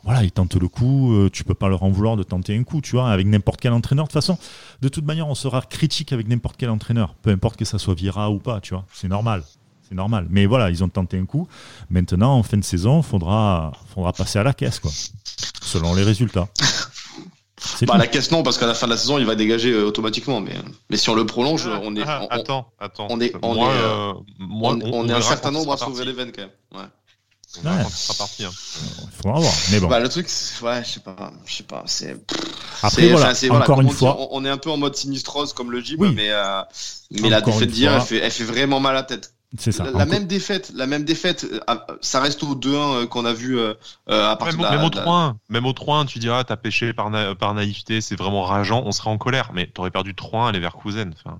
voilà, 0.06 0.24
ils 0.24 0.32
tentent 0.32 0.56
le 0.56 0.68
coup, 0.68 1.14
euh, 1.14 1.30
tu 1.34 1.44
peux 1.44 1.56
pas 1.56 1.68
leur 1.68 1.82
en 1.84 1.90
vouloir 1.90 2.16
de 2.16 2.24
tenter 2.24 2.56
un 2.56 2.64
coup, 2.64 2.80
tu 2.80 2.92
vois, 2.92 3.10
avec 3.10 3.26
n'importe 3.26 3.60
quel 3.60 3.74
entraîneur. 3.74 4.06
De 4.06 4.10
toute 4.10 4.14
façon, 4.14 4.38
de 4.82 4.88
toute 4.88 5.04
manière, 5.04 5.28
on 5.28 5.36
sera 5.36 5.62
critique 5.62 6.14
avec 6.14 6.28
n'importe 6.28 6.58
quel 6.58 6.70
entraîneur, 6.70 7.16
peu 7.16 7.32
importe 7.32 7.58
que 7.58 7.66
ça 7.66 7.80
soit 7.80 7.96
Vira 7.96 8.30
ou 8.30 8.38
pas, 8.38 8.62
tu 8.62 8.76
vois, 8.76 8.86
c'est 8.94 9.08
normal. 9.08 9.44
C'est 9.90 9.96
normal. 9.96 10.28
Mais 10.30 10.46
voilà, 10.46 10.70
ils 10.70 10.84
ont 10.84 10.90
tenté 10.90 11.18
un 11.18 11.26
coup. 11.26 11.48
Maintenant, 11.90 12.36
en 12.36 12.44
fin 12.44 12.58
de 12.58 12.64
saison, 12.64 13.02
faudra, 13.02 13.72
faudra 13.94 14.14
passer 14.14 14.40
à 14.40 14.44
la 14.44 14.54
caisse, 14.54 14.80
quoi. 14.80 14.92
Selon 15.62 15.94
les 15.96 16.04
résultats. 16.04 16.48
Bah, 17.88 17.98
la 17.98 18.06
caisse 18.06 18.32
non, 18.32 18.44
parce 18.44 18.58
qu'à 18.58 18.68
la 18.68 18.74
fin 18.74 18.86
de 18.86 18.92
la 18.92 18.98
saison, 18.98 19.18
il 19.18 19.26
va 19.26 19.34
dégager 19.34 19.72
euh, 19.72 19.88
automatiquement. 19.88 20.40
Mais, 20.40 20.54
mais 20.90 20.98
si 20.98 21.10
on 21.10 21.16
le 21.16 21.26
prolonge, 21.26 21.68
ah, 21.72 21.80
on 21.84 21.96
est. 21.96 22.04
Ah, 22.06 22.28
attends, 22.30 22.72
attends. 22.80 23.08
On 23.10 23.20
est, 23.20 23.34
on, 23.42 23.56
est, 23.56 23.70
euh, 23.72 24.14
on, 24.62 25.10
est 25.10 25.14
un 25.14 25.22
certain 25.22 25.52
nombre 25.52 25.72
à 25.74 25.78
sauver 25.78 26.06
les 26.06 26.14
quand 26.14 26.38
même. 26.38 26.50
Ouais. 26.74 26.86
Ouais. 27.64 27.84
sera 27.90 28.14
parti. 28.16 28.46
Hein. 28.46 28.52
Il 28.52 29.12
faudra 29.22 29.40
voir. 29.40 29.54
Mais 29.72 29.80
bon. 29.80 29.88
Bah, 29.88 30.00
le 30.00 30.10
truc, 30.10 30.28
ouais, 30.62 30.84
je 30.84 30.90
sais 30.90 31.00
pas. 31.00 31.32
Je 31.46 31.54
sais 31.54 31.64
pas. 31.64 31.84
C'est. 31.86 32.18
Après, 32.82 33.10
voilà, 33.10 33.34
encore 33.52 33.82
une 33.82 33.90
fois. 33.90 34.18
on, 34.32 34.44
est 34.46 34.50
un 34.50 34.58
peu 34.58 34.70
en 34.70 34.78
mode 34.78 34.96
sinistrose 34.96 35.54
comme 35.54 35.72
le 35.72 35.82
Jeep, 35.82 36.00
mais, 36.00 36.30
euh, 36.30 36.62
mais 37.12 37.30
la 37.30 37.42
défaite 37.42 37.70
d'hier, 37.70 37.94
elle 37.94 38.02
fait, 38.02 38.18
elle 38.18 38.32
fait 38.32 38.44
vraiment 38.44 38.80
mal 38.80 38.96
à 38.96 39.00
la 39.00 39.04
tête. 39.04 39.32
C'est 39.58 39.72
ça. 39.72 39.86
La, 39.92 40.06
même 40.06 40.28
défaite, 40.28 40.72
la 40.76 40.88
même 40.88 41.06
défaite, 41.06 41.46
euh, 41.70 41.76
ça 42.02 42.20
reste 42.20 42.44
au 42.44 42.56
2-1 42.56 42.68
euh, 42.74 43.08
qu'on 43.08 43.26
a 43.26 43.34
vu 43.34 43.58
euh, 43.58 43.74
à 44.08 44.36
partir 44.36 44.60
même, 44.60 44.68
de 44.68 44.76
la, 44.76 44.78
même 44.78 44.86
au 44.86 44.90
3-1, 44.90 45.36
même 45.50 45.66
au 45.66 45.72
3-1, 45.72 46.06
tu 46.08 46.20
diras 46.20 46.44
t'as 46.44 46.58
pêché 46.58 46.94
par, 46.94 47.10
par 47.38 47.54
naïveté, 47.54 48.02
c'est 48.02 48.16
vraiment 48.16 48.44
rageant, 48.44 48.84
on 48.86 48.92
serait 48.92 49.10
en 49.10 49.18
colère, 49.18 49.52
mais 49.54 49.68
t'aurais 49.68 49.92
perdu 49.92 50.14
3-1 50.14 50.50
à 50.50 50.52
Leverkusen. 50.52 51.14
Enfin. 51.24 51.40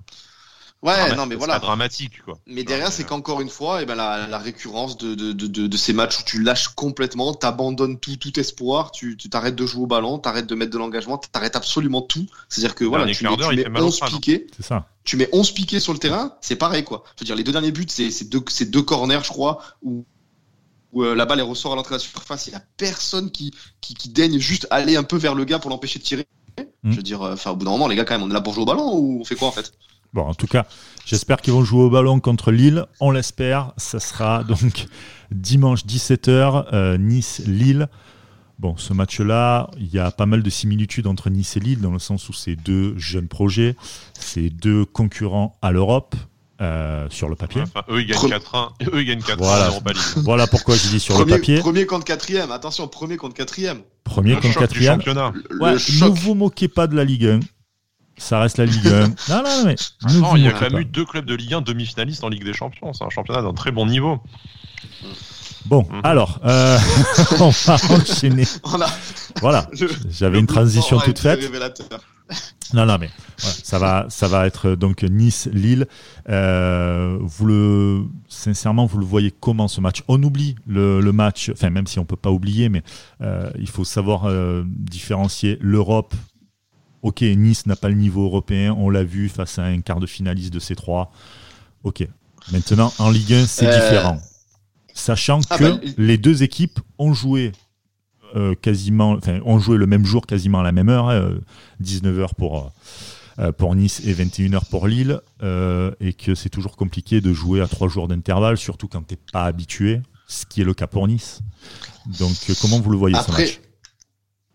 Ouais, 0.86 1.14
non, 1.16 1.26
mais 1.26 1.34
voilà. 1.34 1.58
dramatique, 1.58 2.22
quoi. 2.22 2.38
Mais 2.46 2.64
derrière, 2.64 2.92
c'est 2.92 3.04
qu'encore 3.04 3.40
une 3.40 3.48
fois, 3.48 3.80
et 3.80 3.82
eh 3.82 3.86
ben, 3.86 3.94
la, 3.94 4.26
la 4.26 4.38
récurrence 4.38 4.96
de, 4.96 5.14
de, 5.14 5.32
de, 5.32 5.66
de, 5.66 5.76
ces 5.76 5.92
matchs 5.92 6.20
où 6.20 6.22
tu 6.24 6.42
lâches 6.42 6.68
complètement, 6.68 7.34
t'abandonnes 7.34 7.98
tout, 7.98 8.16
tout 8.16 8.38
espoir, 8.38 8.92
tu 8.92 9.16
t'arrêtes 9.16 9.56
de 9.56 9.66
jouer 9.66 9.82
au 9.82 9.86
ballon, 9.86 10.18
t'arrêtes 10.18 10.46
de 10.46 10.54
mettre 10.54 10.72
de 10.72 10.78
l'engagement, 10.78 11.18
t'arrêtes 11.18 11.56
absolument 11.56 12.02
tout. 12.02 12.26
C'est-à-dire 12.48 12.74
que 12.74 12.84
voilà, 12.84 13.06
tu 13.06 13.24
mets, 13.24 13.36
tu 13.36 13.70
mets 13.70 13.80
11 13.80 14.00
piquets. 14.08 14.46
C'est 14.56 14.66
ça. 14.66 14.88
Tu 15.04 15.16
mets 15.16 15.28
11 15.32 15.52
piquets 15.52 15.80
sur 15.80 15.92
le 15.92 15.98
terrain, 15.98 16.34
c'est 16.40 16.56
pareil, 16.56 16.84
quoi. 16.84 17.04
Je 17.16 17.20
veux 17.20 17.26
dire, 17.26 17.36
les 17.36 17.44
deux 17.44 17.52
derniers 17.52 17.72
buts, 17.72 17.86
c'est 17.88 18.28
deux, 18.28 18.42
deux 18.66 18.82
corners, 18.82 19.20
je 19.22 19.28
crois, 19.30 19.62
où 19.82 20.04
où 20.92 21.02
euh, 21.02 21.14
la 21.14 21.26
balle 21.26 21.40
elle 21.40 21.46
ressort 21.46 21.72
à 21.72 21.76
l'entrée 21.76 21.90
de 21.90 21.96
la 21.96 22.04
surface, 22.04 22.46
il 22.46 22.50
n'y 22.50 22.56
a 22.56 22.62
personne 22.76 23.30
qui, 23.30 23.52
qui, 23.80 23.94
qui, 23.94 24.08
daigne 24.08 24.38
juste 24.38 24.66
aller 24.70 24.96
un 24.96 25.02
peu 25.02 25.16
vers 25.16 25.34
le 25.34 25.44
gars 25.44 25.58
pour 25.58 25.68
l'empêcher 25.68 25.98
de 25.98 26.04
tirer. 26.04 26.26
Mm. 26.58 26.90
Je 26.90 26.96
veux 26.96 27.02
dire, 27.02 27.22
euh, 27.22 27.34
enfin, 27.34 27.50
au 27.50 27.56
bout 27.56 27.64
d'un 27.64 27.72
moment, 27.72 27.88
les 27.88 27.96
gars, 27.96 28.04
quand 28.04 28.14
même, 28.14 28.22
on 28.22 28.30
est 28.30 28.34
là 28.34 28.40
pour 28.40 28.54
jouer 28.54 28.62
au 28.62 28.66
ballon 28.66 28.94
ou 28.94 29.20
on 29.20 29.24
fait 29.24 29.34
quoi 29.34 29.48
en 29.48 29.52
fait? 29.52 29.72
Bon, 30.16 30.22
en 30.22 30.34
tout 30.34 30.46
cas, 30.46 30.64
j'espère 31.04 31.42
qu'ils 31.42 31.52
vont 31.52 31.62
jouer 31.62 31.82
au 31.82 31.90
ballon 31.90 32.20
contre 32.20 32.50
Lille. 32.50 32.86
On 33.00 33.10
l'espère. 33.10 33.74
Ça 33.76 34.00
sera 34.00 34.44
donc 34.48 34.86
dimanche 35.30 35.84
17h, 35.84 36.68
euh, 36.72 36.96
Nice-Lille. 36.96 37.88
Bon, 38.58 38.78
ce 38.78 38.94
match-là, 38.94 39.70
il 39.78 39.92
y 39.92 39.98
a 39.98 40.10
pas 40.10 40.24
mal 40.24 40.42
de 40.42 40.48
similitudes 40.48 41.06
entre 41.06 41.28
Nice 41.28 41.58
et 41.58 41.60
Lille, 41.60 41.82
dans 41.82 41.92
le 41.92 41.98
sens 41.98 42.30
où 42.30 42.32
c'est 42.32 42.56
deux 42.56 42.96
jeunes 42.96 43.28
projets, 43.28 43.76
c'est 44.18 44.48
deux 44.48 44.86
concurrents 44.86 45.58
à 45.60 45.70
l'Europe. 45.70 46.16
Euh, 46.62 47.06
sur 47.10 47.28
le 47.28 47.36
papier. 47.36 47.60
Enfin, 47.60 47.82
eux, 47.90 48.00
ils 48.00 48.06
gagnent 48.06 48.30
4-1. 48.30 48.70
Eux, 48.90 49.02
ils 49.02 49.04
gagnent 49.04 49.20
4 49.20 49.36
voilà. 49.36 49.70
voilà 50.24 50.46
pourquoi 50.46 50.74
je 50.74 50.88
dis 50.88 51.00
sur 51.00 51.18
le 51.18 51.26
papier. 51.26 51.58
Premier 51.58 51.84
contre 51.84 52.06
quatrième. 52.06 52.50
Attention, 52.50 52.88
premier 52.88 53.18
contre 53.18 53.34
quatrième. 53.34 53.82
Premier 54.04 54.36
le 54.36 54.40
contre 54.40 54.60
quatrième. 54.60 55.02
Ouais, 55.60 55.74
ne 55.74 56.08
vous 56.08 56.34
moquez 56.34 56.68
pas 56.68 56.86
de 56.86 56.96
la 56.96 57.04
Ligue 57.04 57.26
1. 57.26 57.40
Ça 58.18 58.40
reste 58.40 58.58
la 58.58 58.66
Ligue 58.66 58.86
1. 58.86 59.08
non, 59.28 59.42
non, 59.42 59.64
mais. 59.64 59.76
Non, 60.14 60.36
il 60.36 60.44
y 60.44 60.48
a 60.48 60.52
quand 60.52 60.70
même 60.70 60.78
eu 60.80 60.84
deux 60.84 61.04
clubs 61.04 61.26
de 61.26 61.34
Ligue 61.34 61.54
1 61.54 61.60
demi-finalistes 61.60 62.24
en 62.24 62.28
Ligue 62.28 62.44
des 62.44 62.54
Champions. 62.54 62.92
C'est 62.92 63.04
un 63.04 63.10
championnat 63.10 63.42
d'un 63.42 63.54
très 63.54 63.72
bon 63.72 63.86
niveau. 63.86 64.20
Bon, 65.66 65.84
mhm. 65.90 66.00
alors, 66.04 66.38
euh, 66.44 66.78
on 67.40 67.50
va 67.50 67.76
enchaîner. 67.90 68.44
Voilà, 69.42 69.68
j'avais 70.08 70.38
une 70.38 70.46
transition 70.46 70.98
toute 70.98 71.18
faite. 71.18 71.52
Non, 72.72 72.86
non, 72.86 72.96
mais 72.98 73.10
ça 73.36 73.78
va, 73.78 74.06
ça 74.08 74.28
va 74.28 74.46
être 74.46 74.70
donc 74.70 75.02
Nice-Lille. 75.02 75.86
Euh, 76.30 77.18
vous 77.20 77.44
le, 77.44 78.04
sincèrement, 78.28 78.86
vous 78.86 78.96
le 78.96 79.04
voyez 79.04 79.34
comment 79.38 79.68
ce 79.68 79.82
match? 79.82 80.02
On 80.08 80.22
oublie 80.22 80.56
le, 80.66 81.02
match, 81.10 81.50
enfin 81.52 81.68
même 81.68 81.86
si 81.86 81.98
on 81.98 82.06
peut 82.06 82.16
pas 82.16 82.30
oublier, 82.30 82.70
mais 82.70 82.82
euh, 83.20 83.50
il 83.58 83.68
faut 83.68 83.84
savoir 83.84 84.26
différencier 84.64 85.58
l'Europe. 85.60 86.14
Ok, 87.06 87.20
Nice 87.22 87.66
n'a 87.66 87.76
pas 87.76 87.88
le 87.88 87.94
niveau 87.94 88.24
européen, 88.24 88.74
on 88.76 88.90
l'a 88.90 89.04
vu 89.04 89.28
face 89.28 89.60
à 89.60 89.64
un 89.64 89.80
quart 89.80 90.00
de 90.00 90.06
finaliste 90.06 90.52
de 90.52 90.58
C3. 90.58 91.06
Ok, 91.84 92.06
maintenant 92.50 92.92
en 92.98 93.10
Ligue 93.10 93.32
1 93.32 93.46
c'est 93.46 93.66
différent 93.66 94.18
sachant 94.92 95.40
ah, 95.50 95.58
que 95.58 95.64
bah, 95.64 95.80
les 95.98 96.18
deux 96.18 96.42
équipes 96.42 96.80
ont 96.98 97.12
joué 97.12 97.52
euh, 98.34 98.54
quasiment, 98.54 99.18
ont 99.44 99.58
joué 99.60 99.76
le 99.76 99.86
même 99.86 100.04
jour, 100.04 100.26
quasiment 100.26 100.60
à 100.60 100.62
la 100.64 100.72
même 100.72 100.88
heure, 100.88 101.08
19h 101.80 102.24
hein, 102.24 102.26
pour, 102.36 102.72
euh, 103.38 103.52
pour 103.52 103.76
Nice 103.76 104.02
et 104.04 104.12
21h 104.12 104.68
pour 104.68 104.88
Lille, 104.88 105.20
euh, 105.42 105.92
et 106.00 106.12
que 106.12 106.34
c'est 106.34 106.48
toujours 106.48 106.76
compliqué 106.76 107.20
de 107.20 107.32
jouer 107.32 107.60
à 107.60 107.68
trois 107.68 107.88
jours 107.88 108.08
d'intervalle, 108.08 108.56
surtout 108.56 108.88
quand 108.88 109.06
tu 109.06 109.14
n'es 109.14 109.20
pas 109.32 109.44
habitué, 109.44 110.00
ce 110.26 110.44
qui 110.44 110.60
est 110.60 110.64
le 110.64 110.74
cas 110.74 110.88
pour 110.88 111.06
Nice. 111.06 111.40
Donc, 112.18 112.34
comment 112.60 112.80
vous 112.80 112.90
le 112.90 112.96
voyez 112.96 113.16
ce 113.24 113.30
match? 113.30 113.60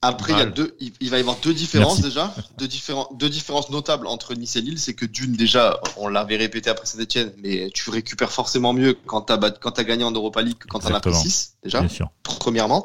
Après, 0.04 0.34
il, 0.34 0.40
y 0.40 0.42
a 0.42 0.46
deux, 0.46 0.76
il, 0.80 1.10
va 1.12 1.18
y 1.18 1.20
avoir 1.20 1.38
deux 1.44 1.54
différences 1.54 2.02
déjà, 2.02 2.34
deux, 2.58 2.68
deux 3.14 3.30
différences 3.30 3.70
notables 3.70 4.08
entre 4.08 4.34
Nice 4.34 4.56
et 4.56 4.62
Lille. 4.62 4.80
C'est 4.80 4.96
que 4.96 5.06
d'une, 5.06 5.34
déjà, 5.34 5.80
on 5.96 6.08
l'avait 6.08 6.38
répété 6.38 6.72
après 6.72 6.88
Saint-Etienne, 6.88 7.32
mais 7.38 7.70
tu 7.72 7.92
récupères 7.92 8.32
forcément 8.32 8.74
mieux 8.74 8.98
quand 9.06 9.22
tu 9.22 9.34
as, 9.34 9.84
gagné 9.84 10.04
en 10.04 10.12
Europa 10.12 10.42
League 10.42 10.58
que 10.58 10.68
quand 10.68 10.80
tu 10.80 10.88
en 10.88 10.96
as 10.96 11.00
pris 11.00 11.14
6, 11.14 11.58
déjà, 11.64 11.86
premièrement. 12.24 12.84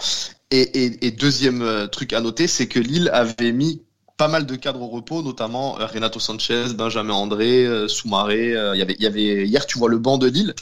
Et, 0.50 1.06
et, 1.06 1.10
deuxième 1.10 1.62
euh, 1.62 1.86
truc 1.86 2.12
à 2.12 2.20
noter, 2.20 2.46
c'est 2.46 2.68
que 2.68 2.78
Lille 2.78 3.10
avait 3.12 3.50
mis 3.50 3.82
pas 4.18 4.28
mal 4.28 4.44
de 4.44 4.54
cadres 4.54 4.82
au 4.82 4.88
repos, 4.88 5.22
notamment 5.22 5.80
euh, 5.80 5.86
Renato 5.86 6.20
Sanchez, 6.20 6.74
Benjamin 6.74 7.14
André, 7.14 7.64
euh, 7.64 7.88
Soumaré. 7.88 8.50
Il 8.50 8.78
y 8.78 8.82
avait, 8.82 8.94
il 8.98 9.02
y 9.02 9.06
avait, 9.06 9.46
hier, 9.46 9.66
tu 9.66 9.78
vois 9.78 9.88
le 9.88 9.98
banc 9.98 10.18
de 10.18 10.28
Lille. 10.28 10.54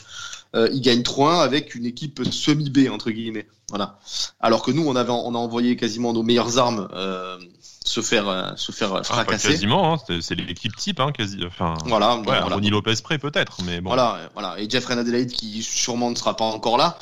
Euh, 0.55 0.69
il 0.73 0.81
gagne 0.81 1.01
3-1 1.01 1.41
avec 1.41 1.75
une 1.75 1.85
équipe 1.85 2.21
semi-B, 2.29 2.89
entre 2.91 3.11
guillemets. 3.11 3.47
Voilà. 3.69 3.99
Alors 4.39 4.61
que 4.61 4.71
nous, 4.71 4.87
on, 4.87 4.95
avait, 4.95 5.11
on 5.11 5.33
a 5.33 5.37
envoyé 5.37 5.75
quasiment 5.75 6.13
nos 6.13 6.23
meilleures 6.23 6.57
armes 6.57 6.87
euh, 6.93 7.37
se 7.83 8.01
faire, 8.01 8.29
euh, 8.29 8.51
se 8.55 8.71
faire 8.71 8.95
ah, 8.95 9.03
fracasser. 9.03 9.49
quasiment, 9.49 9.93
hein, 9.93 10.17
c'est 10.21 10.35
l'équipe 10.35 10.75
type, 10.75 10.99
hein, 10.99 11.11
quasi. 11.11 11.43
Enfin, 11.45 11.73
voilà. 11.85 12.17
Ouais, 12.17 12.39
Ronnie 12.39 12.69
Lopez 12.69 12.95
près 13.03 13.17
peut-être, 13.17 13.57
mais 13.63 13.81
bon. 13.81 13.89
Voilà, 13.89 14.29
voilà. 14.33 14.59
Et 14.59 14.69
Jeff 14.69 14.89
Adelaide 14.89 15.31
qui 15.31 15.61
sûrement 15.63 16.11
ne 16.11 16.15
sera 16.15 16.35
pas 16.35 16.45
encore 16.45 16.77
là 16.77 16.97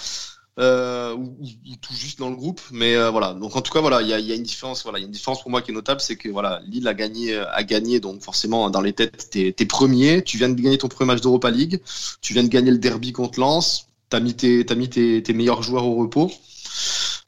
euh, 0.59 1.15
ou, 1.15 1.35
tout 1.81 1.93
juste 1.93 2.19
dans 2.19 2.29
le 2.29 2.35
groupe. 2.35 2.61
Mais 2.71 2.95
euh, 2.95 3.09
voilà. 3.09 3.33
Donc 3.33 3.55
en 3.55 3.61
tout 3.61 3.71
cas, 3.71 3.81
voilà, 3.81 4.01
il 4.01 4.07
y 4.07 4.13
a, 4.13 4.19
y 4.19 4.31
a, 4.31 4.35
une 4.35 4.43
différence. 4.43 4.83
Voilà, 4.83 4.99
il 4.99 5.01
y 5.01 5.05
a 5.05 5.07
une 5.07 5.11
différence 5.11 5.41
pour 5.41 5.51
moi 5.51 5.61
qui 5.61 5.71
est 5.71 5.73
notable, 5.73 6.01
c'est 6.01 6.15
que 6.15 6.29
voilà, 6.29 6.61
Lille 6.67 6.87
a 6.87 6.93
gagné, 6.93 7.37
a 7.37 7.63
gagné. 7.63 7.99
Donc 7.99 8.21
forcément, 8.21 8.69
dans 8.69 8.81
les 8.81 8.93
têtes, 8.93 9.29
t'es 9.31 9.55
es 9.57 9.65
premier. 9.65 10.23
Tu 10.23 10.37
viens 10.37 10.49
de 10.49 10.59
gagner 10.59 10.77
ton 10.77 10.87
premier 10.87 11.13
match 11.13 11.21
d'Europa 11.21 11.49
League. 11.49 11.81
Tu 12.21 12.33
viens 12.33 12.43
de 12.43 12.49
gagner 12.49 12.71
le 12.71 12.77
derby 12.77 13.11
contre 13.11 13.39
Lens. 13.39 13.87
T'as 14.09 14.19
mis 14.19 14.35
tes, 14.35 14.65
as 14.69 14.75
mis 14.75 14.89
tes, 14.89 15.23
tes, 15.23 15.33
meilleurs 15.33 15.63
joueurs 15.63 15.85
au 15.87 15.95
repos. 15.95 16.31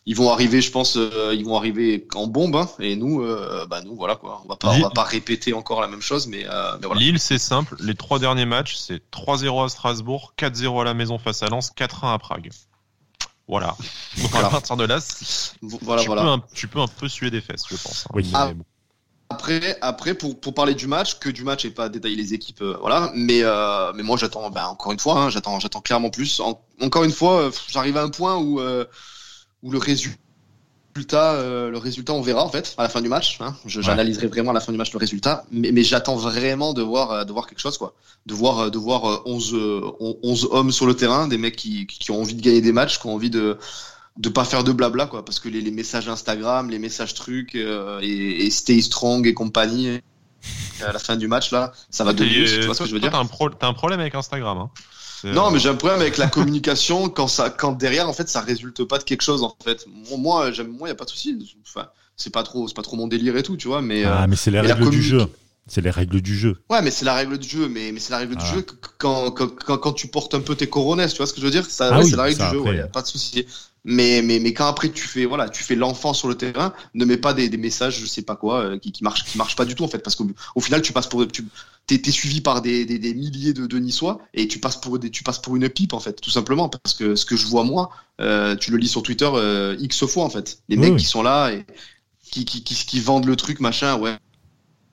Ils 0.07 0.15
vont 0.15 0.30
arriver, 0.30 0.61
je 0.61 0.69
pense, 0.69 0.97
euh, 0.97 1.34
ils 1.34 1.43
vont 1.43 1.57
arriver 1.57 2.07
en 2.13 2.28
bombe. 2.28 2.55
Hein, 2.55 2.69
et 2.80 2.95
nous, 2.95 3.23
euh, 3.23 3.65
bah 3.65 3.82
nous, 3.82 3.95
voilà 3.95 4.15
quoi. 4.15 4.41
On 4.45 4.47
va 4.47 4.55
pas, 4.55 4.69
on 4.69 4.80
va 4.80 4.91
pas 4.91 5.03
répéter 5.03 5.53
encore 5.53 5.82
la 5.82 5.88
même 5.88 6.01
chose, 6.01 6.28
mais, 6.28 6.45
euh, 6.47 6.78
mais 6.80 6.86
voilà. 6.86 7.01
Lille, 7.01 7.19
c'est 7.19 7.39
simple. 7.39 7.76
Les 7.80 7.95
trois 7.95 8.19
derniers 8.19 8.45
matchs, 8.45 8.76
c'est 8.76 9.01
3-0 9.11 9.65
à 9.65 9.69
Strasbourg, 9.69 10.36
4-0 10.38 10.82
à 10.82 10.84
la 10.84 10.93
maison 10.93 11.17
face 11.17 11.41
à 11.41 11.47
Lens, 11.47 11.71
4-1 11.76 12.13
à 12.13 12.19
Prague. 12.19 12.51
Voilà. 13.47 13.75
Donc 14.21 14.35
à 14.35 14.49
partir 14.49 14.77
de 14.77 14.85
là, 14.85 14.99
voilà, 15.81 16.01
tu, 16.01 16.09
Peux 16.09 16.19
un, 16.19 16.43
tu, 16.53 16.67
Peux 16.67 16.79
un, 16.79 16.87
peu 16.87 17.07
suer 17.07 17.31
des 17.31 17.41
fesses, 17.41 17.63
je 17.69 17.75
pense. 17.75 18.05
Hein. 18.05 18.11
Oui. 18.13 18.29
Ah, 18.33 18.51
après, 19.29 19.77
après 19.81 20.13
pour, 20.13 20.39
pour, 20.39 20.53
parler 20.53 20.75
du 20.75 20.87
match, 20.87 21.17
que 21.19 21.29
du 21.29 21.43
match 21.43 21.65
et 21.65 21.71
pas 21.71 21.89
détailler 21.89 22.15
les 22.15 22.33
équipes, 22.33 22.61
euh, 22.61 22.77
voilà. 22.79 23.11
Mais, 23.15 23.41
euh, 23.43 23.91
mais 23.93 24.03
moi, 24.03 24.17
j'attends, 24.17 24.49
ben, 24.51 24.65
encore 24.65 24.91
une 24.91 24.99
fois, 24.99 25.19
hein, 25.19 25.29
j'attends, 25.29 25.59
j'attends 25.59 25.81
clairement 25.81 26.09
plus. 26.09 26.39
encore 26.39 27.03
une 27.03 27.11
fois, 27.11 27.41
euh, 27.41 27.51
j'arrive 27.67 27.97
à 27.97 28.03
un 28.03 28.09
point 28.09 28.37
où, 28.37 28.59
euh, 28.59 28.85
où 29.63 29.71
le 29.71 29.79
résultat 29.79 30.19
résultat, 30.95 31.33
euh, 31.33 31.69
le 31.69 31.77
résultat, 31.77 32.13
on 32.13 32.21
verra 32.21 32.43
en 32.43 32.49
fait 32.49 32.73
à 32.77 32.83
la 32.83 32.89
fin 32.89 33.01
du 33.01 33.09
match. 33.09 33.37
Hein. 33.41 33.53
J'analyserai 33.65 34.27
vraiment 34.27 34.51
à 34.51 34.53
la 34.53 34.61
fin 34.61 34.71
du 34.71 34.77
match 34.77 34.93
le 34.93 34.97
résultat, 34.97 35.45
mais, 35.51 35.71
mais 35.73 35.83
j'attends 35.83 36.15
vraiment 36.15 36.73
de 36.73 36.81
voir, 36.81 37.11
euh, 37.11 37.23
de 37.25 37.33
voir 37.33 37.47
quelque 37.47 37.59
chose, 37.59 37.77
quoi. 37.77 37.93
De 38.25 38.33
voir, 38.33 38.59
euh, 38.59 38.69
de 38.69 38.77
voir 38.77 39.27
11, 39.27 39.55
11 39.99 40.47
hommes 40.51 40.71
sur 40.71 40.85
le 40.85 40.95
terrain, 40.95 41.27
des 41.27 41.37
mecs 41.37 41.57
qui, 41.57 41.85
qui 41.85 42.11
ont 42.11 42.21
envie 42.21 42.35
de 42.35 42.41
gagner 42.41 42.61
des 42.61 42.71
matchs, 42.71 42.99
qui 42.99 43.07
ont 43.07 43.13
envie 43.13 43.29
de 43.29 43.57
de 44.17 44.29
pas 44.29 44.45
faire 44.45 44.63
de 44.63 44.71
blabla, 44.71 45.07
quoi. 45.07 45.25
Parce 45.25 45.41
que 45.41 45.49
les, 45.49 45.59
les 45.59 45.71
messages 45.71 46.07
Instagram, 46.07 46.69
les 46.69 46.79
messages 46.79 47.13
trucs 47.13 47.53
et, 47.55 48.45
et, 48.45 48.49
stay 48.49 48.81
strong 48.81 49.27
et 49.27 49.33
compagnie 49.33 49.99
à 50.81 50.93
la 50.93 50.99
fin 50.99 51.17
du 51.17 51.27
match 51.27 51.51
là, 51.51 51.73
ça 51.89 52.05
va 52.05 52.13
devenir. 52.13 52.47
Tu 52.47 52.61
vois 52.61 52.75
ce 52.75 52.83
que 52.83 52.87
je 52.87 52.93
veux 52.93 53.01
dire? 53.01 53.11
T'as 53.11 53.17
un, 53.17 53.69
un, 53.69 53.73
problème 53.73 53.99
avec 53.99 54.15
Instagram. 54.15 54.57
Hein 54.57 54.69
non, 55.24 55.51
mais 55.51 55.59
j'ai 55.59 55.70
un 55.70 55.76
problème 55.76 56.01
avec 56.01 56.18
la 56.18 56.28
communication 56.30 57.09
quand 57.09 57.28
ça, 57.28 57.49
quand 57.49 57.74
derrière 57.74 58.09
en 58.09 58.13
fait 58.13 58.30
ça 58.30 58.41
résulte 58.41 58.84
pas 58.84 58.97
de 58.97 59.03
quelque 59.03 59.22
chose 59.22 59.43
en 59.43 59.55
fait. 59.63 59.86
Moi, 60.18 60.51
j'aime, 60.51 60.68
moi, 60.68 60.88
y 60.88 60.91
a 60.91 60.95
pas 60.95 61.05
de 61.05 61.09
souci. 61.09 61.38
Enfin, 61.68 61.88
c'est 62.18 62.32
pas 62.32 62.43
trop, 62.43 62.68
c'est 62.68 62.76
pas 62.76 62.82
trop 62.82 62.95
mon 62.95 63.07
délire 63.07 63.36
et 63.38 63.43
tout, 63.43 63.57
tu 63.57 63.68
vois. 63.68 63.82
Mais 63.82 64.03
ah, 64.03 64.24
euh, 64.24 64.28
mais 64.28 64.36
c'est 64.36 64.51
les 64.51 64.61
règles 64.61 64.89
du 64.89 65.01
jeu. 65.01 65.28
C'est 65.68 65.82
les 65.82 65.89
règles 65.89 66.22
du 66.22 66.38
jeu. 66.38 66.57
Ouais, 66.70 66.82
mais 66.84 66.91
c'est 66.91 67.05
la 67.05 67.16
règle 67.16 67.39
du 67.39 67.49
jeu. 67.49 67.68
Mais, 67.68 67.91
mais 67.91 67.99
c'est 67.99 68.11
la 68.11 68.20
règle 68.20 68.36
du 68.36 68.45
jeu 68.45 68.63
quand, 68.99 69.32
quand, 69.32 69.78
quand, 69.78 69.93
tu 69.93 70.07
portes 70.07 70.36
un 70.36 70.41
peu 70.41 70.55
tes 70.55 70.68
coronets, 70.68 71.07
tu 71.07 71.18
vois 71.18 71.26
ce 71.26 71.34
que 71.34 71.41
je 71.41 71.45
veux 71.45 71.51
dire? 71.51 71.66
Ça, 71.66 71.89
ah 71.91 72.03
c'est 72.03 72.16
la 72.16 72.24
règle 72.24 72.38
du 72.38 72.51
jeu. 72.51 72.59
Ouais, 72.59 72.78
y 72.78 72.82
a 72.82 72.88
pas 72.88 73.01
de 73.01 73.07
souci. 73.07 73.45
Mais, 73.88 74.23
mais, 74.23 74.39
mais 74.39 74.51
quand 74.51 74.65
après 74.65 74.89
tu 74.89 75.07
fais, 75.07 75.25
voilà, 75.25 75.47
tu 75.47 75.63
fais 75.63 75.75
l'enfant 75.75 76.13
sur 76.13 76.27
le 76.27 76.36
terrain, 76.36 76.73
ne 76.95 77.05
mets 77.05 77.17
pas 77.17 77.36
des, 77.36 77.49
des 77.49 77.57
messages, 77.57 77.99
je 77.99 78.07
sais 78.07 78.23
pas 78.23 78.36
quoi, 78.36 78.61
euh, 78.61 78.79
qui, 78.79 78.91
qui 78.91 79.03
marchent, 79.03 79.23
qui 79.23 79.38
marchent 79.38 79.55
pas 79.55 79.63
du 79.63 79.75
tout 79.75 79.83
en 79.83 79.88
fait, 79.88 79.99
parce 79.99 80.15
qu'au 80.15 80.27
au 80.55 80.59
final 80.59 80.81
tu 80.81 80.91
passes 80.91 81.05
pour, 81.05 81.27
tu, 81.27 81.45
t'es, 81.86 82.01
es 82.03 82.11
suivi 82.11 82.41
par 82.41 82.63
des, 82.63 82.86
des, 82.86 82.97
des 82.97 83.13
milliers 83.13 83.53
de, 83.53 83.67
de 83.67 83.77
Niçois 83.77 84.19
et 84.33 84.47
tu 84.47 84.59
passes 84.59 84.81
pour 84.81 84.97
des, 84.97 85.11
tu 85.11 85.23
passes 85.23 85.38
pour 85.38 85.55
une 85.55 85.69
pipe 85.69 85.93
en 85.93 85.99
fait, 85.99 86.19
tout 86.19 86.31
simplement, 86.31 86.67
parce 86.67 86.95
que 86.95 87.15
ce 87.15 87.25
que 87.25 87.38
je 87.38 87.45
vois 87.45 87.63
moi, 87.63 87.91
euh, 88.21 88.55
tu 88.55 88.71
le 88.71 88.77
lis 88.77 88.88
sur 88.88 89.03
Twitter 89.03 89.29
euh, 89.31 89.77
x 89.79 90.03
fois 90.07 90.23
en 90.23 90.31
fait, 90.31 90.59
les 90.67 90.77
mecs 90.77 90.97
qui 90.97 91.05
sont 91.05 91.21
là 91.21 91.51
et 91.51 91.63
qui, 92.23 92.43
qui, 92.43 92.63
qui, 92.63 92.73
qui 92.73 92.99
vendent 92.99 93.25
le 93.25 93.36
truc 93.36 93.59
machin, 93.59 93.97
ouais, 93.99 94.17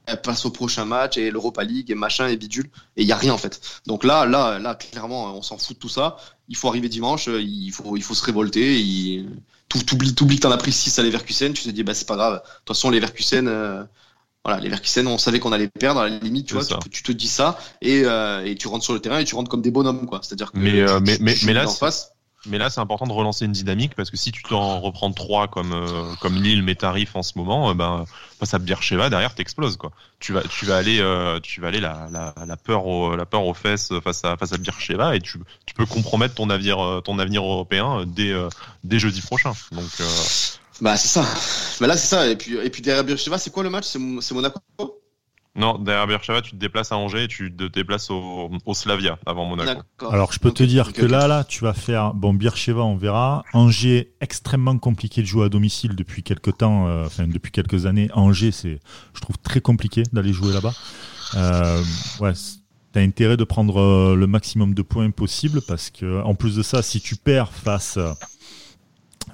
elle 0.06 0.20
passe 0.20 0.44
au 0.44 0.50
prochain 0.50 0.84
match 0.84 1.16
et 1.16 1.30
l'Europa 1.30 1.62
League 1.64 1.90
et 1.90 1.94
machin 1.94 2.28
et 2.28 2.36
bidule 2.36 2.68
et 2.96 3.02
il 3.02 3.08
y 3.08 3.12
a 3.12 3.16
rien 3.16 3.32
en 3.32 3.38
fait. 3.38 3.60
Donc 3.86 4.04
là 4.04 4.26
là 4.26 4.58
là 4.58 4.74
clairement 4.74 5.36
on 5.36 5.42
s'en 5.42 5.58
fout 5.58 5.76
de 5.76 5.80
tout 5.80 5.88
ça. 5.88 6.16
Il 6.48 6.56
faut 6.56 6.68
arriver 6.68 6.88
dimanche, 6.88 7.28
il 7.28 7.70
faut 7.70 7.96
il 7.96 8.02
faut 8.02 8.14
se 8.14 8.24
révolter, 8.24 8.80
il 8.80 9.28
t'oublies 9.68 10.14
t'oublies 10.14 10.36
que 10.36 10.42
t'en 10.42 10.50
as 10.50 10.58
pris 10.58 10.72
6 10.72 10.98
à 10.98 11.02
Leverkusen, 11.02 11.52
tu 11.52 11.64
te 11.64 11.70
dis 11.70 11.82
bah 11.82 11.94
c'est 11.94 12.08
pas 12.08 12.16
grave. 12.16 12.34
De 12.34 12.38
toute 12.38 12.68
façon 12.68 12.90
Leverkusen 12.90 13.48
euh, 13.48 13.84
voilà, 14.44 14.58
les 14.60 14.68
Leverkusen, 14.68 15.06
on 15.06 15.18
savait 15.18 15.38
qu'on 15.38 15.52
allait 15.52 15.68
perdre 15.68 16.00
à 16.00 16.08
la 16.08 16.18
limite, 16.18 16.48
tu 16.48 16.54
vois, 16.54 16.64
tu, 16.90 17.02
te 17.04 17.12
dis 17.12 17.28
ça 17.28 17.58
et, 17.80 18.02
euh, 18.04 18.44
et 18.44 18.56
tu 18.56 18.66
rentres 18.66 18.84
sur 18.84 18.92
le 18.92 18.98
terrain 18.98 19.20
et 19.20 19.24
tu 19.24 19.36
rentres 19.36 19.50
comme 19.50 19.62
des 19.62 19.70
bonhommes 19.70 20.06
quoi. 20.06 20.20
C'est-à-dire 20.22 20.50
que 20.50 20.58
mais, 20.58 20.80
euh, 20.80 20.98
mais, 21.00 21.16
mais, 21.20 21.36
mais 21.44 21.52
là, 21.52 21.68
en 21.68 21.72
face, 21.72 22.12
mais 22.46 22.58
là, 22.58 22.70
c'est 22.70 22.80
important 22.80 23.06
de 23.06 23.12
relancer 23.12 23.44
une 23.44 23.52
dynamique 23.52 23.94
parce 23.94 24.10
que 24.10 24.16
si 24.16 24.32
tu 24.32 24.42
t'en 24.42 24.80
reprends 24.80 25.12
trois 25.12 25.48
comme 25.48 25.72
euh, 25.72 26.14
comme 26.20 26.42
Lille 26.42 26.62
met 26.62 26.74
tarif 26.74 27.14
en 27.14 27.22
ce 27.22 27.32
moment, 27.36 27.70
euh, 27.70 27.74
ben 27.74 28.04
face 28.38 28.54
à 28.54 28.58
Bircheva 28.58 29.10
derrière 29.10 29.34
t'exploses 29.34 29.76
quoi. 29.76 29.92
Tu 30.18 30.32
vas 30.32 30.42
tu 30.42 30.66
vas 30.66 30.76
aller 30.76 31.00
euh, 31.00 31.38
tu 31.40 31.60
vas 31.60 31.68
aller 31.68 31.80
la, 31.80 32.08
la, 32.10 32.34
la 32.44 32.56
peur 32.56 33.16
la 33.16 33.26
peur 33.26 33.44
aux 33.44 33.54
fesses 33.54 33.92
face 34.02 34.24
à 34.24 34.36
face 34.36 34.52
à 34.52 34.58
Bircheva 34.58 35.14
et 35.14 35.20
tu 35.20 35.38
tu 35.66 35.74
peux 35.74 35.86
compromettre 35.86 36.34
ton 36.34 36.50
avenir 36.50 37.00
ton 37.04 37.18
avenir 37.18 37.44
européen 37.44 38.04
dès 38.06 38.34
dès 38.82 38.98
jeudi 38.98 39.20
prochain. 39.20 39.52
Donc 39.70 40.02
bah 40.80 40.96
c'est 40.96 41.08
ça. 41.08 41.24
Mais 41.80 41.86
là 41.86 41.96
c'est 41.96 42.08
ça 42.08 42.26
et 42.26 42.36
puis 42.36 42.56
et 42.56 42.70
puis 42.70 42.82
derrière 42.82 43.04
Bircheva, 43.04 43.38
c'est 43.38 43.50
quoi 43.50 43.62
le 43.62 43.70
match? 43.70 43.86
C'est 43.86 44.34
Monaco? 44.34 44.58
Non, 45.54 45.78
derrière 45.78 46.06
Birchava, 46.06 46.40
tu 46.40 46.52
te 46.52 46.56
déplaces 46.56 46.92
à 46.92 46.96
Angers 46.96 47.24
et 47.24 47.28
tu 47.28 47.54
te 47.54 47.64
déplaces 47.64 48.10
au, 48.10 48.50
Slavia 48.72 49.18
avant 49.26 49.44
Monaco. 49.44 49.82
Alors, 50.10 50.32
je 50.32 50.38
peux 50.38 50.50
te 50.50 50.62
dire 50.62 50.94
que 50.94 51.04
là, 51.04 51.28
là, 51.28 51.44
tu 51.44 51.62
vas 51.62 51.74
faire. 51.74 52.14
Bon, 52.14 52.32
Bircheva, 52.32 52.82
on 52.82 52.96
verra. 52.96 53.44
Angers, 53.52 54.14
extrêmement 54.22 54.78
compliqué 54.78 55.20
de 55.20 55.26
jouer 55.26 55.44
à 55.44 55.48
domicile 55.50 55.94
depuis 55.94 56.22
quelques 56.22 56.56
temps, 56.56 56.88
euh, 56.88 57.04
enfin, 57.04 57.26
depuis 57.26 57.52
quelques 57.52 57.84
années. 57.84 58.08
Angers, 58.14 58.50
c'est, 58.50 58.80
je 59.14 59.20
trouve, 59.20 59.36
très 59.38 59.60
compliqué 59.60 60.04
d'aller 60.14 60.32
jouer 60.32 60.54
là-bas. 60.54 60.72
Euh, 61.34 61.82
ouais, 62.20 62.32
t'as 62.92 63.02
intérêt 63.02 63.36
de 63.36 63.44
prendre 63.44 63.78
euh, 63.78 64.16
le 64.16 64.26
maximum 64.26 64.72
de 64.72 64.82
points 64.82 65.10
possible 65.10 65.60
parce 65.68 65.90
que, 65.90 66.22
en 66.22 66.34
plus 66.34 66.56
de 66.56 66.62
ça, 66.62 66.80
si 66.80 67.02
tu 67.02 67.16
perds 67.16 67.52
face 67.52 67.98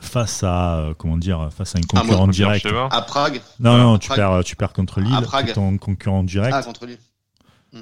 face 0.01 0.43
à 0.43 0.77
euh, 0.79 0.95
comment 0.97 1.17
dire 1.17 1.49
face 1.57 1.75
à 1.75 1.79
un 1.79 1.83
concurrent 1.83 2.29
Pierre 2.29 2.49
direct. 2.49 2.67
Sheva. 2.67 2.89
À 2.91 3.03
Prague. 3.03 3.41
Non, 3.61 3.75
Ah, 3.75 3.79
non, 3.79 3.99
tu 3.99 4.09
perds, 4.11 4.41
tu 4.45 4.57
perds 4.57 4.73
contre 4.73 5.01
Lille, 5.01 5.15
ton 5.55 5.77
concurrent 5.79 6.23
direct. 6.23 6.55
Ah, 6.57 6.63
contre 6.63 6.87
lui. 6.87 6.99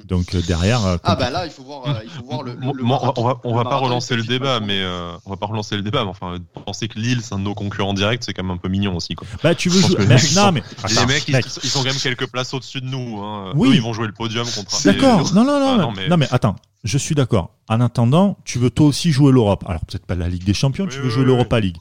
Donc 0.05 0.35
euh, 0.35 0.41
derrière. 0.41 0.85
euh, 0.85 0.97
Ah, 1.03 1.15
bah 1.15 1.29
là, 1.29 1.45
il 1.45 1.51
faut 1.51 1.63
voir, 1.63 1.87
euh, 1.87 1.93
il 2.03 2.09
faut 2.09 2.23
voir 2.23 2.43
le. 2.43 2.51
le- 2.53 2.57
Moi, 2.59 2.73
le 2.75 2.83
moi, 2.83 2.99
marathon. 2.99 3.21
on 3.21 3.25
va, 3.25 3.39
on 3.45 3.51
Le 3.51 3.63
va 3.63 3.69
pas 3.69 3.77
relancer 3.77 4.15
le 4.17 4.23
débat, 4.23 4.59
mais 4.59 4.81
euh, 4.81 5.11
on 5.25 5.29
va 5.29 5.37
pas 5.37 5.45
relancer 5.45 5.77
le 5.77 5.81
débat. 5.81 6.03
Mais 6.03 6.09
enfin, 6.09 6.35
penser 6.65 6.89
que 6.89 6.99
Lille 6.99 7.21
c'est 7.23 7.33
un 7.33 7.39
de 7.39 7.43
nos 7.43 7.55
concurrents 7.55 7.93
directs, 7.93 8.23
c'est 8.25 8.33
quand 8.33 8.43
même 8.43 8.51
un 8.51 8.57
peu 8.57 8.67
mignon 8.67 8.97
aussi. 8.97 9.15
Quoi. 9.15 9.25
Bah, 9.41 9.55
tu 9.55 9.69
veux 9.69 9.79
jouer. 9.79 10.05
mais- 10.05 10.17
non, 10.35 10.51
mais. 10.51 10.61
les 10.89 10.97
attends, 10.97 11.07
mecs, 11.07 11.27
ils, 11.29 11.31
mec. 11.31 11.45
ils 11.63 11.69
sont 11.69 11.79
quand 11.79 11.85
même 11.85 11.95
quelques 11.95 12.27
places 12.27 12.53
au-dessus 12.53 12.81
de 12.81 12.85
nous. 12.87 13.21
Hein. 13.23 13.53
Oui. 13.55 13.69
Eux, 13.69 13.75
ils 13.75 13.81
vont 13.81 13.93
jouer 13.93 14.07
le 14.07 14.13
podium 14.13 14.45
contre. 14.45 14.75
un- 14.75 14.91
D'accord. 14.91 15.33
Non, 15.33 15.45
non, 15.45 15.59
non. 15.59 15.75
Ah, 15.75 15.81
non, 15.83 15.91
mais- 15.95 16.07
non, 16.09 16.17
mais 16.17 16.27
attends. 16.31 16.57
Je 16.83 16.97
suis 16.97 17.15
d'accord. 17.15 17.51
En 17.69 17.81
attendant, 17.81 18.37
tu 18.45 18.59
veux 18.59 18.69
toi 18.69 18.87
aussi 18.87 19.11
jouer 19.11 19.31
l'Europe. 19.31 19.63
Alors 19.67 19.81
peut-être 19.85 20.05
pas 20.05 20.15
la 20.15 20.27
Ligue 20.29 20.43
des 20.43 20.53
Champions, 20.53 20.83
Oui, 20.85 20.91
tu 20.91 20.97
oui, 20.99 21.03
veux 21.05 21.09
jouer 21.09 21.21
oui, 21.23 21.27
l'Europa 21.27 21.59
League. 21.59 21.77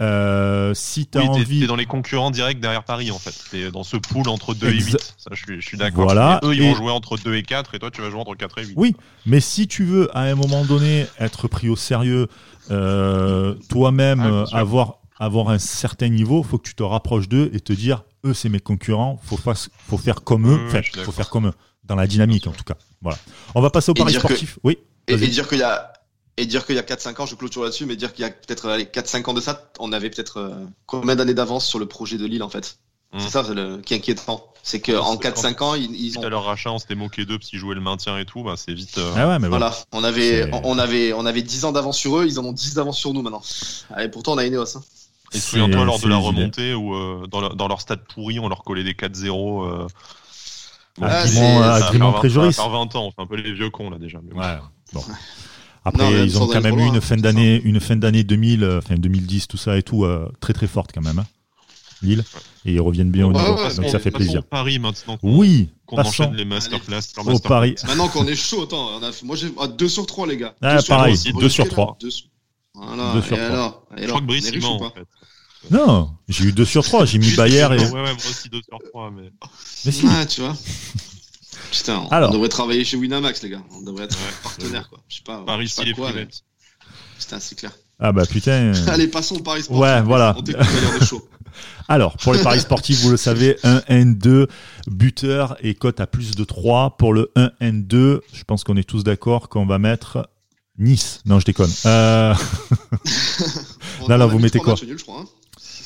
Euh, 0.00 0.72
si 0.74 1.06
tu 1.06 1.18
as 1.18 1.22
Oui, 1.22 1.28
envie. 1.28 1.60
t'es 1.60 1.66
dans 1.66 1.76
les 1.76 1.84
concurrents 1.86 2.30
directs 2.30 2.58
derrière 2.60 2.84
Paris 2.84 3.10
en 3.10 3.18
fait. 3.18 3.34
T'es 3.50 3.70
dans 3.70 3.84
ce 3.84 3.96
pool 3.98 4.28
entre 4.28 4.54
2 4.54 4.68
et 4.68 4.78
Exa- 4.78 4.92
8. 4.92 5.14
Ça, 5.18 5.30
je 5.32 5.36
suis, 5.42 5.60
je 5.60 5.66
suis 5.66 5.76
d'accord. 5.76 6.04
Voilà, 6.04 6.40
eux, 6.42 6.54
ils 6.54 6.62
et- 6.62 6.68
vont 6.70 6.74
jouer 6.76 6.90
entre 6.92 7.18
2 7.18 7.34
et 7.34 7.42
4 7.42 7.74
et 7.74 7.78
toi, 7.78 7.90
tu 7.90 8.00
vas 8.00 8.08
jouer 8.10 8.20
entre 8.20 8.34
4 8.34 8.58
et 8.58 8.64
8. 8.66 8.72
Oui, 8.76 8.96
mais 9.26 9.40
si 9.40 9.68
tu 9.68 9.84
veux 9.84 10.08
à 10.16 10.22
un 10.22 10.34
moment 10.34 10.64
donné 10.64 11.06
être 11.18 11.48
pris 11.48 11.68
au 11.68 11.76
sérieux, 11.76 12.28
euh, 12.70 13.54
toi-même 13.68 14.20
Ah, 14.20 14.26
euh, 14.28 14.44
avoir 14.52 14.96
avoir 15.18 15.50
un 15.50 15.58
certain 15.58 16.08
niveau, 16.08 16.42
faut 16.42 16.56
que 16.56 16.66
tu 16.66 16.74
te 16.74 16.82
rapproches 16.82 17.28
d'eux 17.28 17.50
et 17.52 17.60
te 17.60 17.74
dire 17.74 18.04
eux 18.24 18.32
c'est 18.32 18.48
mes 18.48 18.58
concurrents, 18.60 19.20
faut 19.22 19.36
pas, 19.36 19.52
faut 19.86 19.98
faire 19.98 20.22
comme 20.24 20.48
eux, 20.50 20.58
enfin 20.66 20.80
faut 21.04 21.12
faire 21.12 21.28
comme 21.28 21.48
eux 21.48 21.52
dans 21.84 21.94
la 21.96 22.06
dynamique 22.06 22.46
en 22.46 22.52
tout 22.52 22.64
cas. 22.64 22.76
Voilà. 23.02 23.18
On 23.54 23.60
va 23.60 23.68
passer 23.68 23.90
au 23.90 23.94
Et 23.94 24.02
que- 24.02 24.10
sportif. 24.12 24.58
Oui. 24.64 24.78
Et 25.08 25.16
dire 25.18 25.46
qu'il 25.46 25.58
y 25.58 25.62
a. 25.62 25.92
Et 26.40 26.46
dire 26.46 26.64
qu'il 26.64 26.74
y 26.74 26.78
a 26.78 26.82
4-5 26.82 27.20
ans, 27.20 27.26
je 27.26 27.34
clôture 27.34 27.62
là-dessus, 27.64 27.84
mais 27.84 27.96
dire 27.96 28.14
qu'il 28.14 28.22
y 28.24 28.28
a 28.28 28.30
peut-être 28.30 28.66
allez, 28.68 28.84
4-5 28.84 29.28
ans 29.28 29.34
de 29.34 29.40
ça, 29.42 29.70
on 29.78 29.92
avait 29.92 30.08
peut-être 30.08 30.38
euh, 30.38 30.54
combien 30.86 31.14
d'années 31.14 31.34
d'avance 31.34 31.66
sur 31.66 31.78
le 31.78 31.84
projet 31.86 32.16
de 32.16 32.24
Lille 32.24 32.42
en 32.42 32.48
fait? 32.48 32.78
Mm. 33.12 33.18
C'est 33.20 33.28
ça 33.28 33.42
le, 33.52 33.78
qui 33.78 33.92
est 33.92 33.98
inquiétant. 33.98 34.46
C'est 34.62 34.80
qu'en 34.80 35.18
C'est 35.20 35.28
4-5 35.30 35.62
ans, 35.62 35.74
ils, 35.74 35.94
ils 35.94 36.18
ont. 36.18 36.22
à 36.22 36.28
leur 36.30 36.44
rachat, 36.44 36.70
on 36.72 36.78
s'était 36.78 36.94
moqué 36.94 37.26
d'eux 37.26 37.38
parce 37.38 37.50
qu'ils 37.50 37.58
jouaient 37.58 37.74
le 37.74 37.80
maintien 37.82 38.16
et 38.18 38.24
tout. 38.24 38.42
Bah, 38.42 38.54
c'est 38.56 38.72
vite. 38.72 38.96
euh, 38.98 39.12
Ah 39.16 39.28
ouais, 39.28 39.38
mais 39.38 39.48
voilà. 39.48 39.68
Voilà, 39.70 39.84
on 39.92 40.02
avait, 40.04 40.50
on 40.64 40.78
avait, 40.78 41.12
on 41.12 41.26
avait 41.26 41.42
10 41.42 41.64
ans 41.66 41.72
d'avance 41.72 41.98
sur 41.98 42.16
eux, 42.18 42.26
ils 42.26 42.38
en 42.40 42.44
ont 42.46 42.52
10 42.52 42.74
d'avance 42.74 42.96
sur 42.98 43.12
nous 43.12 43.20
maintenant. 43.22 43.42
Et 44.00 44.08
pourtant, 44.08 44.32
on 44.32 44.38
a 44.38 44.46
Ineos. 44.46 44.76
Hein. 44.78 44.82
Et 45.32 45.40
souviens-toi 45.40 45.84
lors 45.84 45.98
de 45.98 46.08
la 46.08 46.16
remontée 46.16 46.72
où 46.74 46.94
euh, 46.94 47.26
dans, 47.30 47.40
leur, 47.40 47.54
dans 47.56 47.68
leur 47.68 47.80
stade 47.82 48.00
pourri, 48.14 48.38
on 48.40 48.48
leur 48.48 48.64
collait 48.64 48.84
des 48.84 48.94
4-0. 48.94 49.28
Euh, 49.28 49.86
bon, 50.98 51.06
Ah, 51.06 51.24
Grimont- 51.26 51.26
c'est- 51.26 51.36
ça 51.58 51.60
va 51.68 51.78
faire 51.80 51.88
Grimont 51.90 52.10
20 52.12 52.18
Préjoris. 52.18 52.56
ça 52.56 52.62
va 52.62 52.68
faire 52.70 52.78
20 52.78 52.96
ans, 52.96 53.04
on 53.06 53.10
fait 53.10 53.20
un 53.22 53.26
peu 53.26 53.36
les 53.36 53.52
vieux 53.52 53.70
cons 53.70 53.90
là 53.90 53.98
déjà. 53.98 54.18
mais 54.22 54.32
bon. 54.34 54.40
Ouais. 54.40 54.58
Bon. 54.92 55.04
Après, 55.84 56.02
Non, 56.10 56.24
ils 56.24 56.38
ont 56.38 56.46
quand 56.46 56.60
même 56.60 56.74
eu 56.78 56.84
loin, 56.84 56.94
une 56.94 57.00
fin 57.00 57.16
d'année, 57.16 57.60
une 57.64 57.80
fin 57.80 57.96
d'année 57.96 58.22
2000, 58.24 58.62
euh, 58.64 58.78
enfin 58.78 58.96
2010, 58.96 59.48
tout 59.48 59.56
ça 59.56 59.78
et 59.78 59.82
tout, 59.82 60.04
euh, 60.04 60.28
très 60.40 60.52
très 60.52 60.66
forte 60.66 60.90
quand 60.92 61.00
même. 61.02 61.18
hein, 61.18 61.26
Lille. 62.02 62.24
Et 62.66 62.72
ils 62.74 62.80
reviennent 62.80 63.10
bien 63.10 63.26
au 63.26 63.32
niveau. 63.32 63.54
ouais, 63.56 63.74
donc 63.74 63.88
ça 63.88 63.98
fait 63.98 64.10
plaisir. 64.10 64.42
Paris 64.44 64.78
maintenant 64.78 65.18
Oui. 65.22 65.70
qu'on 65.86 65.98
enchaîne 65.98 66.34
les 66.34 66.44
masterclass. 66.44 66.96
au 67.16 67.24
masterclass. 67.24 67.40
Paris. 67.48 67.74
Maintenant 67.86 68.08
qu'on 68.08 68.26
est 68.26 68.36
chaud, 68.36 68.62
attends, 68.64 68.98
on 68.98 69.02
a, 69.02 69.10
moi 69.24 69.36
j'ai 69.36 69.50
2 69.78 69.88
sur 69.88 70.06
3 70.06 70.26
les 70.26 70.36
gars. 70.36 70.54
Ah, 70.60 70.76
Deux 70.76 70.80
sur 70.82 70.96
pareil, 70.96 71.16
trois. 71.18 71.40
deux 71.40 71.48
sur 71.48 71.64
Jusque-là, 71.64 71.70
trois. 71.84 71.96
deux 72.00 72.10
sur- 72.10 72.26
Voilà, 72.74 73.12
Deux 73.14 73.22
sur 73.22 73.32
et 73.36 73.40
trois. 73.40 73.50
alors, 73.50 73.86
et 73.96 73.98
Je 73.98 74.04
alors, 74.04 74.08
crois 74.08 74.20
que 74.20 74.26
Brice 74.26 74.50
riche 74.50 74.64
en 74.64 74.78
fait. 74.90 75.04
Non, 75.70 76.10
j'ai 76.28 76.44
eu 76.46 76.52
2 76.52 76.64
sur 76.64 76.82
3. 76.82 77.04
J'ai 77.04 77.18
mis 77.18 77.26
Brice, 77.26 77.36
Bayer 77.36 77.66
il 77.72 77.82
et. 77.82 77.84
Ouais, 77.84 77.92
ouais, 77.92 78.02
moi 78.02 78.12
aussi 78.14 78.48
2 78.48 78.60
sur 78.66 78.78
3. 78.90 79.10
Mais... 79.10 79.30
Mais 79.84 79.92
si. 79.92 80.06
Ah, 80.08 80.24
tu 80.24 80.40
vois. 80.40 80.56
Putain, 81.70 81.98
on 81.98 82.08
Alors. 82.08 82.30
devrait 82.32 82.48
travailler 82.48 82.84
chez 82.84 82.96
Winamax, 82.96 83.42
les 83.42 83.50
gars. 83.50 83.62
On 83.76 83.82
devrait 83.82 84.04
être 84.04 84.16
partenaire, 84.42 84.88
quoi. 84.88 85.00
Je 85.08 85.16
sais 85.16 85.22
pas. 85.24 85.42
Paris, 85.44 85.66
je 85.66 85.72
sais 85.74 85.82
il 85.86 85.90
pas 85.94 85.96
quoi, 86.02 86.12
mais-. 86.12 86.28
Putain, 87.18 87.38
c'est 87.40 87.56
clair. 87.56 87.72
Ah 87.98 88.12
bah 88.12 88.24
putain. 88.26 88.72
Allez, 88.88 89.08
passons 89.08 89.36
au 89.36 89.40
Paris 89.40 89.62
Sportif. 89.62 89.82
Ouais, 89.82 90.00
voilà. 90.02 90.34
On 90.38 90.42
on 91.02 91.04
chaud. 91.04 91.28
Alors, 91.88 92.16
pour 92.16 92.32
les 92.32 92.42
paris 92.42 92.60
sportifs, 92.60 93.00
vous 93.00 93.10
le 93.10 93.16
savez, 93.16 93.56
1 93.64 93.78
N2, 93.90 94.46
buteur 94.86 95.56
et 95.60 95.74
cote 95.74 95.98
à 96.00 96.06
plus 96.06 96.36
de 96.36 96.44
3. 96.44 96.96
Pour 96.96 97.12
le 97.12 97.30
1 97.34 97.50
N2, 97.60 98.20
je 98.32 98.44
pense 98.46 98.62
qu'on 98.62 98.76
est 98.76 98.84
tous 98.88 99.02
d'accord 99.02 99.48
qu'on 99.48 99.66
va 99.66 99.78
mettre 99.78 100.28
Nice. 100.78 101.20
Non, 101.26 101.40
je 101.40 101.44
déconne. 101.44 101.70
Euh, 101.86 102.34
On 104.02 104.08
Là, 104.08 104.24
vous 104.26 104.38
mettez 104.38 104.60
quoi 104.60 104.76
je 104.76 104.94
crois. 105.02 105.20
hein. 105.22 105.24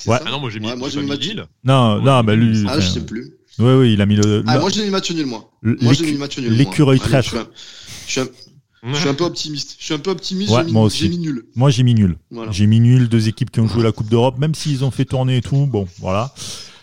Ouais. 0.06 0.18
Ah 0.24 0.30
non, 0.30 0.38
moi 0.40 0.50
j'ai 0.50 0.60
mis, 0.60 0.68
Ouais, 0.68 0.76
moi, 0.76 0.88
j'ai 0.90 1.02
mis 1.02 1.16
Lille. 1.16 1.46
non, 1.64 2.00
non, 2.00 2.22
bah 2.22 2.34
lui. 2.36 2.64
Ah, 2.68 2.78
je 2.78 2.88
sais 2.90 3.04
plus. 3.04 3.32
Oui, 3.58 3.72
oui, 3.72 3.92
il 3.94 4.00
a 4.00 4.06
mis 4.06 4.16
le. 4.16 4.42
Ah, 4.46 4.58
moi, 4.58 4.70
j'ai 4.70 4.84
mis 4.84 4.90
match 4.90 5.10
nul, 5.12 5.26
moi. 5.26 5.50
Moi, 5.62 5.92
j'ai 5.92 6.06
mis 6.06 6.18
match 6.18 6.38
nul. 6.38 6.52
l'écureuil 6.52 6.98
Allez, 7.00 7.08
traître. 7.08 7.28
Je 7.28 7.30
suis 7.30 7.38
un- 7.38 7.48
je 8.06 8.10
suis 8.10 8.20
un- 8.20 8.28
je 8.92 8.98
suis 8.98 9.08
un 9.08 9.14
peu 9.14 9.24
optimiste. 9.24 9.76
Je 9.78 9.84
suis 9.84 9.94
un 9.94 9.98
peu 9.98 10.10
optimiste. 10.10 10.50
Ouais, 10.50 10.58
j'ai 10.60 10.66
mis- 10.66 10.72
moi 10.72 10.82
aussi. 10.82 10.98
J'ai 11.04 11.08
mis 11.08 11.18
nul. 11.18 11.44
Moi, 11.54 11.70
j'ai 11.70 11.82
mis 11.84 11.94
nul. 11.94 12.16
Voilà. 12.30 12.50
J'ai 12.52 12.66
mis 12.66 12.80
nul, 12.80 13.08
deux 13.08 13.28
équipes 13.28 13.50
qui 13.50 13.60
ont 13.60 13.68
joué 13.68 13.82
la 13.82 13.92
Coupe 13.92 14.08
d'Europe, 14.10 14.38
même 14.38 14.54
s'ils 14.54 14.84
ont 14.84 14.90
fait 14.90 15.04
tourner 15.04 15.38
et 15.38 15.40
tout. 15.42 15.66
Bon, 15.66 15.86
voilà. 16.00 16.34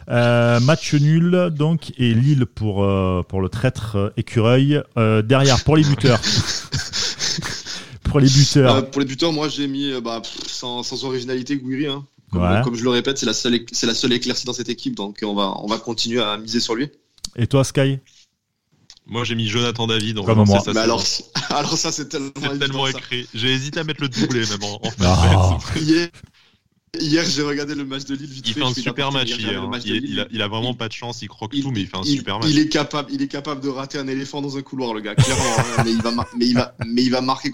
Euh, 0.09 0.59
match 0.61 0.93
nul, 0.95 1.51
donc, 1.55 1.91
et 1.97 2.13
Lille 2.13 2.45
pour, 2.45 2.83
euh, 2.83 3.21
pour 3.27 3.39
le 3.41 3.49
traître 3.49 3.95
euh, 3.97 4.09
écureuil. 4.17 4.81
Derrière, 4.95 5.63
pour 5.63 5.77
les 5.77 5.83
buteurs. 5.83 6.19
pour 8.03 8.19
les 8.19 8.27
buteurs. 8.29 8.89
Pour 8.89 8.99
les 9.01 9.07
buteurs, 9.07 9.31
moi, 9.31 9.47
j'ai 9.47 9.67
mis 9.67 9.91
bah, 10.01 10.21
pff, 10.21 10.47
sans, 10.51 10.83
sans 10.83 11.03
originalité 11.05 11.55
Guiri. 11.57 11.87
Hein. 11.87 12.03
Comme, 12.31 12.41
Ouais. 12.43 12.61
comme 12.63 12.75
je 12.75 12.83
le 12.83 12.89
répète, 12.89 13.17
c'est 13.17 13.25
la 13.25 13.33
seule, 13.33 13.59
c'est 13.71 13.87
la 13.87 13.93
seule 13.93 14.13
éclaircie 14.13 14.45
dans 14.45 14.53
cette 14.53 14.69
équipe, 14.69 14.95
donc 14.95 15.19
on 15.23 15.33
va, 15.35 15.53
on 15.59 15.67
va 15.67 15.77
continuer 15.77 16.21
à 16.21 16.37
miser 16.37 16.59
sur 16.61 16.75
lui. 16.75 16.89
Et 17.35 17.45
toi, 17.47 17.63
Sky? 17.63 17.99
Moi 19.07 19.23
j'ai 19.25 19.35
mis 19.35 19.47
Jonathan 19.47 19.87
David. 19.87 20.17
on 20.19 20.23
va 20.23 20.35
Comme 20.35 20.47
moi. 20.47 20.59
ça, 20.61 20.71
alors, 20.81 21.03
alors 21.49 21.77
ça, 21.77 21.91
c'est 21.91 22.07
tellement, 22.07 22.87
écrit. 22.87 23.27
J'ai 23.33 23.51
hésité 23.51 23.79
à 23.79 23.83
mettre 23.83 24.01
le 24.01 24.09
doublé 24.09 24.39
même 24.49 24.63
en, 24.63 24.79
en 24.85 25.59
fait. 25.59 25.79
Hier, 25.81 26.09
hier, 26.99 27.25
j'ai 27.25 27.41
regardé 27.41 27.75
le 27.75 27.83
match 27.83 28.05
de 28.05 28.15
Lille 28.15 28.27
vite 28.29 28.47
Il 28.47 28.53
fait. 28.53 28.59
fait 28.61 28.65
un 28.65 28.73
super 28.73 29.11
match 29.11 29.31
hier. 29.37 29.61
hein. 29.63 29.67
match 29.67 29.83
Il, 29.85 30.19
a, 30.19 30.27
il 30.31 30.41
a 30.41 30.47
vraiment 30.47 30.73
pas 30.73 30.87
de 30.87 30.93
chance, 30.93 31.21
il 31.21 31.27
croque 31.27 31.51
Il- 31.53 31.63
tout, 31.63 31.71
mais 31.71 31.81
il 31.81 31.87
fait 31.87 31.97
un 31.97 32.03
il- 32.03 32.17
super 32.17 32.39
match. 32.39 32.47
Il 32.49 32.59
est 32.59 32.69
capable, 32.69 33.11
il 33.11 33.21
est 33.21 33.27
capable 33.27 33.59
de 33.61 33.69
rater 33.69 33.97
un 33.97 34.07
éléphant 34.07 34.41
dans 34.41 34.55
un 34.55 34.61
couloir, 34.61 34.93
le 34.93 35.01
gars. 35.01 35.15
Clairement, 35.15 35.43
hein, 35.57 35.83
mais 35.83 35.91
il 35.91 36.01
va, 36.01 36.11
mar- 36.11 36.27
mais 36.37 36.45
il 36.45 36.53
va, 36.53 36.75
mais 36.85 37.03
il 37.03 37.09
va 37.11 37.21
marquer 37.21 37.51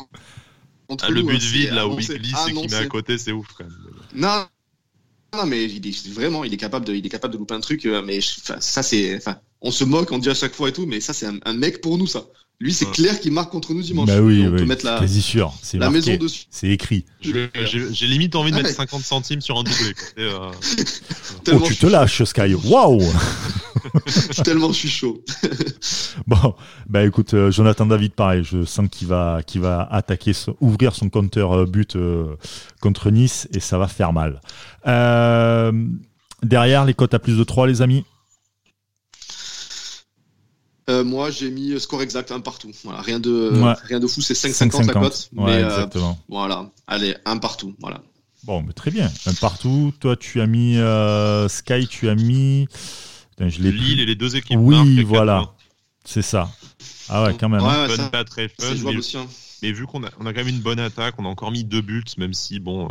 contre 0.88 1.06
Ah, 1.08 1.10
le 1.10 1.22
but 1.24 1.36
hein, 1.36 1.38
c'est 1.42 1.48
vide 1.48 1.72
là 1.72 1.88
où 1.88 1.98
il 2.00 2.06
glisse 2.06 2.10
et 2.48 2.54
qu'il 2.54 2.70
met 2.70 2.76
à 2.76 2.86
côté, 2.88 3.18
c'est 3.18 3.32
ouf 3.32 3.48
quand 3.58 3.64
même. 3.64 3.74
Non, 4.16 4.46
non, 5.34 5.46
mais 5.46 5.66
il 5.66 5.86
est 5.88 6.08
vraiment, 6.10 6.44
il 6.44 6.54
est 6.54 6.58
capable 6.58 6.86
de, 6.86 6.94
il 6.94 7.06
est 7.06 7.10
capable 7.10 7.34
de 7.34 7.40
louper 7.40 7.54
un 7.54 7.60
truc. 7.60 7.86
euh, 7.86 8.02
Mais 8.04 8.20
ça, 8.22 8.84
c'est, 8.84 9.20
on 9.62 9.72
se 9.72 9.84
moque, 9.84 10.12
on 10.12 10.20
dit 10.20 10.30
à 10.30 10.34
chaque 10.34 10.54
fois 10.54 10.70
et 10.70 10.74
tout, 10.74 10.86
mais 10.86 11.00
ça, 11.02 11.14
c'est 11.14 11.28
un 11.46 11.54
mec 11.54 11.82
pour 11.82 11.98
nous, 11.98 12.08
ça. 12.08 12.26
Lui, 12.60 12.74
c'est 12.74 12.90
clair 12.90 13.20
qu'il 13.20 13.32
marque 13.34 13.52
contre 13.52 13.74
nous 13.76 13.84
dimanche. 13.84 14.08
Bah 14.08 14.20
oui, 14.20 14.44
on 14.48 14.52
peut 14.52 14.62
oui, 14.62 14.66
mettre 14.66 14.84
la, 14.84 15.00
quasi 15.00 15.22
sûr. 15.22 15.54
C'est 15.62 15.78
la 15.78 15.92
marqué. 15.92 16.12
maison 16.12 16.24
dessus. 16.24 16.46
C'est 16.50 16.70
écrit. 16.70 17.06
J'ai 17.22 18.08
limite 18.08 18.36
envie 18.36 18.50
de 18.50 18.56
Ah 18.56 18.64
mettre 18.64 18.70
ouais. 18.70 18.76
50 18.88 19.04
centimes 19.04 19.42
sur 19.42 19.60
un 19.60 19.64
doublé. 19.64 19.94
euh, 20.18 20.50
Oh, 21.54 21.60
tu 21.64 21.76
te 21.76 21.86
lâches, 21.86 22.24
Sky. 22.24 22.56
Waouh. 22.56 23.00
Tellement 24.44 24.70
je 24.70 24.78
suis 24.78 24.90
chaud. 24.90 25.24
Bon, 26.26 26.56
bah 26.90 27.06
écoute, 27.06 27.34
euh, 27.36 27.52
Jonathan 27.52 27.86
David, 27.86 28.14
pareil, 28.14 28.44
je 28.44 28.66
sens 28.66 28.88
qu'il 28.92 29.08
va, 29.08 29.42
qu'il 29.46 29.62
va 29.62 29.88
attaquer, 29.92 30.34
son- 30.34 30.56
ouvrir 30.60 30.96
son 30.96 31.10
compteur 31.10 31.54
euh, 31.60 31.66
but 31.66 31.96
euh, 31.96 32.36
contre 32.82 33.12
Nice 33.12 33.48
et 33.54 33.60
ça 33.60 33.78
va 33.78 33.88
faire 33.88 34.14
mal. 34.14 34.42
Euh, 34.88 35.72
derrière, 36.44 36.86
les 36.86 36.94
cotes 36.96 37.14
à 37.14 37.20
plus 37.20 37.38
de 37.38 37.44
3, 37.44 37.68
les 37.68 37.82
amis. 37.82 38.04
Euh, 40.90 41.04
moi, 41.04 41.30
j'ai 41.32 41.50
mis 41.52 41.72
euh, 41.74 41.80
score 41.80 42.02
exact, 42.02 42.32
un 42.32 42.40
partout. 42.40 42.72
Voilà, 42.86 43.02
rien 43.02 43.20
de, 43.20 43.52
Ouais. 43.62 43.74
rien 43.84 44.00
de 44.00 44.08
fou, 44.08 44.22
c'est 44.22 44.34
5,50 44.36 44.88
la 44.88 44.94
cote. 44.94 45.30
Ouais, 45.36 45.46
mais 45.46 45.64
euh, 45.64 45.68
exactement. 45.68 46.18
voilà, 46.30 46.70
allez, 46.88 47.16
un 47.26 47.38
partout. 47.38 47.76
Voilà. 47.80 48.02
Bon, 48.44 48.64
mais 48.66 48.72
très 48.74 48.92
bien. 48.92 49.12
Un 49.26 49.34
partout. 49.34 49.94
Toi, 50.00 50.16
tu 50.16 50.40
as 50.40 50.48
mis 50.48 50.78
euh, 50.78 51.50
Sky, 51.50 51.88
tu 51.88 52.08
as 52.08 52.16
mis. 52.16 52.68
Putain, 53.32 53.50
je. 53.50 53.62
Lille 53.62 54.00
et 54.00 54.06
les 54.06 54.16
deux 54.16 54.38
équipes. 54.38 54.58
Oui, 54.62 55.04
voilà. 55.04 55.42
4-1. 55.42 55.50
C'est 56.06 56.22
ça. 56.22 56.50
Ah 57.10 57.24
ouais, 57.26 57.36
quand 57.38 57.50
même. 57.50 57.62
Ouais, 57.62 57.68
hein. 57.68 57.88
ouais, 57.88 57.96
Fun, 57.96 58.04
ça, 58.04 58.10
pas 58.10 58.24
très 58.24 58.48
fun. 58.48 58.54
mais- 58.70 58.78
jouable 58.78 59.00
aussi. 59.00 59.18
hein. 59.18 59.28
Mais 59.64 59.72
vu 59.72 59.88
qu'on 59.88 60.04
a, 60.04 60.10
on 60.20 60.26
a 60.28 60.34
quand 60.34 60.42
même 60.46 60.50
une 60.54 60.62
bonne 60.62 60.80
attaque, 60.80 61.16
on 61.18 61.26
a 61.26 61.28
encore 61.28 61.52
mis 61.52 61.64
deux 61.64 61.82
buts, 61.82 62.04
même 62.20 62.34
si 62.36 62.60
bon, 62.60 62.86
euh, 62.86 62.90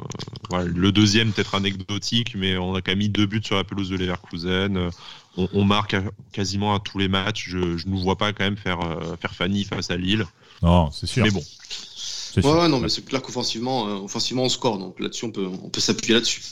voilà, 0.51 0.65
le 0.65 0.91
deuxième 0.91 1.31
peut-être 1.33 1.55
anecdotique, 1.55 2.35
mais 2.37 2.59
on 2.59 2.75
a 2.75 2.81
quand 2.83 2.91
même 2.91 2.99
mis 2.99 3.09
deux 3.09 3.25
buts 3.27 3.41
sur 3.45 3.55
la 3.55 3.63
pelouse 3.63 3.89
de 3.89 3.97
Leverkusen. 3.97 4.91
On, 5.37 5.49
on 5.53 5.65
marque 5.65 5.95
à- 5.95 6.03
quasiment 6.33 6.75
à 6.75 6.81
tous 6.81 6.99
les 6.99 7.09
matchs. 7.09 7.49
Je, 7.51 7.59
ne 7.59 7.77
nous 7.91 8.01
vois 8.01 8.17
pas 8.17 8.33
quand 8.33 8.45
même 8.45 8.57
faire 8.57 8.81
euh, 8.81 9.17
faire 9.21 9.35
Fanny 9.35 9.65
face 9.65 9.91
à 9.91 9.97
Lille. 9.97 10.25
Non, 10.63 10.91
c'est 10.91 11.07
sûr. 11.07 11.25
Mais 11.25 11.31
bon, 11.31 11.43
C'est 11.43 12.45
Ouais, 12.45 12.51
sûr. 12.53 12.61
ouais, 12.61 12.69
non, 12.69 12.81
mais 12.81 12.89
c'est 12.89 13.05
clair 13.05 13.21
qu'offensivement, 13.23 13.89
euh, 13.89 13.95
offensivement, 13.97 14.45
on 14.45 14.49
score. 14.49 14.79
Donc 14.79 14.99
là-dessus, 15.01 15.25
on 15.27 15.31
peut, 15.33 15.47
on 15.47 15.69
peut 15.69 15.81
s'appuyer 15.81 16.15
là-dessus. 16.15 16.43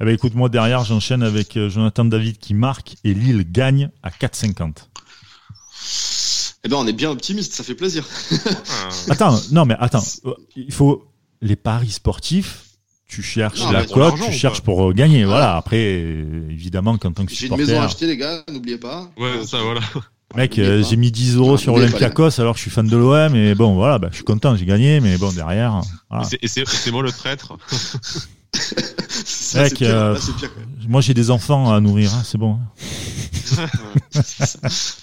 Eh 0.00 0.04
ben, 0.04 0.14
écoute, 0.14 0.34
moi, 0.34 0.48
derrière, 0.48 0.84
j'enchaîne 0.84 1.22
avec 1.22 1.56
euh, 1.56 1.68
Jonathan 1.70 2.04
David 2.04 2.38
qui 2.38 2.54
marque 2.54 2.96
et 3.04 3.14
Lille 3.14 3.44
gagne 3.50 3.90
à 4.02 4.10
4,50. 4.10 4.86
Eh 6.64 6.68
ben, 6.68 6.76
on 6.76 6.86
est 6.86 6.92
bien 6.92 7.10
optimiste, 7.10 7.52
ça 7.54 7.64
fait 7.64 7.74
plaisir. 7.74 8.04
Attends, 9.08 9.38
non, 9.50 9.64
mais 9.64 9.74
attends. 9.78 10.02
Il 10.56 10.72
faut. 10.72 11.08
Les 11.40 11.56
paris 11.56 11.90
sportifs, 11.90 12.62
tu 13.14 13.22
cherches 13.22 13.60
Non, 13.60 13.70
la 13.72 13.84
cote, 13.84 14.14
tu 14.24 14.32
cherches 14.32 14.62
pour 14.62 14.88
euh, 14.88 14.92
gagner. 14.92 15.24
Voilà. 15.24 15.40
Voilà. 15.40 15.56
Après, 15.56 15.76
euh, 16.02 16.48
évidemment, 16.50 16.96
qu'en 16.96 17.12
tant 17.12 17.26
que 17.26 17.32
J'ai 17.34 17.46
une 17.46 17.56
maison 17.56 17.62
à 17.62 17.66
supporter. 17.66 17.84
acheter, 17.84 18.06
les 18.06 18.16
gars, 18.16 18.42
n'oubliez 18.50 18.78
pas. 18.78 19.10
ouais, 19.18 19.44
ça 19.46 19.58
voilà. 19.62 19.80
Mec, 20.34 20.58
euh, 20.58 20.82
j'ai 20.82 20.96
mis 20.96 21.10
10 21.12 21.36
euros 21.36 21.54
Ah, 21.56 21.58
sur 21.58 21.74
Olympiakos 21.74 22.40
alors 22.40 22.54
que 22.54 22.58
je 22.58 22.62
suis 22.62 22.70
fan 22.70 22.86
de 22.86 22.96
l'OM 22.96 23.34
et 23.36 23.54
bon, 23.54 23.74
voilà, 23.74 23.98
bah, 23.98 24.08
je 24.10 24.14
suis 24.16 24.24
content, 24.24 24.56
j'ai 24.56 24.64
gagné, 24.64 24.98
mais 25.00 25.18
bon, 25.18 25.30
derrière. 25.30 25.82
voilà. 26.08 26.26
Et 26.40 26.48
c'est- 26.48 26.90
moi 26.90 27.02
le 27.02 27.12
traître. 27.12 27.52
Mec, 29.54 29.82
euh, 29.82 30.16
moi 30.88 31.00
j'ai 31.02 31.14
des 31.14 31.30
enfants 31.30 31.70
à 31.72 31.80
nourrir, 31.80 32.12
hein, 32.14 32.22
c'est 32.24 32.38
bon. 32.38 32.58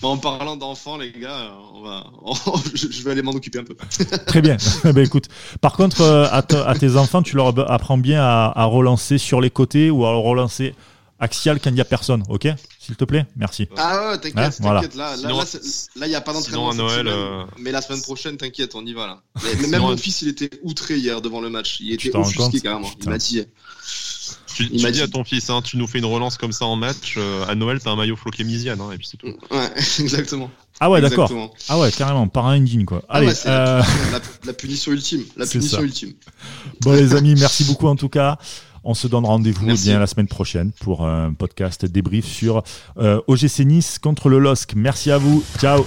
Bon, 0.02 0.10
en 0.10 0.18
parlant 0.18 0.56
d'enfants, 0.56 0.98
les 0.98 1.12
gars, 1.12 1.54
on 1.74 1.82
va, 1.82 2.04
je 2.74 3.04
vais 3.04 3.12
aller 3.12 3.22
m'en 3.22 3.32
occuper 3.32 3.60
un 3.60 3.64
peu. 3.64 3.76
Très 4.26 4.42
bien. 4.42 4.58
ben, 4.84 4.98
écoute, 5.00 5.26
par 5.62 5.74
contre, 5.74 6.02
euh, 6.02 6.26
à, 6.26 6.38
à, 6.38 6.76
tes 6.76 6.96
enfants, 6.96 7.24
tu 7.24 7.36
leur 7.36 7.72
apprends 7.72 7.98
bien 7.98 8.22
à, 8.22 8.52
à, 8.56 8.66
relancer 8.66 9.18
sur 9.18 9.42
les 9.42 9.50
côtés 9.50 9.90
ou 9.90 10.06
à 10.06 10.14
relancer 10.14 10.76
axial 11.20 11.60
quand 11.60 11.70
il 11.70 11.76
n'y 11.76 11.82
a 11.82 11.86
personne, 11.86 12.24
ok? 12.30 12.48
S'il 12.80 12.96
te 12.96 13.04
plaît, 13.04 13.26
merci. 13.36 13.68
Ah 13.78 14.12
ouais, 14.12 14.18
t'inquiète, 14.18 14.62
t'inquiète. 14.62 14.96
Là, 14.96 15.16
il 15.16 16.08
n'y 16.08 16.16
a 16.16 16.22
pas 16.22 16.34
d'entraînement. 16.34 16.74
Noël. 16.74 17.08
Euh, 17.08 17.44
mais 17.58 17.72
la 17.72 17.82
semaine 17.82 18.02
prochaine, 18.02 18.38
t'inquiète, 18.38 18.74
on 18.74 18.86
y 18.86 18.94
va 18.94 19.06
là. 19.08 19.22
Mais, 19.44 19.68
même 19.68 19.82
mon 19.82 19.96
fils, 19.98 20.22
il 20.22 20.30
était 20.30 20.50
outré 20.64 20.98
hier 20.98 21.22
devant 21.22 21.42
le 21.42 21.50
match. 21.50 21.80
Il 21.82 21.94
était 21.94 22.16
offusqué 22.16 22.62
carrément. 22.62 22.90
Il 23.02 23.10
m'a 23.10 23.18
dit. 23.18 23.46
Tu, 24.68 24.82
m'a 24.82 24.92
dit 24.92 25.02
à 25.02 25.08
ton 25.08 25.24
fils, 25.24 25.50
hein, 25.50 25.62
tu 25.64 25.78
nous 25.78 25.88
fais 25.88 26.00
une 26.00 26.06
relance 26.06 26.38
comme 26.38 26.52
ça 26.52 26.66
en 26.66 26.76
match, 26.76 27.16
euh, 27.18 27.46
à 27.48 27.56
Noël, 27.56 27.80
t'as 27.82 27.92
un 27.92 27.96
maillot 27.96 28.18
floqué 28.18 28.44
Misiane, 28.44 28.82
hein, 28.82 28.92
et 28.94 28.98
puis 28.98 29.08
c'est 29.08 29.18
tout. 29.18 29.28
Ouais, 29.52 29.70
exactement. 30.00 30.52
Ah 30.82 30.90
ouais, 30.90 31.02
d'accord. 31.02 31.32
Ah 31.70 31.80
ouais, 31.80 31.92
carrément, 31.92 32.28
par 32.28 32.48
un 32.48 32.56
indigne, 32.56 32.86
quoi. 32.86 33.04
Ah 33.08 33.18
Allez, 33.18 33.34
euh... 33.46 33.82
la, 34.12 34.20
la, 34.46 34.54
punition 34.54 34.92
ultime. 34.92 35.24
La 35.38 35.46
punition 35.46 35.82
ultime. 35.82 36.14
Bon, 36.82 36.94
les 36.94 37.16
amis, 37.16 37.36
merci 37.38 37.64
beaucoup 37.64 37.88
en 37.88 37.96
tout 37.96 38.10
cas. 38.10 38.38
On 38.84 38.94
se 38.94 39.08
donne 39.08 39.26
rendez-vous 39.26 39.66
bien 39.66 40.00
la 40.00 40.08
semaine 40.08 40.28
prochaine 40.28 40.72
pour 40.80 41.06
un 41.06 41.34
podcast 41.34 41.86
débrief 41.86 42.26
sur 42.26 42.64
euh, 42.98 43.22
OGC 43.28 43.60
Nice 43.60 44.00
contre 44.00 44.30
le 44.30 44.40
LOSC. 44.40 44.74
Merci 44.76 45.12
à 45.12 45.18
vous. 45.18 45.44
Ciao. 45.60 45.86